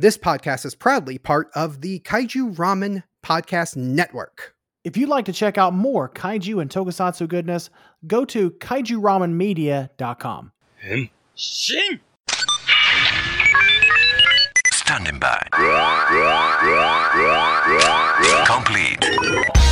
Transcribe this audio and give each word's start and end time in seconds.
This 0.00 0.16
podcast 0.16 0.64
is 0.64 0.76
proudly 0.76 1.18
part 1.18 1.50
of 1.56 1.80
the 1.80 1.98
Kaiju 1.98 2.54
Ramen 2.54 3.02
Podcast 3.26 3.74
Network. 3.74 4.54
If 4.84 4.96
you'd 4.96 5.08
like 5.08 5.24
to 5.24 5.32
check 5.32 5.58
out 5.58 5.74
more 5.74 6.08
kaiju 6.08 6.62
and 6.62 6.70
tokusatsu 6.70 7.26
goodness, 7.26 7.68
go 8.06 8.24
to 8.26 8.52
kaijuramenmedia.com. 8.52 10.52
Shin! 11.34 12.00
Standing 14.72 15.18
by. 15.18 15.48
Complete. 18.46 19.67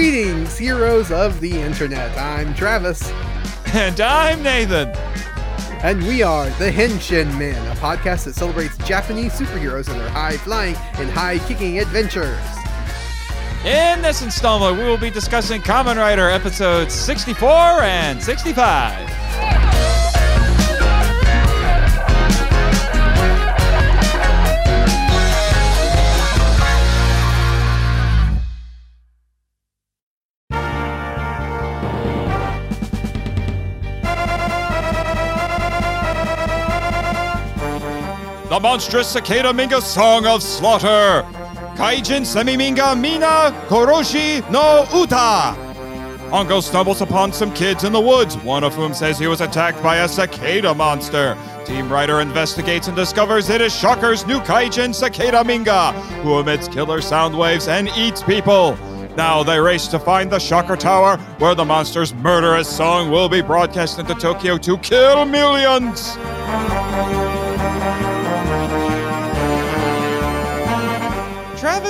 Greetings, 0.00 0.56
heroes 0.56 1.12
of 1.12 1.40
the 1.40 1.60
internet. 1.60 2.16
I'm 2.16 2.54
Travis, 2.54 3.06
And 3.74 4.00
I'm 4.00 4.42
Nathan. 4.42 4.88
and 5.84 6.02
we 6.04 6.22
are 6.22 6.46
the 6.52 6.70
Henshin 6.70 7.26
Men, 7.38 7.54
a 7.70 7.74
podcast 7.74 8.24
that 8.24 8.34
celebrates 8.34 8.78
Japanese 8.78 9.34
superheroes 9.34 9.90
and 9.90 10.00
their 10.00 10.08
high 10.08 10.38
flying 10.38 10.74
and 10.94 11.10
high 11.10 11.38
kicking 11.40 11.80
adventures. 11.80 12.40
In 13.66 14.00
this 14.00 14.22
installment, 14.22 14.78
we 14.78 14.84
will 14.84 14.96
be 14.96 15.10
discussing 15.10 15.60
Kamen 15.60 15.96
Rider 15.98 16.30
episodes 16.30 16.94
64 16.94 17.50
and 17.82 18.22
65. 18.22 19.49
The 38.50 38.58
monstrous 38.58 39.06
cicada 39.06 39.52
minga 39.52 39.80
song 39.80 40.26
of 40.26 40.42
slaughter. 40.42 41.22
Kaijin 41.76 42.26
semi-minga 42.26 43.00
mina 43.00 43.56
koroshi 43.68 44.42
no 44.50 44.84
uta. 44.92 45.54
Hongo 46.32 46.60
stumbles 46.60 47.00
upon 47.00 47.32
some 47.32 47.54
kids 47.54 47.84
in 47.84 47.92
the 47.92 48.00
woods, 48.00 48.36
one 48.38 48.64
of 48.64 48.74
whom 48.74 48.92
says 48.92 49.20
he 49.20 49.28
was 49.28 49.40
attacked 49.40 49.80
by 49.84 49.98
a 49.98 50.08
cicada 50.08 50.74
monster. 50.74 51.38
Team 51.64 51.88
Rider 51.88 52.20
investigates 52.20 52.88
and 52.88 52.96
discovers 52.96 53.48
it 53.50 53.60
is 53.60 53.72
Shocker's 53.72 54.26
new 54.26 54.40
Kaijin 54.40 54.92
Cicada 54.92 55.44
Minga, 55.44 55.92
who 56.24 56.40
emits 56.40 56.66
killer 56.66 57.00
sound 57.00 57.38
waves 57.38 57.68
and 57.68 57.88
eats 57.96 58.20
people. 58.20 58.76
Now 59.16 59.44
they 59.44 59.60
race 59.60 59.86
to 59.86 60.00
find 60.00 60.28
the 60.28 60.40
Shocker 60.40 60.74
Tower, 60.74 61.18
where 61.38 61.54
the 61.54 61.64
monster's 61.64 62.12
murderous 62.14 62.68
song 62.68 63.12
will 63.12 63.28
be 63.28 63.42
broadcast 63.42 64.00
into 64.00 64.16
Tokyo 64.16 64.58
to 64.58 64.76
kill 64.78 65.24
millions. 65.24 66.16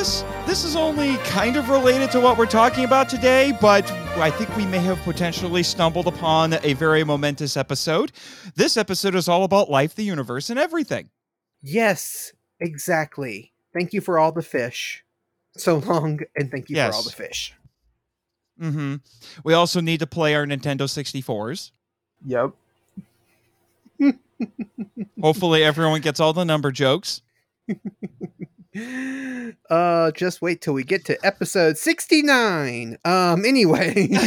Travis, 0.00 0.22
this 0.46 0.64
is 0.64 0.76
only 0.76 1.18
kind 1.18 1.58
of 1.58 1.68
related 1.68 2.10
to 2.12 2.20
what 2.20 2.38
we're 2.38 2.46
talking 2.46 2.86
about 2.86 3.10
today, 3.10 3.52
but 3.60 3.90
I 4.16 4.30
think 4.30 4.56
we 4.56 4.64
may 4.64 4.78
have 4.78 4.98
potentially 5.02 5.62
stumbled 5.62 6.06
upon 6.06 6.54
a 6.62 6.72
very 6.72 7.04
momentous 7.04 7.54
episode. 7.54 8.10
This 8.54 8.78
episode 8.78 9.14
is 9.14 9.28
all 9.28 9.44
about 9.44 9.68
life, 9.68 9.94
the 9.94 10.02
universe, 10.02 10.48
and 10.48 10.58
everything. 10.58 11.10
Yes, 11.60 12.32
exactly. 12.60 13.52
Thank 13.74 13.92
you 13.92 14.00
for 14.00 14.18
all 14.18 14.32
the 14.32 14.40
fish. 14.40 15.04
So 15.58 15.76
long, 15.76 16.20
and 16.34 16.50
thank 16.50 16.70
you 16.70 16.76
for 16.76 16.94
all 16.94 17.02
the 17.02 17.10
fish. 17.10 17.52
Mm-hmm. 18.58 18.94
We 19.44 19.52
also 19.52 19.82
need 19.82 20.00
to 20.00 20.06
play 20.06 20.34
our 20.34 20.46
Nintendo 20.46 20.88
64s. 20.88 21.72
Yep. 22.24 22.52
Hopefully, 25.20 25.62
everyone 25.62 26.00
gets 26.00 26.20
all 26.20 26.32
the 26.32 26.46
number 26.46 26.70
jokes. 26.70 27.20
Uh, 29.68 30.10
just 30.12 30.42
wait 30.42 30.60
till 30.60 30.74
we 30.74 30.84
get 30.84 31.04
to 31.06 31.18
episode 31.24 31.78
69. 31.78 32.98
Um, 33.04 33.44
anyway. 33.44 34.08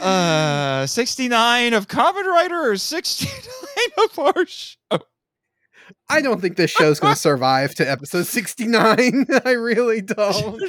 Uh, 0.00 0.86
69 0.86 1.74
of 1.74 1.88
Kamen 1.88 2.24
Rider 2.24 2.70
or 2.70 2.76
69 2.76 3.32
of 3.98 4.18
our 4.18 4.46
show? 4.46 4.76
I 6.08 6.20
don't 6.20 6.40
think 6.40 6.56
this 6.56 6.70
show's 6.70 7.00
going 7.00 7.14
to 7.14 7.20
survive 7.20 7.74
to 7.76 7.90
episode 7.90 8.26
69. 8.26 9.26
I 9.44 9.50
really 9.52 10.00
don't. 10.00 10.62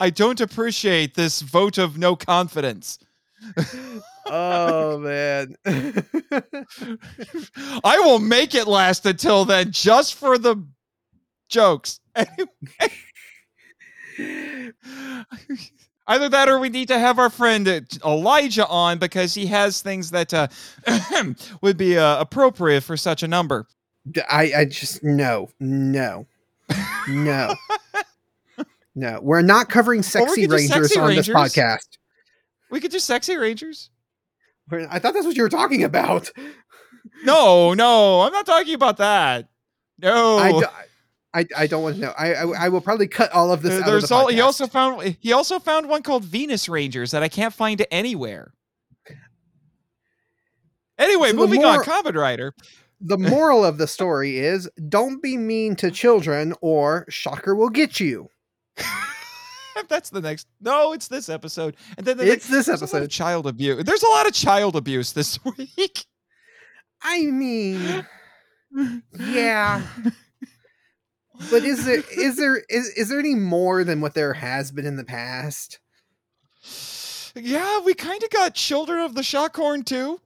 I 0.00 0.10
don't 0.10 0.40
appreciate 0.40 1.14
this 1.14 1.42
vote 1.42 1.78
of 1.78 1.98
no 1.98 2.16
confidence. 2.16 2.98
Oh, 4.30 4.98
man. 4.98 5.54
I 7.84 7.98
will 7.98 8.18
make 8.18 8.54
it 8.54 8.66
last 8.66 9.06
until 9.06 9.44
then, 9.44 9.72
just 9.72 10.14
for 10.14 10.38
the 10.38 10.64
jokes. 11.48 12.00
Either 16.06 16.28
that 16.30 16.48
or 16.48 16.58
we 16.58 16.70
need 16.70 16.88
to 16.88 16.98
have 16.98 17.18
our 17.18 17.30
friend 17.30 17.68
uh, 17.68 17.80
Elijah 18.04 18.66
on 18.66 18.98
because 18.98 19.34
he 19.34 19.46
has 19.46 19.82
things 19.82 20.10
that 20.10 20.32
uh, 20.32 20.48
would 21.60 21.76
be 21.76 21.98
uh, 21.98 22.20
appropriate 22.20 22.82
for 22.82 22.96
such 22.96 23.22
a 23.22 23.28
number. 23.28 23.66
i, 24.30 24.52
I 24.56 24.64
just, 24.64 25.04
no, 25.04 25.50
no, 25.60 26.26
no. 27.08 27.54
No, 28.98 29.20
we're 29.22 29.42
not 29.42 29.68
covering 29.68 30.02
sexy 30.02 30.48
rangers 30.48 30.92
Sexy 30.92 30.98
on 30.98 31.14
this 31.14 31.28
podcast. 31.28 31.98
We 32.68 32.80
could 32.80 32.90
do 32.90 32.98
Sexy 32.98 33.36
Rangers. 33.36 33.90
I 34.70 34.98
thought 34.98 35.14
that's 35.14 35.26
what 35.26 35.36
you 35.36 35.42
were 35.42 35.48
talking 35.48 35.84
about. 35.84 36.30
No, 37.24 37.74
no, 37.74 38.20
I'm 38.22 38.32
not 38.32 38.46
talking 38.46 38.74
about 38.74 38.98
that. 38.98 39.48
No. 39.98 40.38
I, 41.34 41.66
don't 41.66 41.82
want 41.82 41.96
to 41.96 42.00
know. 42.00 42.14
I, 42.18 42.34
I, 42.34 42.64
I 42.64 42.68
will 42.68 42.80
probably 42.80 43.06
cut 43.06 43.30
all 43.32 43.52
of 43.52 43.62
this 43.62 43.70
There- 43.72 43.82
out 43.82 43.86
of 43.88 43.92
There's 43.92 44.08
the 44.08 44.14
all, 44.14 44.28
he 44.28 44.40
also 44.40 44.66
found 44.66 45.16
he 45.20 45.32
also 45.32 45.58
found 45.60 45.88
one 45.88 46.02
called 46.02 46.24
Venus 46.24 46.68
Rangers 46.68 47.10
that 47.12 47.22
I 47.22 47.28
can't 47.28 47.54
find 47.54 47.84
anywhere. 47.90 48.52
Anyway, 50.98 51.30
So 51.30 51.36
moving 51.36 51.62
more- 51.62 51.74
on, 51.78 51.84
Kamen 51.84 52.14
Rider. 52.14 52.54
the 53.00 53.18
moral 53.32 53.64
of 53.64 53.78
the 53.78 53.86
story 53.86 54.38
is 54.38 54.68
don't 54.88 55.22
be 55.22 55.36
mean 55.36 55.76
to 55.76 55.90
children 55.90 56.54
or 56.60 57.04
shocker 57.08 57.54
will 57.54 57.68
get 57.70 58.00
you 58.00 58.28
That's 59.88 60.10
the 60.10 60.20
next. 60.20 60.46
No, 60.60 60.92
it's 60.92 61.08
this 61.08 61.28
episode, 61.28 61.76
and 61.96 62.06
then 62.06 62.16
the 62.16 62.24
it's 62.24 62.48
next, 62.50 62.66
this 62.66 62.66
there's 62.66 62.80
a 62.82 62.84
lot 62.86 62.96
of 62.96 63.02
episode 63.04 63.10
child 63.10 63.46
abuse. 63.46 63.84
There's 63.84 64.02
a 64.02 64.08
lot 64.08 64.26
of 64.26 64.32
child 64.32 64.76
abuse 64.76 65.12
this 65.12 65.38
week. 65.58 66.04
i 67.02 67.22
mean 67.26 68.04
yeah 69.30 69.82
but 71.50 71.62
is 71.64 71.84
there 71.84 72.02
is 72.16 72.36
there 72.36 72.56
is, 72.68 72.88
is 72.96 73.08
there 73.08 73.20
any 73.20 73.36
more 73.36 73.84
than 73.84 74.00
what 74.00 74.14
there 74.14 74.32
has 74.32 74.72
been 74.72 74.84
in 74.84 74.96
the 74.96 75.04
past 75.04 75.78
Yeah, 77.36 77.78
we 77.84 77.94
kind 77.94 78.20
of 78.22 78.30
got 78.30 78.54
Children 78.54 78.98
of 79.00 79.14
the 79.14 79.22
Shockhorn 79.22 79.84
too. 79.84 80.20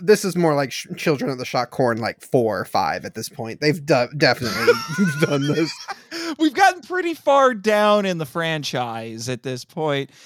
This 0.00 0.24
is 0.24 0.36
more 0.36 0.54
like 0.54 0.72
sh- 0.72 0.86
children 0.96 1.30
of 1.30 1.38
the 1.38 1.44
shock 1.44 1.70
corn 1.70 1.98
like 1.98 2.20
four 2.20 2.58
or 2.58 2.64
five 2.64 3.04
at 3.04 3.14
this 3.14 3.28
point 3.28 3.60
they've 3.60 3.84
definitely 3.84 4.74
done 5.20 5.46
this 5.46 5.72
We've 6.38 6.54
gotten 6.54 6.82
pretty 6.82 7.14
far 7.14 7.54
down 7.54 8.06
in 8.06 8.18
the 8.18 8.26
franchise 8.26 9.28
at 9.28 9.42
this 9.42 9.64
point. 9.64 10.10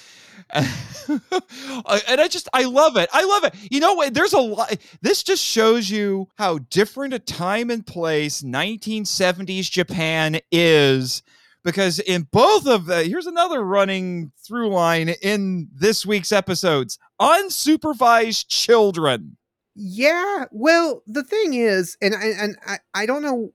And 1.11 2.21
I 2.21 2.27
just 2.27 2.47
I 2.53 2.63
love 2.65 2.97
it. 2.97 3.09
I 3.13 3.23
love 3.23 3.43
it. 3.43 3.53
You 3.71 3.79
know 3.79 3.93
what? 3.93 4.13
There's 4.13 4.33
a 4.33 4.39
lot 4.39 4.75
this 5.01 5.23
just 5.23 5.43
shows 5.43 5.89
you 5.89 6.27
how 6.37 6.59
different 6.69 7.13
a 7.13 7.19
time 7.19 7.69
and 7.69 7.85
place 7.85 8.41
1970s 8.41 9.69
Japan 9.69 10.39
is 10.51 11.23
because 11.63 11.99
in 11.99 12.27
both 12.31 12.67
of 12.67 12.85
the 12.85 13.03
here's 13.03 13.27
another 13.27 13.63
running 13.63 14.31
through 14.45 14.69
line 14.69 15.09
in 15.21 15.67
this 15.73 16.05
week's 16.05 16.31
episodes. 16.31 16.97
Unsupervised 17.19 18.47
children. 18.47 19.37
Yeah, 19.81 20.45
well, 20.51 21.03
the 21.07 21.23
thing 21.23 21.53
is, 21.53 21.97
and 22.01 22.13
I 22.13 22.25
and 22.37 22.57
I, 22.67 22.79
I 22.93 23.05
don't 23.05 23.21
know 23.21 23.53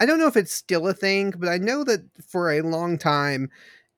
I 0.00 0.06
don't 0.06 0.18
know 0.18 0.26
if 0.26 0.36
it's 0.36 0.52
still 0.52 0.88
a 0.88 0.92
thing, 0.92 1.32
but 1.38 1.48
I 1.48 1.56
know 1.56 1.84
that 1.84 2.00
for 2.26 2.50
a 2.50 2.62
long 2.62 2.98
time 2.98 3.48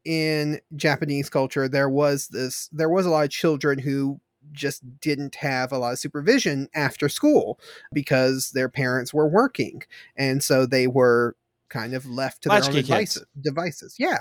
in 0.05 0.61
Japanese 0.76 1.31
culture 1.31 1.69
there 1.69 1.88
was 1.88 2.29
this 2.29 2.69
there 2.70 2.90
was 2.90 3.06
a 3.06 3.11
lot 3.11 3.25
of 3.25 3.31
children 3.31 3.79
who 3.79 4.20
just 4.50 4.82
didn't 5.00 5.37
have 5.37 5.73
a 5.73 5.79
lot 5.79 5.93
of 5.93 5.99
supervision 5.99 6.69
after 6.75 7.08
school 7.08 7.58
because 7.94 8.50
their 8.50 8.69
parents 8.69 9.14
were 9.14 9.29
working 9.29 9.81
and 10.17 10.43
so 10.43 10.67
they 10.67 10.87
were 10.87 11.34
kind 11.70 11.94
of 11.94 12.05
left 12.05 12.43
to 12.43 12.50
their 12.50 12.62
own 12.62 12.73
devices, 12.73 13.25
devices. 13.40 13.94
Yeah. 13.99 14.19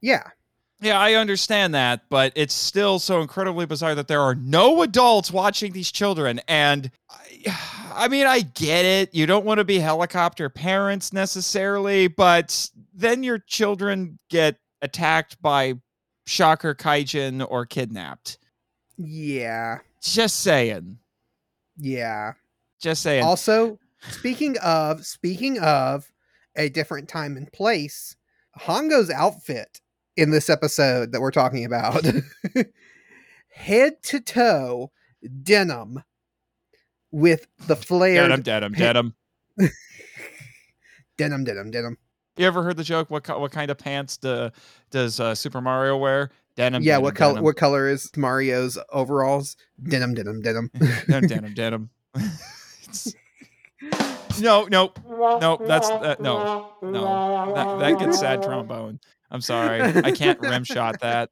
Yeah. 0.00 0.28
Yeah, 0.82 0.98
I 0.98 1.14
understand 1.14 1.76
that, 1.76 2.02
but 2.10 2.32
it's 2.34 2.52
still 2.52 2.98
so 2.98 3.20
incredibly 3.20 3.66
bizarre 3.66 3.94
that 3.94 4.08
there 4.08 4.20
are 4.20 4.34
no 4.34 4.82
adults 4.82 5.30
watching 5.30 5.72
these 5.72 5.92
children. 5.92 6.40
And 6.48 6.90
I, 7.08 7.56
I 7.94 8.08
mean, 8.08 8.26
I 8.26 8.40
get 8.40 8.84
it. 8.84 9.14
You 9.14 9.26
don't 9.26 9.44
want 9.44 9.58
to 9.58 9.64
be 9.64 9.78
helicopter 9.78 10.48
parents 10.48 11.12
necessarily, 11.12 12.08
but 12.08 12.68
then 12.92 13.22
your 13.22 13.38
children 13.38 14.18
get 14.28 14.56
attacked 14.80 15.40
by 15.40 15.74
shocker 16.26 16.74
kaijin 16.74 17.46
or 17.48 17.64
kidnapped. 17.64 18.38
Yeah. 18.96 19.78
Just 20.00 20.40
saying. 20.40 20.98
Yeah. 21.76 22.32
Just 22.80 23.02
saying. 23.02 23.24
Also, 23.24 23.78
speaking 24.10 24.56
of 24.58 25.06
speaking 25.06 25.60
of 25.60 26.10
a 26.56 26.70
different 26.70 27.08
time 27.08 27.36
and 27.36 27.52
place, 27.52 28.16
Hongo's 28.58 29.10
outfit 29.10 29.80
in 30.16 30.30
this 30.30 30.50
episode 30.50 31.12
that 31.12 31.20
we're 31.20 31.30
talking 31.30 31.64
about, 31.64 32.04
head 33.54 34.02
to 34.04 34.20
toe 34.20 34.90
denim 35.42 36.02
with 37.10 37.46
the 37.66 37.76
flared 37.76 38.28
denim, 38.28 38.42
denim, 38.42 38.72
denim. 38.72 39.14
denim, 41.16 41.44
denim, 41.44 41.70
denim. 41.70 41.98
You 42.36 42.46
ever 42.46 42.62
heard 42.62 42.76
the 42.76 42.84
joke? 42.84 43.10
What 43.10 43.24
co- 43.24 43.38
what 43.38 43.52
kind 43.52 43.70
of 43.70 43.78
pants 43.78 44.16
do, 44.16 44.50
does 44.90 45.20
uh, 45.20 45.34
Super 45.34 45.60
Mario 45.60 45.96
wear? 45.96 46.30
Denim. 46.56 46.82
yeah, 46.82 46.94
denim, 46.94 47.04
what 47.04 47.14
color? 47.14 47.42
What 47.42 47.56
color 47.56 47.88
is 47.88 48.10
Mario's 48.16 48.78
overalls? 48.90 49.56
Denim, 49.82 50.14
denim, 50.14 50.40
denim. 50.40 50.70
denim, 51.06 51.26
denim, 51.26 51.54
denim. 51.54 51.90
No, 54.40 54.64
no, 54.64 54.92
no. 55.08 55.58
That's 55.66 55.90
uh, 55.90 56.16
no, 56.20 56.72
no. 56.82 57.52
That, 57.54 57.78
that 57.80 57.98
gets 57.98 58.18
sad 58.18 58.42
trombone. 58.42 58.98
I'm 59.32 59.40
sorry, 59.40 59.82
I 59.82 60.12
can't 60.12 60.38
rim 60.40 60.62
shot 60.62 61.00
that. 61.00 61.30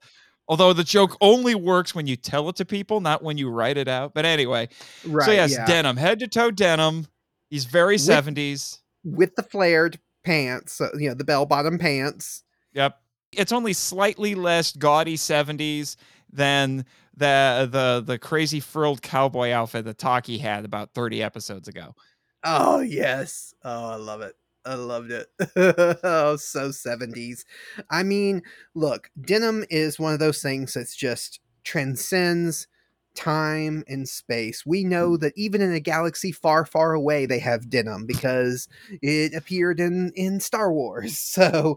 Although 0.48 0.72
the 0.72 0.82
joke 0.82 1.16
only 1.20 1.54
works 1.54 1.94
when 1.94 2.08
you 2.08 2.16
tell 2.16 2.48
it 2.48 2.56
to 2.56 2.64
people, 2.64 3.00
not 3.00 3.22
when 3.22 3.38
you 3.38 3.48
write 3.48 3.76
it 3.76 3.86
out. 3.86 4.14
But 4.14 4.24
anyway, 4.24 4.68
right. 5.06 5.24
so 5.24 5.30
yes, 5.30 5.52
yeah. 5.52 5.64
denim, 5.64 5.96
head 5.96 6.18
to 6.18 6.26
toe 6.26 6.50
denim. 6.50 7.06
He's 7.50 7.66
very 7.66 7.94
With- 7.94 8.00
70s. 8.02 8.78
with 9.04 9.36
the 9.36 9.44
flared 9.44 10.00
pants, 10.24 10.72
so, 10.72 10.90
you 10.98 11.08
know, 11.08 11.14
the 11.14 11.24
bell 11.24 11.46
bottom 11.46 11.78
pants. 11.78 12.42
Yep. 12.72 12.96
It's 13.32 13.52
only 13.52 13.72
slightly 13.72 14.34
less 14.34 14.72
gaudy 14.72 15.16
70s 15.16 15.96
than 16.32 16.84
the 17.16 17.68
the 17.70 18.02
the 18.04 18.18
crazy 18.18 18.60
frilled 18.60 19.02
cowboy 19.02 19.50
outfit 19.50 19.84
that 19.84 19.98
Taki 19.98 20.38
had 20.38 20.64
about 20.64 20.94
30 20.94 21.22
episodes 21.22 21.68
ago. 21.68 21.94
Oh 22.44 22.80
yes. 22.80 23.54
Oh, 23.62 23.90
I 23.90 23.96
love 23.96 24.20
it. 24.22 24.34
I 24.70 24.74
loved 24.74 25.10
it. 25.10 25.26
oh, 26.04 26.36
so 26.36 26.68
70s. 26.68 27.44
I 27.90 28.04
mean, 28.04 28.42
look, 28.74 29.10
denim 29.20 29.64
is 29.68 29.98
one 29.98 30.12
of 30.12 30.20
those 30.20 30.40
things 30.40 30.74
that's 30.74 30.94
just 30.94 31.40
transcends 31.64 32.68
time 33.16 33.82
and 33.88 34.08
space. 34.08 34.64
We 34.64 34.84
know 34.84 35.16
that 35.16 35.32
even 35.36 35.60
in 35.60 35.72
a 35.72 35.80
galaxy 35.80 36.30
far, 36.30 36.64
far 36.64 36.92
away, 36.92 37.26
they 37.26 37.40
have 37.40 37.68
denim 37.68 38.06
because 38.06 38.68
it 39.02 39.34
appeared 39.34 39.80
in 39.80 40.12
in 40.14 40.38
Star 40.40 40.72
Wars. 40.72 41.18
So 41.40 41.76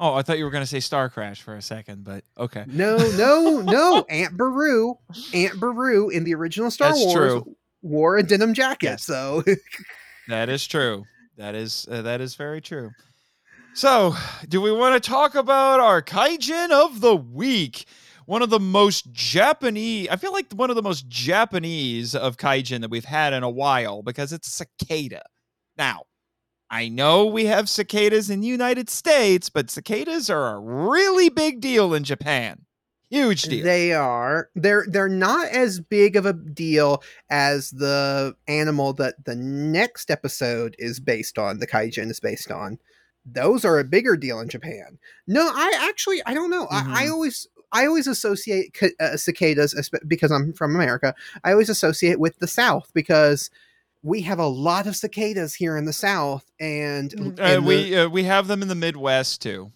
Oh, 0.00 0.14
I 0.14 0.22
thought 0.22 0.38
you 0.38 0.44
were 0.44 0.50
going 0.50 0.62
to 0.62 0.66
say 0.68 0.80
Star 0.80 1.08
Crash 1.08 1.42
for 1.42 1.54
a 1.56 1.62
second, 1.62 2.04
but 2.04 2.24
okay. 2.38 2.64
no, 2.68 2.96
no, 2.96 3.60
no. 3.60 4.04
Aunt 4.08 4.36
Beru, 4.36 4.94
Aunt 5.34 5.60
Beru 5.60 6.08
in 6.08 6.24
the 6.24 6.34
original 6.34 6.70
Star 6.70 6.88
That's 6.88 7.04
Wars 7.04 7.14
true. 7.42 7.56
wore 7.82 8.16
a 8.16 8.22
denim 8.22 8.54
jacket. 8.54 8.86
Yes. 8.86 9.04
So 9.04 9.44
That 10.28 10.48
is 10.48 10.66
true. 10.66 11.04
That 11.36 11.54
is 11.54 11.86
uh, 11.90 12.02
that 12.02 12.20
is 12.20 12.34
very 12.34 12.60
true. 12.60 12.90
So, 13.74 14.14
do 14.48 14.60
we 14.60 14.72
want 14.72 15.02
to 15.02 15.10
talk 15.10 15.34
about 15.34 15.80
our 15.80 16.00
kaijin 16.00 16.70
of 16.70 17.00
the 17.00 17.14
week? 17.14 17.86
One 18.24 18.42
of 18.42 18.50
the 18.50 18.58
most 18.58 19.12
Japanese, 19.12 20.08
I 20.10 20.16
feel 20.16 20.32
like 20.32 20.52
one 20.52 20.70
of 20.70 20.76
the 20.76 20.82
most 20.82 21.06
Japanese 21.08 22.14
of 22.14 22.38
kaijin 22.38 22.80
that 22.80 22.90
we've 22.90 23.04
had 23.04 23.32
in 23.32 23.44
a 23.44 23.50
while 23.50 24.02
because 24.02 24.32
it's 24.32 24.50
cicada. 24.50 25.22
Now, 25.76 26.04
I 26.70 26.88
know 26.88 27.26
we 27.26 27.44
have 27.46 27.68
cicadas 27.68 28.30
in 28.30 28.40
the 28.40 28.48
United 28.48 28.90
States, 28.90 29.48
but 29.48 29.70
cicadas 29.70 30.28
are 30.28 30.54
a 30.54 30.58
really 30.58 31.28
big 31.28 31.60
deal 31.60 31.94
in 31.94 32.02
Japan. 32.02 32.65
Huge 33.10 33.42
deal. 33.42 33.64
They 33.64 33.92
are. 33.92 34.50
They're 34.56 34.84
they're 34.88 35.08
not 35.08 35.48
as 35.48 35.78
big 35.80 36.16
of 36.16 36.26
a 36.26 36.32
deal 36.32 37.02
as 37.30 37.70
the 37.70 38.34
animal 38.48 38.92
that 38.94 39.24
the 39.24 39.36
next 39.36 40.10
episode 40.10 40.74
is 40.78 40.98
based 40.98 41.38
on. 41.38 41.58
The 41.58 41.66
kaijin 41.68 42.10
is 42.10 42.18
based 42.20 42.50
on. 42.50 42.78
Those 43.24 43.64
are 43.64 43.78
a 43.78 43.84
bigger 43.84 44.16
deal 44.16 44.40
in 44.40 44.48
Japan. 44.48 44.98
No, 45.26 45.48
I 45.52 45.88
actually 45.88 46.20
I 46.26 46.34
don't 46.34 46.50
know. 46.50 46.66
I, 46.70 46.78
I 46.78 47.04
Mhm. 47.06 47.12
always 47.12 47.46
I 47.72 47.86
always 47.86 48.06
associate 48.06 48.76
uh, 49.00 49.16
cicadas 49.16 49.90
because 50.06 50.30
I'm 50.30 50.52
from 50.52 50.74
America. 50.74 51.14
I 51.44 51.52
always 51.52 51.68
associate 51.68 52.18
with 52.20 52.38
the 52.38 52.46
South 52.46 52.90
because 52.94 53.50
we 54.02 54.22
have 54.22 54.38
a 54.38 54.46
lot 54.46 54.86
of 54.86 54.94
cicadas 54.96 55.54
here 55.54 55.76
in 55.76 55.84
the 55.84 55.92
South, 55.92 56.44
and, 56.60 57.12
Uh, 57.14 57.42
and 57.42 57.64
the- 57.64 57.68
we 57.68 57.96
uh, 57.96 58.08
we 58.08 58.22
have 58.24 58.46
them 58.46 58.62
in 58.62 58.68
the 58.68 58.74
Midwest 58.76 59.42
too. 59.42 59.72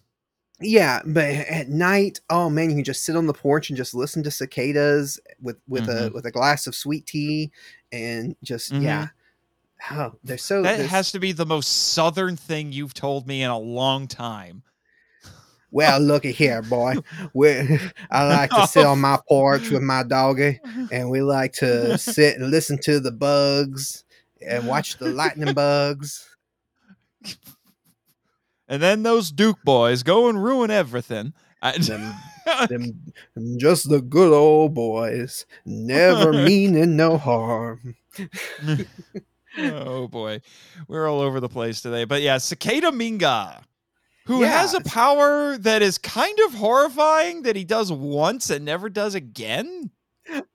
Yeah, 0.61 1.01
but 1.05 1.25
at 1.25 1.69
night, 1.69 2.19
oh 2.29 2.49
man, 2.49 2.69
you 2.69 2.75
can 2.77 2.83
just 2.83 3.03
sit 3.03 3.15
on 3.15 3.27
the 3.27 3.33
porch 3.33 3.69
and 3.69 3.77
just 3.77 3.93
listen 3.93 4.23
to 4.23 4.31
cicadas 4.31 5.19
with 5.41 5.57
with 5.67 5.87
a 5.89 6.09
Mhm. 6.09 6.13
with 6.13 6.25
a 6.25 6.31
glass 6.31 6.67
of 6.67 6.75
sweet 6.75 7.05
tea 7.05 7.51
and 7.91 8.35
just 8.43 8.71
Mhm. 8.71 8.83
yeah. 8.83 9.07
Oh, 9.91 10.13
they're 10.23 10.37
so 10.37 10.61
That 10.61 10.77
they're 10.77 10.87
has 10.87 11.11
to 11.13 11.19
be 11.19 11.31
the 11.31 11.45
most 11.45 11.93
southern 11.93 12.37
thing 12.37 12.71
you've 12.71 12.93
told 12.93 13.27
me 13.27 13.41
in 13.41 13.49
a 13.49 13.57
long 13.57 14.07
time. 14.07 14.63
well. 15.71 15.99
Looky 16.01 16.33
here, 16.33 16.61
boy. 16.61 16.95
We 17.33 17.49
I 18.11 18.25
like 18.25 18.49
to 18.51 18.67
sit 18.67 18.85
on 18.85 18.99
my 18.99 19.17
porch 19.27 19.69
with 19.69 19.81
my 19.81 20.03
doggy, 20.03 20.59
and 20.91 21.09
we 21.09 21.21
like 21.21 21.53
to 21.53 21.97
sit 21.97 22.37
and 22.37 22.51
listen 22.51 22.77
to 22.83 22.99
the 22.99 23.11
bugs 23.11 24.03
and 24.45 24.67
watch 24.67 24.97
the 24.97 25.07
lightning 25.09 25.53
bugs. 25.53 26.27
And 28.71 28.81
then 28.81 29.03
those 29.03 29.31
Duke 29.33 29.59
boys 29.65 30.01
go 30.01 30.29
and 30.29 30.41
ruin 30.41 30.71
everything. 30.71 31.33
I- 31.61 31.77
Them, 31.77 32.13
them, 32.69 33.57
just 33.57 33.89
the 33.89 34.01
good 34.01 34.31
old 34.33 34.73
boys, 34.73 35.45
never 35.65 36.31
meaning 36.45 36.95
no 36.95 37.17
harm. 37.17 37.95
oh 39.57 40.07
boy, 40.07 40.39
we're 40.87 41.07
all 41.09 41.19
over 41.19 41.39
the 41.41 41.49
place 41.49 41.81
today. 41.81 42.05
But 42.05 42.21
yeah, 42.21 42.37
Cicada 42.37 42.91
Minga, 42.91 43.61
who 44.25 44.41
has 44.43 44.73
a 44.73 44.81
power 44.81 45.57
that 45.57 45.81
is 45.81 45.97
kind 45.97 46.39
of 46.45 46.53
horrifying 46.53 47.41
that 47.43 47.57
he 47.57 47.65
does 47.65 47.91
once 47.91 48.49
and 48.49 48.63
never 48.63 48.89
does 48.89 49.15
again. 49.15 49.91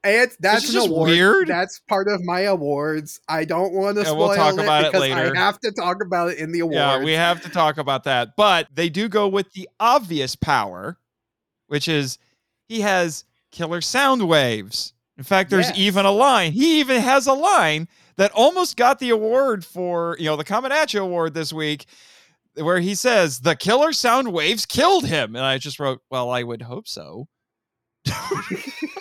And 0.05 0.31
that's 0.41 0.69
an 0.69 0.73
just 0.73 0.89
award. 0.89 1.11
weird. 1.11 1.49
That's 1.49 1.81
part 1.89 2.07
of 2.09 2.23
my 2.23 2.43
awards. 2.43 3.21
I 3.29 3.45
don't 3.45 3.73
want 3.73 3.97
to 3.97 4.03
Yeah, 4.03 4.09
spoil 4.09 4.29
we'll 4.29 4.37
talk 4.37 4.55
it 4.55 4.61
about 4.63 4.85
it 4.85 4.93
because 4.93 5.01
later. 5.01 5.33
I 5.37 5.39
have 5.39 5.59
to 5.61 5.73
talk 5.73 5.97
about 6.05 6.31
it 6.31 6.39
in 6.39 6.53
the 6.53 6.61
awards. 6.61 6.77
Yeah, 6.77 7.03
we 7.05 7.13
have 7.13 7.41
to 7.43 7.49
talk 7.51 7.77
about 7.77 8.05
that. 8.05 8.37
But 8.37 8.69
they 8.73 8.89
do 8.89 9.09
go 9.09 9.27
with 9.29 9.53
the 9.53 9.69
obvious 9.81 10.37
power, 10.37 10.99
which 11.67 11.89
is 11.89 12.19
he 12.69 12.81
has 12.83 13.25
killer 13.51 13.81
sound 13.81 14.27
waves. 14.29 14.95
In 15.19 15.25
fact, 15.25 15.51
there's 15.51 15.69
Yes. 15.71 15.79
even 15.79 16.07
a 16.07 16.13
line. 16.13 16.53
He 16.53 16.79
even 16.81 17.01
has 17.03 17.27
a 17.27 17.33
line 17.33 17.89
that 18.17 18.31
almost 18.33 18.77
got 18.77 18.99
the 18.99 19.11
award 19.11 19.65
for, 19.65 20.17
you 20.19 20.27
know, 20.27 20.37
the 20.37 20.45
Comanche 20.45 20.97
Award 20.99 21.35
this 21.35 21.53
week, 21.53 21.87
where 22.55 22.81
he 22.81 22.95
says, 22.95 23.41
The 23.41 23.57
killer 23.57 23.93
sound 23.93 24.33
waves 24.33 24.65
killed 24.65 25.07
him. 25.07 25.35
And 25.35 25.45
I 25.45 25.59
just 25.59 25.81
wrote, 25.81 26.01
Well, 26.11 26.31
I 26.31 26.43
would 26.45 26.63
hope 26.63 26.87
so. 26.87 27.29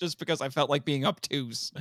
just 0.00 0.18
because 0.18 0.40
I 0.40 0.48
felt 0.48 0.70
like 0.70 0.84
being 0.84 1.04
obtuse. 1.06 1.72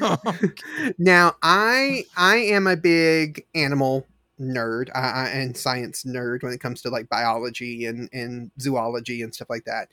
now 0.98 1.36
I 1.42 2.04
I 2.16 2.36
am 2.36 2.66
a 2.66 2.76
big 2.76 3.44
animal 3.54 4.06
nerd 4.40 4.88
I, 4.94 5.00
I, 5.00 5.28
and 5.30 5.56
science 5.56 6.04
nerd 6.04 6.42
when 6.42 6.52
it 6.52 6.60
comes 6.60 6.80
to 6.82 6.90
like 6.90 7.08
biology 7.08 7.86
and 7.86 8.08
and 8.12 8.50
zoology 8.60 9.22
and 9.22 9.34
stuff 9.34 9.50
like 9.50 9.64
that. 9.64 9.88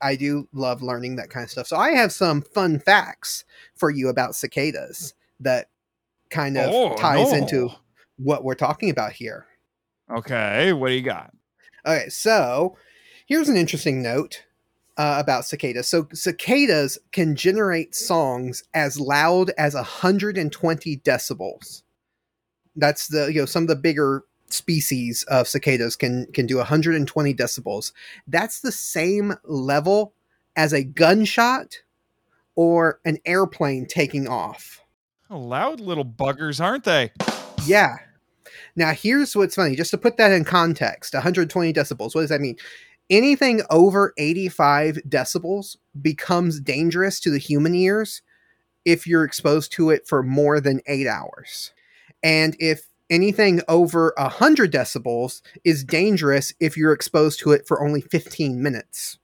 I 0.00 0.14
do 0.14 0.46
love 0.52 0.80
learning 0.82 1.16
that 1.16 1.30
kind 1.30 1.42
of 1.44 1.50
stuff. 1.50 1.66
So 1.66 1.76
I 1.76 1.90
have 1.90 2.12
some 2.12 2.42
fun 2.42 2.78
facts 2.78 3.44
for 3.74 3.90
you 3.90 4.08
about 4.10 4.36
cicadas 4.36 5.14
that 5.40 5.68
kind 6.30 6.56
of 6.56 6.70
Oh, 6.72 6.94
ties 6.96 7.32
no. 7.32 7.38
into 7.38 7.70
what 8.16 8.44
we're 8.44 8.54
talking 8.54 8.90
about 8.90 9.12
here. 9.12 9.46
okay, 10.10 10.72
what 10.72 10.88
do 10.88 10.94
you 10.94 11.02
got? 11.02 11.32
Okay, 11.84 12.08
so 12.10 12.76
here's 13.26 13.48
an 13.48 13.56
interesting 13.56 14.02
note. 14.02 14.44
Uh, 14.98 15.16
about 15.18 15.44
cicadas. 15.44 15.88
So 15.88 16.08
cicadas 16.12 16.98
can 17.12 17.36
generate 17.36 17.94
songs 17.94 18.64
as 18.74 19.00
loud 19.00 19.50
as 19.56 19.74
120 19.74 20.96
decibels. 20.98 21.82
That's 22.76 23.08
the 23.08 23.32
you 23.32 23.40
know 23.40 23.46
some 23.46 23.62
of 23.62 23.68
the 23.68 23.76
bigger 23.76 24.24
species 24.50 25.24
of 25.24 25.46
cicadas 25.48 25.96
can 25.96 26.26
can 26.32 26.46
do 26.46 26.56
120 26.56 27.34
decibels. 27.34 27.92
That's 28.26 28.60
the 28.60 28.72
same 28.72 29.34
level 29.44 30.12
as 30.56 30.72
a 30.72 30.84
gunshot 30.84 31.76
or 32.56 33.00
an 33.04 33.18
airplane 33.24 33.86
taking 33.86 34.26
off. 34.26 34.82
Loud 35.30 35.78
little 35.80 36.04
buggers, 36.04 36.60
aren't 36.60 36.84
they? 36.84 37.12
Yeah. 37.64 37.96
Now 38.74 38.92
here's 38.92 39.36
what's 39.36 39.54
funny. 39.54 39.76
Just 39.76 39.90
to 39.92 39.98
put 39.98 40.16
that 40.16 40.32
in 40.32 40.44
context, 40.44 41.14
120 41.14 41.72
decibels. 41.72 42.14
What 42.14 42.22
does 42.22 42.30
that 42.30 42.40
mean? 42.40 42.56
Anything 43.10 43.62
over 43.70 44.12
85 44.18 45.00
decibels 45.08 45.76
becomes 46.00 46.60
dangerous 46.60 47.20
to 47.20 47.30
the 47.30 47.38
human 47.38 47.74
ears 47.74 48.20
if 48.84 49.06
you're 49.06 49.24
exposed 49.24 49.72
to 49.72 49.90
it 49.90 50.06
for 50.06 50.22
more 50.22 50.60
than 50.60 50.80
eight 50.86 51.06
hours. 51.06 51.72
And 52.22 52.54
if 52.58 52.88
anything 53.10 53.62
over 53.68 54.12
100 54.18 54.70
decibels 54.72 55.40
is 55.64 55.84
dangerous 55.84 56.52
if 56.60 56.76
you're 56.76 56.92
exposed 56.92 57.40
to 57.40 57.52
it 57.52 57.66
for 57.66 57.82
only 57.82 58.02
15 58.02 58.62
minutes. 58.62 59.18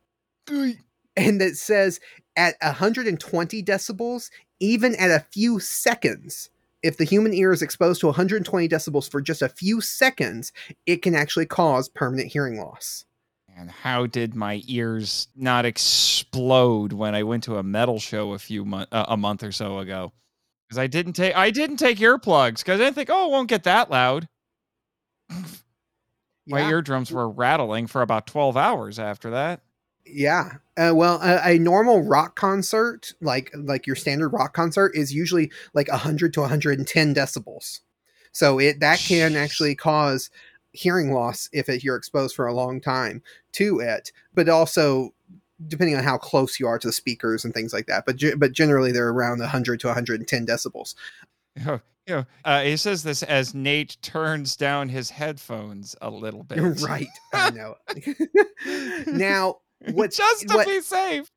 And 1.16 1.42
it 1.42 1.56
says 1.56 2.00
at 2.36 2.56
120 2.62 3.62
decibels, 3.62 4.30
even 4.60 4.94
at 4.96 5.10
a 5.10 5.26
few 5.30 5.60
seconds, 5.60 6.50
if 6.82 6.96
the 6.96 7.04
human 7.04 7.32
ear 7.34 7.52
is 7.52 7.62
exposed 7.62 8.00
to 8.00 8.06
120 8.06 8.68
decibels 8.68 9.10
for 9.10 9.20
just 9.20 9.42
a 9.42 9.48
few 9.48 9.80
seconds, 9.80 10.52
it 10.86 11.02
can 11.02 11.14
actually 11.14 11.46
cause 11.46 11.88
permanent 11.88 12.32
hearing 12.32 12.58
loss. 12.58 13.04
And 13.56 13.70
how 13.70 14.06
did 14.06 14.34
my 14.34 14.62
ears 14.66 15.28
not 15.37 15.64
explode 15.64 16.92
when 16.92 17.14
I 17.14 17.23
went 17.23 17.44
to 17.44 17.56
a 17.58 17.62
metal 17.62 18.00
show 18.00 18.32
a 18.32 18.38
few 18.38 18.64
month 18.64 18.88
uh, 18.90 19.06
a 19.08 19.16
month 19.16 19.42
or 19.44 19.52
so 19.52 19.78
ago? 19.78 20.12
Because 20.68 20.78
I 20.78 20.87
didn't 20.88 21.12
take 21.12 21.37
I 21.37 21.50
didn't 21.50 21.76
take 21.76 21.99
earplugs 21.99 22.58
because 22.58 22.80
I 22.80 22.84
didn't 22.84 22.96
think 22.96 23.11
oh 23.12 23.28
it 23.28 23.30
won't 23.30 23.49
get 23.49 23.64
that 23.64 23.90
loud. 23.90 24.28
My 25.30 25.49
Yeah. 26.46 26.68
eardrums 26.68 27.12
were 27.12 27.28
rattling 27.30 27.87
for 27.87 28.02
about 28.02 28.26
twelve 28.26 28.56
hours 28.56 28.99
after 28.99 29.30
that. 29.30 29.61
Yeah. 30.04 30.54
Uh, 30.76 30.92
well, 30.94 31.20
a, 31.23 31.54
a 31.54 31.58
normal 31.58 32.02
rock 32.02 32.37
concert, 32.37 33.14
like 33.20 33.50
like 33.54 33.87
your 33.87 33.96
standard 33.96 34.30
rock 34.30 34.52
concert, 34.52 34.92
is 34.94 35.14
usually 35.14 35.50
like 35.73 35.88
100 35.88 36.34
to 36.34 36.40
110 36.40 37.14
decibels. 37.14 37.80
So 38.32 38.58
it 38.58 38.80
that 38.80 38.99
can 38.99 39.37
actually 39.37 39.75
cause 39.76 40.28
hearing 40.75 41.12
loss 41.12 41.49
if 41.52 41.69
it, 41.71 41.83
you're 41.83 41.97
exposed 41.97 42.35
for 42.37 42.47
a 42.47 42.52
long 42.54 42.81
time 42.81 43.23
to 43.52 43.81
it. 43.81 44.12
But 44.35 44.49
also, 44.49 45.14
depending 45.69 45.97
on 45.97 46.04
how 46.04 46.19
close 46.19 46.61
you 46.61 46.66
are 46.66 46.78
to 46.78 46.88
the 46.88 46.93
speakers 46.93 47.45
and 47.45 47.54
things 47.54 47.73
like 47.73 47.87
that. 47.87 48.04
But 48.04 48.16
ge- 48.16 48.37
but 48.37 48.52
generally, 48.52 48.93
they're 48.93 49.09
around 49.11 49.38
100 49.38 49.81
to 49.81 49.87
110 49.87 50.47
decibels. 50.47 50.95
You 52.07 52.16
know, 52.16 52.26
uh, 52.45 52.61
he 52.64 52.76
says 52.76 53.02
this 53.02 53.23
as 53.23 53.54
Nate 53.54 53.97
turns 54.02 54.57
down 54.57 54.90
his 54.90 55.09
headphones 55.09 55.97
a 56.02 56.11
little 56.11 56.43
bit. 56.43 56.59
right. 56.83 57.07
I 57.33 57.49
know. 57.52 57.76
now, 59.07 59.61
what's 59.93 60.19
just 60.19 60.47
to 60.49 60.54
what- 60.54 60.66
be 60.66 60.83
safe. 60.83 61.31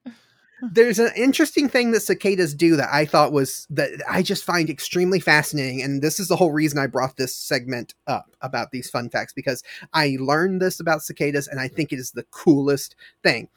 there's 0.71 0.99
an 0.99 1.11
interesting 1.15 1.69
thing 1.69 1.91
that 1.91 2.01
cicadas 2.01 2.53
do 2.53 2.75
that 2.75 2.89
I 2.91 3.05
thought 3.05 3.31
was 3.31 3.67
that 3.69 3.91
I 4.09 4.21
just 4.21 4.43
find 4.43 4.69
extremely 4.69 5.19
fascinating. 5.19 5.81
And 5.81 6.01
this 6.01 6.19
is 6.19 6.27
the 6.27 6.35
whole 6.35 6.51
reason 6.51 6.79
I 6.79 6.87
brought 6.87 7.17
this 7.17 7.35
segment 7.35 7.93
up 8.07 8.35
about 8.41 8.71
these 8.71 8.89
fun 8.89 9.09
facts 9.09 9.33
because 9.33 9.63
I 9.93 10.17
learned 10.19 10.61
this 10.61 10.79
about 10.79 11.03
cicadas 11.03 11.47
and 11.47 11.59
I 11.59 11.67
think 11.67 11.91
it 11.91 11.99
is 11.99 12.11
the 12.11 12.25
coolest 12.31 12.95
thing. 13.23 13.49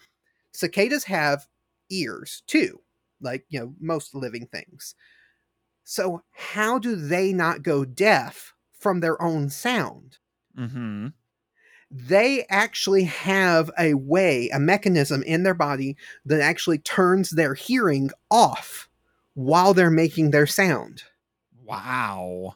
Cicadas 0.53 1.05
have 1.05 1.47
ears 1.91 2.43
too, 2.47 2.81
like, 3.21 3.45
you 3.49 3.61
know, 3.61 3.75
most 3.81 4.15
living 4.15 4.47
things. 4.47 4.95
So, 5.85 6.23
how 6.33 6.79
do 6.79 6.95
they 6.95 7.33
not 7.33 7.63
go 7.63 7.85
deaf 7.85 8.55
from 8.73 9.01
their 9.01 9.21
own 9.21 9.49
sound? 9.49 10.19
Mm-hmm. 10.57 11.09
They 11.91 12.47
actually 12.51 13.05
have 13.05 13.71
a 13.79 13.95
way, 13.95 14.49
a 14.51 14.61
mechanism 14.61 15.23
in 15.25 15.43
their 15.43 15.55
body 15.55 15.97
that 16.25 16.41
actually 16.41 16.79
turns 16.79 17.31
their 17.31 17.55
hearing 17.55 18.11
off 18.31 18.89
while 19.35 19.75
they're 19.75 19.91
making 19.91 20.31
their 20.31 20.47
sound. 20.47 21.03
Wow. 21.65 22.55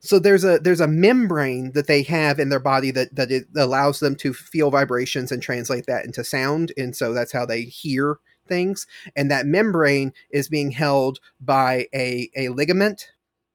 So 0.00 0.18
there's 0.18 0.44
a 0.44 0.58
there's 0.58 0.80
a 0.80 0.86
membrane 0.86 1.72
that 1.72 1.86
they 1.86 2.02
have 2.04 2.38
in 2.38 2.48
their 2.48 2.60
body 2.60 2.90
that 2.92 3.14
that 3.14 3.32
it 3.32 3.46
allows 3.56 4.00
them 4.00 4.14
to 4.16 4.32
feel 4.32 4.70
vibrations 4.70 5.32
and 5.32 5.42
translate 5.42 5.86
that 5.86 6.04
into 6.04 6.22
sound, 6.22 6.72
and 6.76 6.94
so 6.94 7.12
that's 7.12 7.32
how 7.32 7.44
they 7.44 7.62
hear 7.62 8.18
things. 8.46 8.86
And 9.16 9.30
that 9.30 9.46
membrane 9.46 10.12
is 10.30 10.48
being 10.48 10.70
held 10.70 11.18
by 11.40 11.88
a 11.92 12.30
a 12.36 12.50
ligament, 12.50 13.10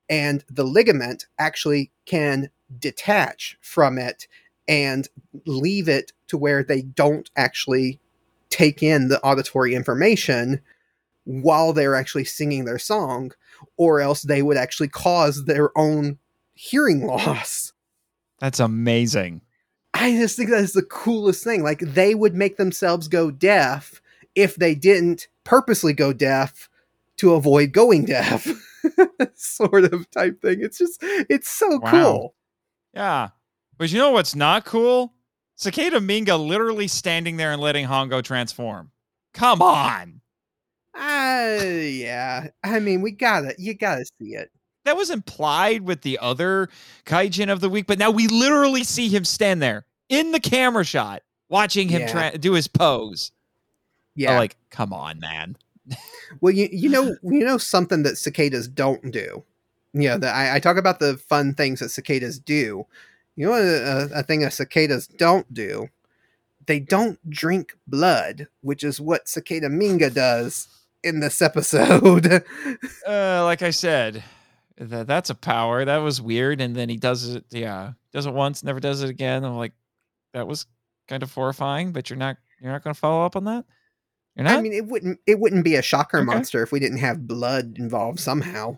and 0.10 0.44
the 0.50 0.66
ligament 0.66 1.28
actually 1.40 1.92
can 2.06 2.50
detach 2.80 3.58
from 3.62 3.98
it 3.98 4.28
and 4.68 5.08
leave 5.46 5.90
it 5.90 6.12
to 6.28 6.38
where 6.38 6.64
they 6.64 6.82
don't 6.82 7.30
actually 7.36 8.00
take 8.50 8.84
in 8.84 9.08
the 9.08 9.22
auditory 9.22 9.76
information 9.76 10.62
while 11.24 11.74
they're 11.74 11.96
actually 11.96 12.26
singing 12.26 12.66
their 12.66 12.80
song 12.80 13.32
or 13.78 14.02
else 14.02 14.22
they 14.24 14.42
would 14.42 14.58
actually 14.58 14.88
cause 14.88 15.46
their 15.46 15.76
own 15.78 16.18
hearing 16.54 17.02
loss. 17.08 17.74
That's 18.40 18.60
amazing. 18.60 19.42
I 19.94 20.12
just 20.12 20.36
think 20.38 20.50
that 20.50 20.64
is 20.64 20.74
the 20.74 20.82
coolest 20.84 21.44
thing. 21.44 21.64
Like 21.64 21.80
they 21.80 22.16
would 22.16 22.34
make 22.34 22.58
themselves 22.58 23.08
go 23.08 23.30
deaf 23.30 24.02
if 24.36 24.56
they 24.56 24.74
didn't 24.74 25.28
purposely 25.44 25.94
go 25.94 26.14
deaf 26.14 26.70
to 27.18 27.34
avoid 27.34 27.72
going 27.74 28.06
deaf. 28.06 28.48
sort 29.36 29.86
of 29.94 30.10
type 30.12 30.42
thing. 30.42 30.62
It's 30.62 30.78
just 30.78 30.98
it's 31.02 31.50
so 31.50 31.80
Wow. 31.80 31.92
cool. 31.92 32.36
Yeah. 32.94 33.30
But 33.82 33.92
you 33.92 33.98
know 33.98 34.12
what's 34.12 34.36
not 34.36 34.64
cool? 34.64 35.12
Cicada 35.56 36.00
Minga 36.00 36.38
literally 36.38 36.88
standing 36.88 37.38
there 37.38 37.52
and 37.52 37.60
letting 37.60 37.88
Hongo 37.88 38.24
transform. 38.24 38.92
Come 39.34 39.60
on. 39.60 40.22
Uh 40.94 41.58
yeah. 41.64 42.50
I 42.64 42.80
mean, 42.80 43.02
we 43.02 43.10
got 43.10 43.42
to 43.42 43.56
You 43.58 43.74
got 43.74 43.96
to 43.96 44.06
see 44.06 44.36
it. 44.36 44.52
That 44.86 44.96
was 44.96 45.10
implied 45.10 45.82
with 45.82 46.04
the 46.04 46.20
other 46.20 46.70
Kaijin 47.08 47.52
of 47.52 47.60
the 47.60 47.70
week, 47.70 47.88
but 47.88 47.98
now 47.98 48.12
we 48.12 48.28
literally 48.28 48.84
see 48.84 49.10
him 49.10 49.26
stand 49.26 49.64
there 49.64 49.88
in 50.10 50.32
the 50.32 50.40
camera 50.40 50.84
shot 50.84 51.24
watching 51.50 51.90
him 51.90 52.02
Yeah. 52.02 52.30
tra- 52.30 52.38
do 52.38 52.54
his 52.54 52.68
pose. 52.68 53.32
Yeah. 54.14 54.36
Oh, 54.36 54.38
like, 54.38 54.58
come 54.70 54.94
on, 54.94 55.20
man. 55.20 55.58
Well, 56.40 56.54
you 56.54 56.70
you 56.72 56.88
know 56.88 57.16
you 57.24 57.40
know 57.44 57.58
something 57.58 58.04
that 58.04 58.20
cicadas 58.20 58.68
don't 58.68 59.12
do. 59.12 59.44
Yeah, 59.94 60.18
that 60.18 60.36
I, 60.36 60.58
I 60.58 60.60
talk 60.60 60.78
about 60.78 61.00
the 61.00 61.18
fun 61.18 61.56
things 61.56 61.80
that 61.80 61.90
cicadas 61.90 62.38
do. 62.38 62.86
You 63.42 63.48
know, 63.48 63.54
a, 63.56 64.20
a 64.20 64.22
thing 64.22 64.42
that 64.42 64.54
cicadas 64.54 65.08
don't 65.08 65.52
do. 65.52 65.88
They 66.68 66.80
don't 66.80 67.18
drink 67.28 67.76
blood, 67.88 68.48
which 68.62 68.84
is 68.84 69.02
what 69.02 69.28
Cicada 69.28 69.68
Minga 69.68 70.14
does 70.14 70.68
in 71.04 71.22
this 71.22 71.42
episode. 71.42 72.44
Uh, 73.08 73.44
like 73.44 73.64
I 73.64 73.72
said, 73.72 74.24
that 74.78 75.08
that's 75.08 75.32
a 75.32 75.36
power. 75.36 75.84
That 75.84 75.98
was 75.98 76.22
weird. 76.22 76.62
And 76.62 76.76
then 76.76 76.88
he 76.88 76.98
does 76.98 77.34
it. 77.34 77.46
Yeah, 77.50 77.94
does 78.14 78.28
it 78.28 78.34
once, 78.34 78.64
never 78.64 78.80
does 78.80 79.02
it 79.02 79.10
again. 79.10 79.44
I'm 79.44 79.58
like, 79.58 79.74
that 80.34 80.48
was 80.48 80.68
kind 81.08 81.24
of 81.24 81.34
horrifying. 81.34 81.94
But 81.94 82.12
you're 82.12 82.18
not 82.18 82.38
you're 82.62 82.72
not 82.72 82.84
going 82.84 82.94
to 82.94 83.00
follow 83.00 83.26
up 83.26 83.36
on 83.36 83.46
that. 83.46 83.66
You're 84.36 84.44
not. 84.44 84.60
I 84.60 84.62
mean, 84.62 84.74
it 84.74 84.86
wouldn't 84.86 85.20
it 85.26 85.40
wouldn't 85.40 85.64
be 85.64 85.76
a 85.76 85.82
shocker 85.82 86.18
Okay. 86.20 86.26
monster 86.26 86.62
if 86.62 86.72
we 86.72 86.80
didn't 86.80 87.00
have 87.00 87.28
blood 87.28 87.78
involved 87.80 88.20
somehow. 88.20 88.78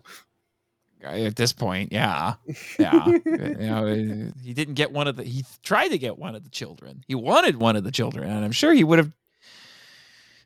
At 1.04 1.36
this 1.36 1.52
point, 1.52 1.92
yeah, 1.92 2.34
yeah. 2.78 3.06
you 3.06 3.22
know, 3.58 3.86
uh, 3.86 4.32
he 4.42 4.52
didn't 4.54 4.74
get 4.74 4.92
one 4.92 5.06
of 5.08 5.16
the. 5.16 5.24
He 5.24 5.44
tried 5.62 5.88
to 5.88 5.98
get 5.98 6.18
one 6.18 6.34
of 6.34 6.44
the 6.44 6.50
children. 6.50 7.04
He 7.06 7.14
wanted 7.14 7.56
one 7.58 7.76
of 7.76 7.84
the 7.84 7.92
children, 7.92 8.28
and 8.30 8.44
I'm 8.44 8.52
sure 8.52 8.72
he 8.72 8.84
would 8.84 8.98
have 8.98 9.12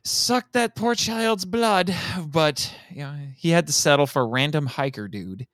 sucked 0.03 0.53
that 0.53 0.75
poor 0.75 0.95
child's 0.95 1.45
blood. 1.45 1.93
But 2.25 2.73
you 2.91 3.03
know, 3.03 3.15
he 3.37 3.49
had 3.49 3.67
to 3.67 3.73
settle 3.73 4.07
for 4.07 4.27
random 4.27 4.65
hiker 4.65 5.07
dude. 5.07 5.47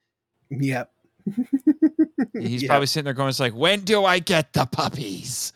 Yep. 0.50 0.90
He's 2.34 2.62
Yep. 2.62 2.68
probably 2.68 2.86
sitting 2.86 3.04
there 3.04 3.14
going, 3.14 3.28
"It's 3.30 3.40
like, 3.40 3.54
when 3.54 3.80
do 3.80 4.04
I 4.04 4.18
get 4.20 4.52
the 4.52 4.64
puppies? 4.66 5.52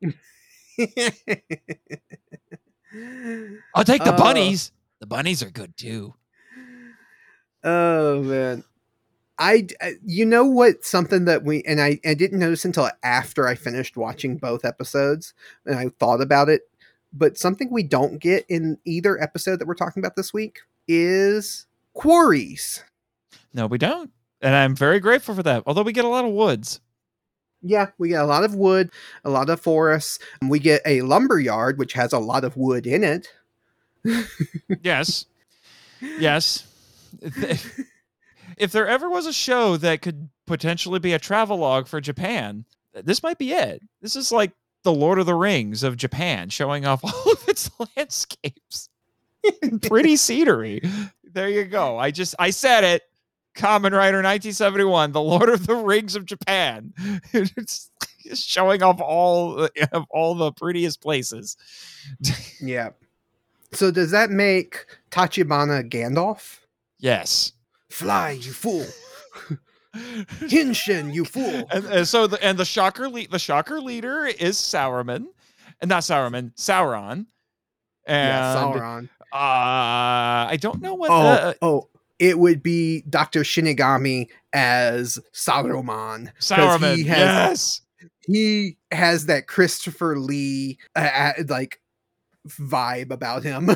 I'll 3.74 3.84
take 3.84 4.04
the 4.04 4.14
Oh. 4.14 4.16
bunnies. 4.16 4.72
The 5.00 5.06
bunnies 5.06 5.42
are 5.42 5.50
good 5.50 5.76
too." 5.76 6.14
Oh 7.62 8.22
man. 8.22 8.64
I 9.40 9.66
uh, 9.80 9.90
you 10.04 10.24
know 10.24 10.44
what 10.44 10.84
something 10.84 11.24
that 11.24 11.44
we 11.44 11.62
and 11.62 11.80
I, 11.80 11.98
I 12.04 12.14
didn't 12.14 12.38
notice 12.38 12.64
until 12.64 12.90
after 13.02 13.48
I 13.48 13.56
finished 13.56 13.96
watching 13.96 14.36
both 14.36 14.64
episodes 14.64 15.34
and 15.66 15.76
I 15.76 15.88
thought 15.98 16.20
about 16.20 16.48
it 16.48 16.70
but 17.12 17.38
something 17.38 17.70
we 17.70 17.82
don't 17.82 18.18
get 18.18 18.44
in 18.48 18.78
either 18.84 19.20
episode 19.20 19.58
that 19.58 19.66
we're 19.66 19.74
talking 19.74 20.00
about 20.00 20.16
this 20.16 20.32
week 20.32 20.60
is 20.86 21.66
quarries. 21.92 22.84
No, 23.52 23.66
we 23.66 23.78
don't, 23.78 24.10
and 24.40 24.54
I'm 24.54 24.76
very 24.76 25.00
grateful 25.00 25.34
for 25.34 25.42
that. 25.42 25.64
Although 25.66 25.82
we 25.82 25.92
get 25.92 26.04
a 26.04 26.08
lot 26.08 26.24
of 26.24 26.32
woods. 26.32 26.80
Yeah, 27.62 27.88
we 27.98 28.10
get 28.10 28.22
a 28.22 28.26
lot 28.26 28.44
of 28.44 28.54
wood, 28.54 28.90
a 29.24 29.30
lot 29.30 29.50
of 29.50 29.60
forests. 29.60 30.18
We 30.40 30.58
get 30.58 30.80
a 30.86 31.02
lumber 31.02 31.38
yard, 31.38 31.78
which 31.78 31.92
has 31.92 32.12
a 32.12 32.18
lot 32.18 32.44
of 32.44 32.56
wood 32.56 32.86
in 32.86 33.04
it. 33.04 33.28
yes. 34.82 35.26
Yes. 36.00 36.66
If- 38.56 38.72
there 38.72 38.86
ever 38.88 39.08
was 39.08 39.26
a 39.26 39.32
show 39.32 39.76
that 39.78 40.02
could 40.02 40.28
potentially 40.46 40.98
be 40.98 41.12
a 41.12 41.18
travelogue 41.18 41.86
for 41.86 42.00
Japan, 42.00 42.64
this 42.94 43.22
might 43.22 43.38
be 43.38 43.52
it. 43.52 43.82
This 44.00 44.16
is 44.16 44.32
like 44.32 44.52
the 44.82 44.92
Lord 44.92 45.18
of 45.18 45.26
the 45.26 45.34
Rings 45.34 45.82
of 45.82 45.96
Japan, 45.96 46.48
showing 46.48 46.86
off 46.86 47.04
all 47.04 47.32
of 47.32 47.48
its 47.48 47.70
landscapes. 47.96 48.88
Pretty 49.82 50.16
scenery. 50.16 50.82
There 51.24 51.48
you 51.48 51.64
go. 51.64 51.96
I 51.98 52.10
just 52.10 52.34
I 52.38 52.50
said 52.50 52.84
it. 52.84 53.02
Kamen 53.56 53.92
Rider 53.92 54.18
1971, 54.18 55.10
The 55.12 55.20
Lord 55.20 55.48
of 55.48 55.66
the 55.66 55.74
Rings 55.74 56.14
of 56.14 56.24
Japan. 56.24 56.92
it's 57.32 57.90
it's 58.24 58.40
showing 58.40 58.82
off 58.82 59.00
all 59.00 59.68
of 59.92 60.04
all 60.10 60.34
the 60.34 60.52
prettiest 60.52 61.00
places. 61.00 61.56
Yeah. 62.60 62.90
So 63.72 63.90
does 63.90 64.10
that 64.12 64.30
make 64.30 64.86
Tachibana 65.10 65.88
Gandalf? 65.88 66.58
Yes. 66.98 67.52
Fly, 67.90 68.30
you 68.32 68.52
fool! 68.52 68.86
Henshin, 69.96 71.12
you 71.12 71.24
fool! 71.24 71.66
and, 71.72 71.84
and 71.86 72.06
so 72.08 72.26
the 72.26 72.42
and 72.44 72.56
the 72.58 72.64
shocker 72.64 73.08
le- 73.08 73.26
the 73.28 73.38
shocker 73.38 73.80
leader 73.80 74.26
is 74.26 74.56
Sauron, 74.56 75.26
and 75.80 75.88
not 75.88 76.02
Sauron, 76.02 76.54
Sauron. 76.54 77.26
And 78.06 78.28
yeah, 78.28 78.54
Sauron. 78.56 79.04
uh, 79.32 80.50
I 80.52 80.58
don't 80.60 80.80
know 80.80 80.94
what. 80.94 81.10
Oh, 81.10 81.22
the, 81.22 81.56
oh, 81.62 81.88
it 82.18 82.38
would 82.38 82.62
be 82.62 83.02
Dr. 83.08 83.40
Shinigami 83.40 84.28
as 84.52 85.18
Saruman. 85.34 86.26
'cause 86.34 86.50
Sauron. 86.58 86.96
He 86.96 87.04
has, 87.04 87.82
yes. 88.00 88.08
he 88.26 88.76
has 88.92 89.26
that 89.26 89.46
Christopher 89.48 90.18
Lee 90.18 90.78
uh, 90.96 91.00
uh, 91.14 91.32
like 91.48 91.80
vibe 92.48 93.10
about 93.10 93.42
him. 93.42 93.70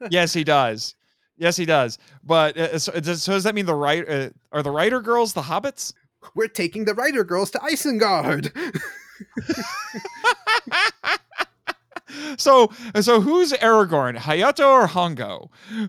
Yes, 0.10 0.32
he 0.32 0.44
does. 0.44 0.94
Yes, 1.40 1.56
he 1.56 1.64
does. 1.64 1.96
But 2.22 2.56
uh, 2.58 2.78
so, 2.78 2.92
does, 2.92 3.22
so 3.22 3.32
does 3.32 3.44
that 3.44 3.54
mean 3.54 3.64
the 3.64 3.74
right 3.74 4.06
uh, 4.06 4.28
are 4.52 4.62
the 4.62 4.70
Rider 4.70 5.00
Girls 5.00 5.32
the 5.32 5.40
hobbits? 5.40 5.94
We're 6.34 6.48
taking 6.48 6.84
the 6.84 6.92
Rider 6.92 7.24
Girls 7.24 7.50
to 7.52 7.58
Isengard. 7.60 8.52
so 12.36 12.70
so 13.00 13.22
who's 13.22 13.52
Aragorn? 13.54 14.18
Hayato 14.18 14.66
or 14.66 14.86
Hongo? 14.86 15.48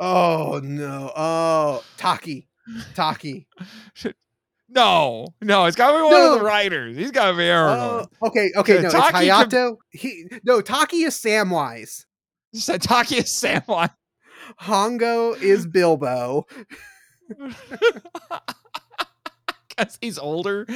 oh 0.00 0.60
no! 0.64 1.12
Oh, 1.14 1.84
Taki, 1.96 2.48
Taki. 2.96 3.46
no, 4.68 5.28
no, 5.40 5.66
it's 5.66 5.76
got 5.76 5.92
to 5.92 5.98
be 5.98 6.02
one 6.02 6.22
of 6.22 6.40
the 6.40 6.44
writers. 6.44 6.96
He's 6.96 7.12
got 7.12 7.30
to 7.30 7.36
be 7.36 7.44
Aragorn. 7.44 8.08
Oh, 8.20 8.26
okay, 8.26 8.50
okay, 8.56 8.82
no, 8.82 8.90
Taki 8.90 9.28
it's 9.28 9.36
can- 9.36 9.48
Hayato. 9.48 9.76
He 9.90 10.28
no, 10.42 10.60
Taki 10.60 11.04
is 11.04 11.14
Samwise. 11.14 12.04
Sataki 12.52 13.18
is 13.18 13.26
Samwise. 13.26 13.90
Hongo 14.62 15.40
is 15.40 15.66
Bilbo. 15.66 16.46
Because 19.68 19.98
he's 20.00 20.18
older. 20.18 20.66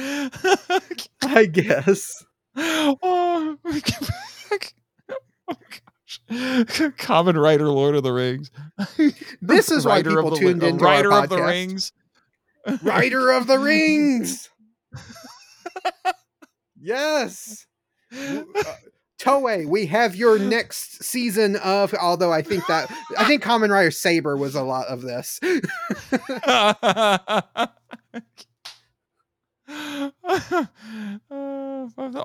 I 1.23 1.45
guess. 1.51 2.23
oh, 2.55 2.97
oh. 3.01 3.57
Kamen 6.29 7.41
Rider, 7.41 7.69
Lord 7.69 7.95
of 7.95 8.03
the 8.03 8.13
Rings. 8.13 8.51
This 9.41 9.69
is 9.71 9.85
why 9.85 9.99
of 9.99 10.05
people 10.05 10.31
the, 10.31 10.37
tuned 10.37 10.63
into 10.63 10.85
our 10.85 10.91
Writer 10.91 11.13
of 11.13 11.29
the. 11.29 11.41
Rings. 11.41 11.91
Writer 12.83 13.31
of 13.31 13.47
the 13.47 13.59
Rings. 13.59 14.49
yes. 16.79 17.67
Uh, 18.15 18.43
Toei, 19.19 19.65
we 19.65 19.85
have 19.85 20.15
your 20.15 20.37
next 20.37 21.03
season 21.03 21.55
of. 21.57 21.93
Although 21.93 22.33
I 22.33 22.41
think 22.41 22.65
that 22.67 22.91
I 23.17 23.25
think 23.25 23.43
Kamen 23.43 23.69
Rider 23.69 23.91
Saber 23.91 24.37
was 24.37 24.55
a 24.55 24.63
lot 24.63 24.87
of 24.87 25.01
this. 25.01 25.39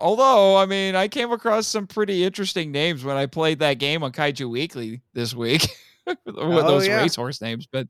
Although, 0.01 0.57
I 0.57 0.67
mean, 0.67 0.95
I 0.95 1.09
came 1.09 1.33
across 1.33 1.67
some 1.67 1.87
pretty 1.87 2.25
interesting 2.25 2.73
names 2.73 3.05
when 3.05 3.17
I 3.17 3.27
played 3.27 3.59
that 3.61 3.75
game 3.75 4.03
on 4.03 4.13
Kaiju 4.13 4.51
Weekly 4.51 5.03
this 5.13 5.35
week 5.35 5.67
with 6.07 6.19
Oh, 6.37 6.63
those 6.63 6.87
yeah. 6.87 7.00
racehorse 7.00 7.41
names, 7.41 7.67
but, 7.71 7.87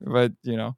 but 0.00 0.32
you 0.42 0.56
know, 0.56 0.76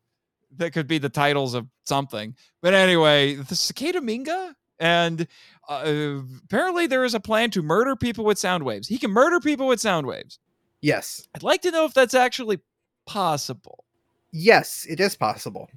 that 0.57 0.73
could 0.73 0.87
be 0.87 0.99
the 0.99 1.09
titles 1.09 1.55
of 1.55 1.67
something. 1.85 2.35
But 2.63 2.75
anyway, 2.75 3.37
the 3.37 3.55
Cicada 3.55 4.01
Minga, 4.01 4.55
and 4.81 5.27
uh, 5.69 6.21
apparently 6.45 6.87
there 6.87 7.05
is 7.05 7.15
a 7.15 7.21
plan 7.21 7.51
to 7.53 7.63
murder 7.63 7.95
people 7.95 8.25
with 8.25 8.39
sound 8.39 8.65
waves. 8.65 8.89
He 8.89 8.99
can 8.99 9.11
murder 9.11 9.39
people 9.39 9.67
with 9.69 9.81
sound 9.81 10.07
waves. 10.07 10.39
Yes, 10.81 11.29
I'd 11.35 11.43
like 11.43 11.63
to 11.63 11.71
know 11.71 11.85
if 11.85 11.95
that's 11.95 12.15
actually 12.15 12.59
possible. 13.07 13.85
yes, 14.33 14.87
it 14.89 14.99
is 14.99 15.15
possible. 15.17 15.69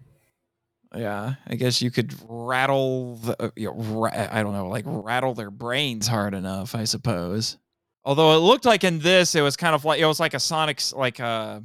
Yeah, 0.96 1.36
I 1.48 1.56
guess 1.56 1.82
you 1.82 1.90
could 1.90 2.14
rattle 2.28 3.16
the, 3.16 3.42
uh, 3.42 3.50
you 3.56 3.66
know, 3.68 3.74
ra- 3.74 4.28
I 4.32 4.44
don't 4.44 4.54
know, 4.54 4.68
like 4.68 4.84
rattle 4.86 5.34
their 5.34 5.50
brains 5.50 6.08
hard 6.08 6.36
enough, 6.36 6.76
I 6.76 6.84
suppose. 6.84 7.58
Although 8.06 8.34
it 8.36 8.40
looked 8.40 8.66
like 8.66 8.84
in 8.84 9.00
this, 9.00 9.34
it 9.34 9.42
was 9.42 9.58
kind 9.58 9.74
of 9.74 9.86
like 9.86 10.00
it 10.00 10.06
was 10.06 10.20
like 10.20 10.36
a 10.36 10.40
sonic, 10.40 10.80
like 10.94 11.20
a 11.20 11.64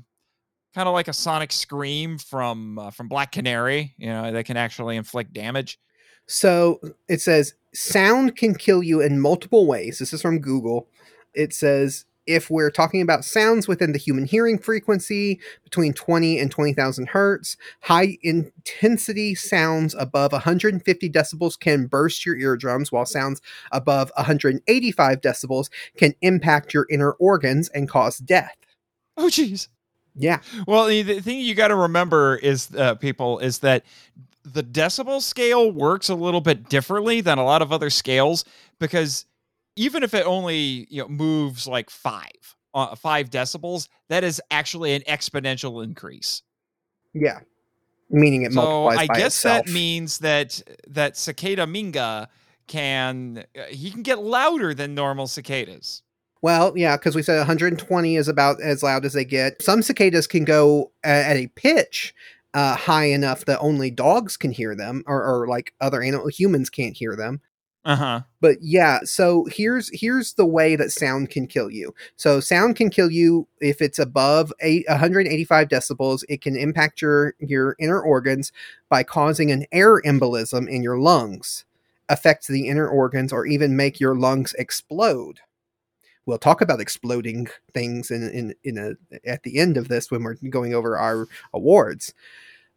kind 0.74 0.88
of 0.88 0.94
like 0.94 1.08
a 1.08 1.12
sonic 1.12 1.52
scream 1.52 2.16
from 2.16 2.78
uh, 2.78 2.90
from 2.90 3.08
Black 3.08 3.30
Canary. 3.32 3.94
You 3.98 4.06
know, 4.08 4.32
that 4.32 4.46
can 4.46 4.56
actually 4.56 4.96
inflict 4.96 5.34
damage. 5.34 5.78
So 6.28 6.80
it 7.08 7.20
says 7.20 7.54
sound 7.74 8.36
can 8.36 8.54
kill 8.54 8.82
you 8.82 9.00
in 9.00 9.20
multiple 9.20 9.66
ways. 9.66 9.98
This 9.98 10.12
is 10.12 10.22
from 10.22 10.38
Google. 10.38 10.86
It 11.34 11.52
says 11.52 12.04
if 12.26 12.50
we're 12.50 12.70
talking 12.70 13.00
about 13.00 13.24
sounds 13.24 13.66
within 13.66 13.92
the 13.92 13.98
human 13.98 14.26
hearing 14.26 14.58
frequency 14.58 15.40
between 15.64 15.94
20 15.94 16.38
and 16.38 16.50
20,000 16.50 17.08
hertz, 17.08 17.56
high 17.80 18.18
intensity 18.22 19.34
sounds 19.34 19.94
above 19.98 20.32
150 20.32 21.10
decibels 21.10 21.58
can 21.58 21.86
burst 21.86 22.26
your 22.26 22.36
eardrums, 22.36 22.92
while 22.92 23.06
sounds 23.06 23.40
above 23.72 24.12
185 24.16 25.20
decibels 25.22 25.70
can 25.96 26.14
impact 26.20 26.74
your 26.74 26.86
inner 26.90 27.12
organs 27.12 27.70
and 27.70 27.88
cause 27.88 28.18
death. 28.18 28.56
Oh, 29.16 29.28
jeez. 29.28 29.68
Yeah. 30.18 30.40
Well, 30.66 30.86
the, 30.86 31.20
thing 31.20 31.40
you 31.40 31.54
got 31.54 31.68
to 31.68 31.76
remember 31.76 32.36
is, 32.36 32.74
uh, 32.74 32.96
people, 32.96 33.38
is 33.38 33.60
that 33.60 33.84
the 34.44 34.62
decibel 34.62 35.20
scale 35.20 35.70
works 35.70 36.08
a 36.08 36.14
little 36.14 36.40
bit 36.40 36.68
differently 36.68 37.20
than 37.20 37.38
a 37.38 37.44
lot 37.44 37.62
of 37.62 37.72
other 37.72 37.90
scales 37.90 38.44
because 38.78 39.26
even 39.76 40.02
if 40.02 40.14
it 40.14 40.26
only 40.26 40.86
you 40.90 41.02
know 41.02 41.08
moves 41.08 41.66
like 41.66 41.90
five, 41.90 42.56
uh, 42.74 42.94
five 42.94 43.30
decibels, 43.30 43.88
that 44.08 44.24
is 44.24 44.40
actually 44.50 44.94
an 44.94 45.02
exponential 45.02 45.84
increase. 45.84 46.42
Yeah. 47.14 47.40
Meaning 48.10 48.42
it 48.42 48.52
so 48.52 48.62
multiplies 48.62 48.98
I 48.98 49.06
by 49.06 49.18
guess 49.18 49.36
itself. 49.36 49.66
that 49.66 49.72
means 49.72 50.18
that 50.18 50.62
that 50.88 51.16
cicada 51.16 51.66
minga 51.66 52.28
can 52.66 53.44
uh, 53.58 53.64
he 53.64 53.90
can 53.90 54.02
get 54.02 54.18
louder 54.18 54.74
than 54.74 54.94
normal 54.94 55.26
cicadas. 55.26 56.02
Well, 56.40 56.72
yeah, 56.76 56.96
because 56.96 57.16
we 57.16 57.22
said 57.22 57.38
120 57.38 58.16
is 58.16 58.28
about 58.28 58.60
as 58.60 58.82
loud 58.82 59.04
as 59.04 59.12
they 59.12 59.24
get. 59.24 59.60
Some 59.60 59.82
cicadas 59.82 60.26
can 60.26 60.44
go 60.44 60.92
at 61.02 61.36
a 61.36 61.48
pitch 61.48 62.14
uh, 62.54 62.76
high 62.76 63.06
enough 63.06 63.44
that 63.44 63.58
only 63.60 63.90
dogs 63.90 64.36
can 64.36 64.52
hear 64.52 64.74
them, 64.74 65.02
or, 65.06 65.22
or 65.24 65.48
like 65.48 65.74
other 65.80 66.02
animal 66.02 66.28
humans 66.28 66.70
can't 66.70 66.96
hear 66.96 67.16
them. 67.16 67.40
Uh 67.84 67.96
huh. 67.96 68.20
But 68.40 68.58
yeah, 68.60 69.00
so 69.04 69.46
here's 69.50 69.88
here's 69.98 70.34
the 70.34 70.44
way 70.44 70.76
that 70.76 70.92
sound 70.92 71.30
can 71.30 71.46
kill 71.46 71.70
you. 71.70 71.94
So 72.16 72.40
sound 72.40 72.76
can 72.76 72.90
kill 72.90 73.10
you 73.10 73.48
if 73.60 73.80
it's 73.80 73.98
above 73.98 74.52
eight, 74.60 74.84
185 74.88 75.68
decibels. 75.68 76.22
It 76.28 76.42
can 76.42 76.56
impact 76.56 77.00
your 77.00 77.34
your 77.38 77.76
inner 77.78 78.00
organs 78.00 78.52
by 78.88 79.04
causing 79.04 79.50
an 79.50 79.64
air 79.72 80.02
embolism 80.02 80.68
in 80.68 80.82
your 80.82 80.98
lungs, 80.98 81.64
affect 82.08 82.48
the 82.48 82.68
inner 82.68 82.88
organs, 82.88 83.32
or 83.32 83.46
even 83.46 83.76
make 83.76 84.00
your 84.00 84.16
lungs 84.16 84.54
explode. 84.58 85.40
We'll 86.28 86.36
talk 86.36 86.60
about 86.60 86.78
exploding 86.78 87.48
things 87.72 88.10
in 88.10 88.28
in 88.28 88.54
in 88.62 88.76
a 88.76 89.18
at 89.26 89.44
the 89.44 89.58
end 89.58 89.78
of 89.78 89.88
this 89.88 90.10
when 90.10 90.22
we're 90.22 90.34
going 90.50 90.74
over 90.74 90.98
our 90.98 91.26
awards. 91.54 92.12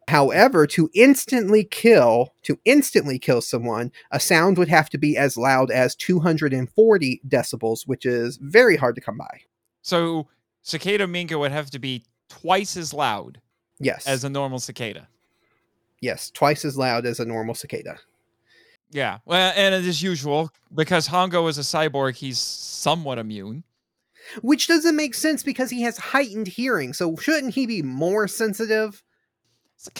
However, 0.08 0.66
to 0.68 0.88
instantly 0.94 1.62
kill, 1.62 2.32
to 2.44 2.58
instantly 2.64 3.18
kill 3.18 3.42
someone, 3.42 3.92
a 4.10 4.18
sound 4.18 4.56
would 4.56 4.70
have 4.70 4.88
to 4.88 4.96
be 4.98 5.18
as 5.18 5.36
loud 5.36 5.70
as 5.70 5.94
240 5.94 7.20
decibels, 7.28 7.86
which 7.86 8.06
is 8.06 8.38
very 8.38 8.76
hard 8.76 8.94
to 8.94 9.02
come 9.02 9.18
by. 9.18 9.42
So 9.82 10.28
cicada 10.62 11.06
minga 11.06 11.38
would 11.38 11.52
have 11.52 11.70
to 11.72 11.78
be 11.78 12.04
twice 12.30 12.74
as 12.78 12.94
loud 12.94 13.38
Yes. 13.78 14.06
as 14.06 14.24
a 14.24 14.30
normal 14.30 14.60
cicada. 14.60 15.08
yes, 16.00 16.30
twice 16.30 16.64
as 16.64 16.78
loud 16.78 17.04
as 17.04 17.20
a 17.20 17.26
normal 17.26 17.54
cicada. 17.54 17.98
Yeah. 18.92 19.18
Well, 19.24 19.52
and 19.56 19.74
as 19.74 20.02
usual, 20.02 20.50
because 20.74 21.08
Hongo 21.08 21.48
is 21.48 21.58
a 21.58 21.62
cyborg, 21.62 22.16
he's 22.16 22.38
somewhat 22.38 23.18
immune. 23.18 23.64
Which 24.40 24.68
doesn't 24.68 24.94
make 24.94 25.14
sense 25.14 25.42
because 25.42 25.70
he 25.70 25.82
has 25.82 25.98
heightened 25.98 26.46
hearing. 26.46 26.92
So 26.92 27.16
shouldn't 27.16 27.54
he 27.54 27.66
be 27.66 27.82
more 27.82 28.28
sensitive? 28.28 29.02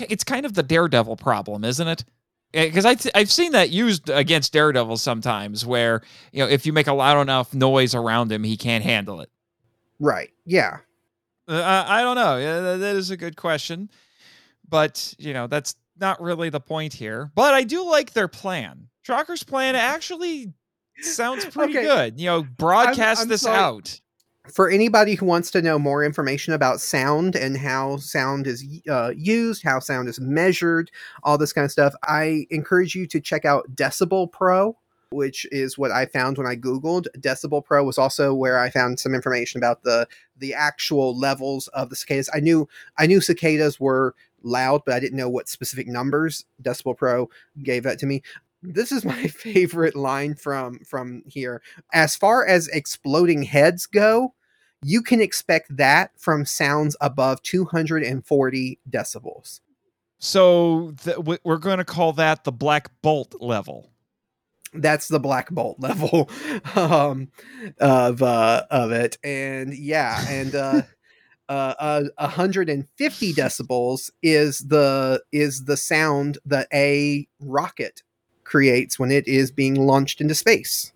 It's, 0.01 0.23
kind 0.23 0.47
of 0.47 0.55
the 0.55 0.63
daredevil 0.63 1.17
problem, 1.17 1.65
isn't 1.65 1.89
it? 1.89 2.05
because 2.53 2.85
I 2.85 2.95
th- 2.95 3.13
I've 3.15 3.31
seen 3.31 3.53
that 3.53 3.71
used 3.71 4.11
against 4.11 4.53
Daredevil 4.53 4.99
sometimes, 4.99 5.65
where 5.65 6.03
you 6.33 6.41
know 6.41 6.49
if 6.49 6.67
you 6.67 6.73
make 6.73 6.87
a 6.87 6.93
loud 6.93 7.21
enough 7.21 7.55
noise 7.55 7.95
around 7.95 8.31
him, 8.31 8.45
he 8.45 8.57
can't 8.57 8.85
handle 8.85 9.21
it. 9.21 9.31
Right. 9.99 10.31
Yeah. 10.45 10.79
Uh, 11.49 11.85
I, 11.87 12.03
don't 12.03 12.17
know. 12.17 12.37
Yeah, 12.39 12.77
that 12.77 12.97
is 12.97 13.11
a 13.11 13.17
good 13.17 13.37
question, 13.37 13.91
but 14.69 15.15
you 15.19 15.33
know 15.33 15.47
that's 15.47 15.75
not 16.03 16.21
really 16.21 16.51
the 16.51 16.61
point 16.61 16.93
here. 16.93 17.31
But 17.35 17.55
I 17.55 17.63
do 17.65 17.83
like 17.89 18.13
their 18.13 18.29
plan. 18.29 18.89
Shocker's 19.01 19.43
plan 19.43 19.75
actually 19.77 20.53
sounds 21.01 21.47
pretty 21.51 21.79
Okay. 21.79 21.87
good. 21.87 22.21
You 22.21 22.27
know, 22.27 22.43
broadcast 22.43 23.23
I'm 23.23 23.29
this 23.29 23.41
sorry. 23.43 23.57
out. 23.57 24.01
For 24.53 24.69
anybody 24.69 25.15
who 25.15 25.25
wants 25.25 25.53
to 25.53 25.63
know 25.63 25.79
more 25.79 26.05
information 26.05 26.53
about 26.53 26.81
sound 26.81 27.37
and 27.37 27.57
how 27.57 27.97
sound 27.99 28.49
is 28.49 28.65
uh, 28.91 29.13
used, 29.17 29.63
how 29.63 29.79
sound 29.79 30.09
is 30.09 30.21
measured, 30.21 30.91
all 31.23 31.39
this 31.39 31.53
kind 31.53 31.65
of 31.65 31.71
stuff, 31.71 31.95
I 32.03 32.47
encourage 32.51 32.97
you 32.97 33.07
to 33.07 33.21
check 33.21 33.45
out 33.45 33.73
Decibel 33.77 34.31
Pro, 34.33 34.77
which 35.13 35.47
is 35.53 35.79
what 35.79 35.93
I 35.93 36.07
found 36.07 36.39
when 36.39 36.49
I 36.49 36.57
Googled. 36.57 37.07
Decibel 37.19 37.65
Pro 37.65 37.85
was 37.85 37.99
also 37.99 38.35
where 38.35 38.59
I 38.59 38.69
found 38.69 38.99
some 38.99 39.15
information 39.15 39.59
about 39.59 39.85
the 39.85 40.09
the 40.37 40.55
actual 40.55 41.17
levels 41.17 41.69
of 41.69 41.89
the 41.89 41.95
cicadas. 41.95 42.29
I 42.35 42.41
knew 42.41 42.69
I 42.99 43.07
knew 43.07 43.21
cicadas 43.21 43.79
were 43.79 44.17
loud, 44.45 44.83
but 44.85 44.95
I 44.95 45.01
didn't 45.01 45.19
know 45.19 45.29
what 45.29 45.49
specific 45.49 45.87
numbers. 45.87 46.45
Decibel 46.63 46.97
Pro 46.97 47.29
gave 47.63 47.83
that 47.85 47.99
to 48.01 48.07
me. 48.07 48.23
This 48.63 48.93
is 48.93 49.05
my 49.15 49.27
favorite 49.27 49.97
line 49.97 50.35
from 50.35 50.79
from 50.81 51.23
here. 51.27 51.63
As 51.93 52.17
far 52.17 52.47
as 52.47 52.69
exploding 52.69 53.43
heads 53.43 53.87
go, 53.87 54.35
you 54.83 55.03
can 55.03 55.21
expect 55.21 55.77
that 55.77 56.11
from 56.19 56.45
sounds 56.45 56.97
above 57.01 57.43
240 57.43 58.79
decibels. 58.91 59.61
So 60.19 60.93
th- 61.03 61.19
we- 61.19 61.39
we're 61.45 61.59
going 61.59 61.79
to 61.79 61.85
call 61.85 62.13
that 62.15 62.45
the 62.45 62.53
Black 62.53 62.91
Bolt 63.03 63.35
level. 63.41 63.89
That's 64.75 65.09
the 65.09 65.21
black 65.21 65.51
bolt 65.51 65.79
level 65.81 66.31
um, 66.77 67.29
of 67.79 68.23
uh, 68.23 68.65
of 68.71 68.91
it, 68.91 69.19
and 69.23 69.75
yeah, 69.77 70.25
and 70.31 70.55
uh, 70.55 70.83
uh, 71.49 71.75
uh, 71.79 72.05
150 72.19 73.33
decibels 73.35 74.11
is 74.23 74.59
the 74.61 75.23
is 75.33 75.65
the 75.65 75.77
sound 75.77 76.39
that 76.45 76.69
a 76.73 77.27
rocket 77.41 78.03
creates 78.45 78.99
when 78.99 79.11
it 79.11 79.27
is 79.29 79.51
being 79.51 79.75
launched 79.75 80.21
into 80.21 80.35
space. 80.35 80.93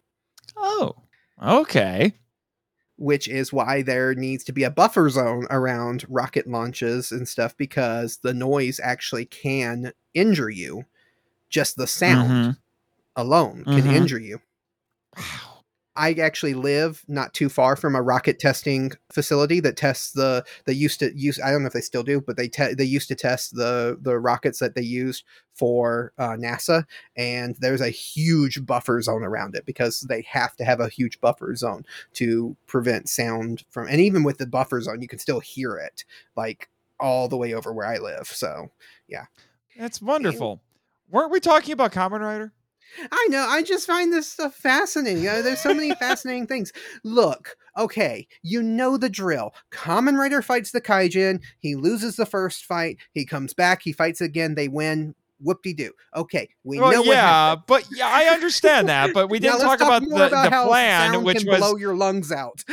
Oh, 0.56 0.94
okay. 1.42 2.12
which 2.98 3.28
is 3.28 3.52
why 3.52 3.82
there 3.82 4.14
needs 4.14 4.42
to 4.42 4.52
be 4.52 4.64
a 4.64 4.70
buffer 4.70 5.10
zone 5.10 5.46
around 5.50 6.06
rocket 6.08 6.46
launches 6.46 7.12
and 7.12 7.28
stuff 7.28 7.54
because 7.58 8.16
the 8.22 8.32
noise 8.32 8.80
actually 8.82 9.26
can 9.26 9.92
injure 10.14 10.48
you. 10.48 10.82
Just 11.50 11.76
the 11.76 11.86
sound 11.86 12.30
Mhm. 12.30 12.56
alone 13.14 13.64
can 13.64 13.84
Mhm. 13.84 13.92
injure 13.94 14.18
you. 14.18 14.40
Wow. 15.14 15.55
I 15.96 16.12
actually 16.14 16.54
live 16.54 17.04
not 17.08 17.34
too 17.34 17.48
far 17.48 17.76
from 17.76 17.94
a 17.94 18.02
rocket 18.02 18.38
testing 18.38 18.92
facility 19.10 19.60
that 19.60 19.76
tests 19.76 20.12
the 20.12 20.44
they 20.64 20.72
used 20.72 21.00
to 21.00 21.16
use 21.16 21.40
I 21.42 21.50
don't 21.50 21.62
know 21.62 21.68
if 21.68 21.72
they 21.72 21.80
still 21.80 22.02
do 22.02 22.20
but 22.20 22.36
they 22.36 22.48
te- 22.48 22.74
they 22.74 22.84
used 22.84 23.08
to 23.08 23.14
test 23.14 23.54
the 23.54 23.98
the 24.00 24.18
rockets 24.18 24.58
that 24.58 24.74
they 24.74 24.82
used 24.82 25.24
for 25.54 26.12
uh, 26.18 26.30
NASA 26.30 26.84
and 27.16 27.56
there's 27.60 27.80
a 27.80 27.88
huge 27.88 28.64
buffer 28.66 29.00
zone 29.00 29.22
around 29.22 29.54
it 29.54 29.64
because 29.64 30.02
they 30.02 30.22
have 30.22 30.54
to 30.56 30.64
have 30.64 30.80
a 30.80 30.88
huge 30.88 31.20
buffer 31.20 31.54
zone 31.56 31.84
to 32.14 32.56
prevent 32.66 33.08
sound 33.08 33.64
from 33.70 33.88
and 33.88 34.00
even 34.00 34.22
with 34.22 34.38
the 34.38 34.46
buffer 34.46 34.80
zone 34.80 35.00
you 35.00 35.08
can 35.08 35.18
still 35.18 35.40
hear 35.40 35.76
it 35.76 36.04
like 36.36 36.68
all 36.98 37.28
the 37.28 37.36
way 37.36 37.52
over 37.52 37.72
where 37.72 37.86
I 37.86 37.98
live 37.98 38.26
so 38.26 38.70
yeah, 39.08 39.26
That's 39.78 40.02
wonderful. 40.02 40.60
Weren't 41.10 41.30
we 41.30 41.40
talking 41.40 41.72
about 41.72 41.92
Kamen 41.92 42.20
Rider? 42.20 42.52
I 43.10 43.26
know. 43.30 43.46
I 43.48 43.62
just 43.62 43.86
find 43.86 44.12
this 44.12 44.28
stuff 44.28 44.54
fascinating. 44.54 45.22
There's 45.22 45.60
so 45.60 45.74
many 45.74 45.94
fascinating 46.00 46.46
things. 46.46 46.72
Look, 47.04 47.56
okay, 47.76 48.26
you 48.42 48.62
know 48.62 48.96
the 48.96 49.08
drill. 49.08 49.54
Kamen 49.70 50.16
Rider 50.18 50.42
fights 50.42 50.70
the 50.70 50.80
Kaijin. 50.80 51.42
He 51.58 51.74
loses 51.74 52.16
the 52.16 52.26
first 52.26 52.64
fight. 52.64 52.98
He 53.12 53.24
comes 53.24 53.54
back. 53.54 53.82
He 53.82 53.92
fights 53.92 54.20
again. 54.20 54.54
They 54.54 54.68
win. 54.68 55.14
Whoop 55.38 55.62
de 55.62 55.74
doo. 55.74 55.92
Okay, 56.14 56.48
we 56.64 56.80
Well, 56.80 56.92
know 56.92 57.00
what 57.00 57.08
yeah, 57.08 57.56
but 57.66 57.86
yeah, 57.94 58.08
I 58.08 58.24
understand 58.32 58.88
that. 58.88 59.12
But 59.12 59.28
we 59.28 59.38
didn't 59.40 59.58
let's 59.58 59.64
talk 59.64 59.80
about 59.82 60.00
the, 60.00 60.28
the 60.30 60.50
how 60.50 60.66
plan, 60.66 61.24
which 61.24 61.44
was 61.44 61.58
blow 61.58 61.76
your 61.76 61.94
lungs 61.94 62.32
out. 62.32 62.64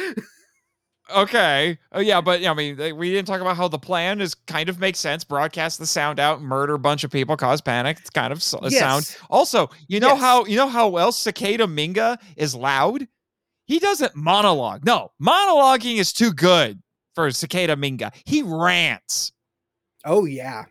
Okay. 1.16 1.78
Oh 1.92 2.00
yeah, 2.00 2.22
but 2.22 2.42
yeah, 2.42 2.52
I 2.52 2.54
mean, 2.54 2.76
they- 2.76 2.94
we 2.94 3.10
didn't 3.12 3.28
talk 3.28 3.42
about 3.42 3.56
how 3.58 3.68
the 3.68 3.80
plan 3.80 4.22
is 4.22 4.34
kind 4.36 4.70
of 4.70 4.80
makes 4.80 5.00
sense. 5.00 5.24
Broadcast 5.24 5.80
the 5.80 5.86
sound 5.86 6.20
out, 6.20 6.42
murder 6.42 6.74
a 6.76 6.80
bunch 6.80 7.04
of 7.04 7.12
people, 7.12 7.36
cause 7.38 7.62
panic. 7.62 7.98
It's 8.02 8.10
kind 8.10 8.32
of 8.34 8.40
a 8.40 8.72
sound. 8.72 9.16
Also, 9.30 9.70
you 9.88 10.00
know 10.00 10.10
Yes. 10.14 10.20
how 10.22 10.46
you 10.46 10.58
know 10.58 10.68
how 10.70 10.98
else 10.98 11.18
Cicada 11.20 11.66
Minga 11.68 12.18
is 12.36 12.56
loud? 12.56 13.08
He 13.66 13.80
doesn't 13.80 14.16
monologue. 14.16 14.86
No, 14.86 15.12
monologuing 15.22 15.98
is 15.98 16.12
too 16.12 16.34
good 16.34 16.82
for 17.16 17.30
Cicada 17.32 17.76
Minga. 17.76 18.12
He 18.26 18.42
rants. 18.44 19.32
Oh 20.06 20.26
yeah. 20.26 20.66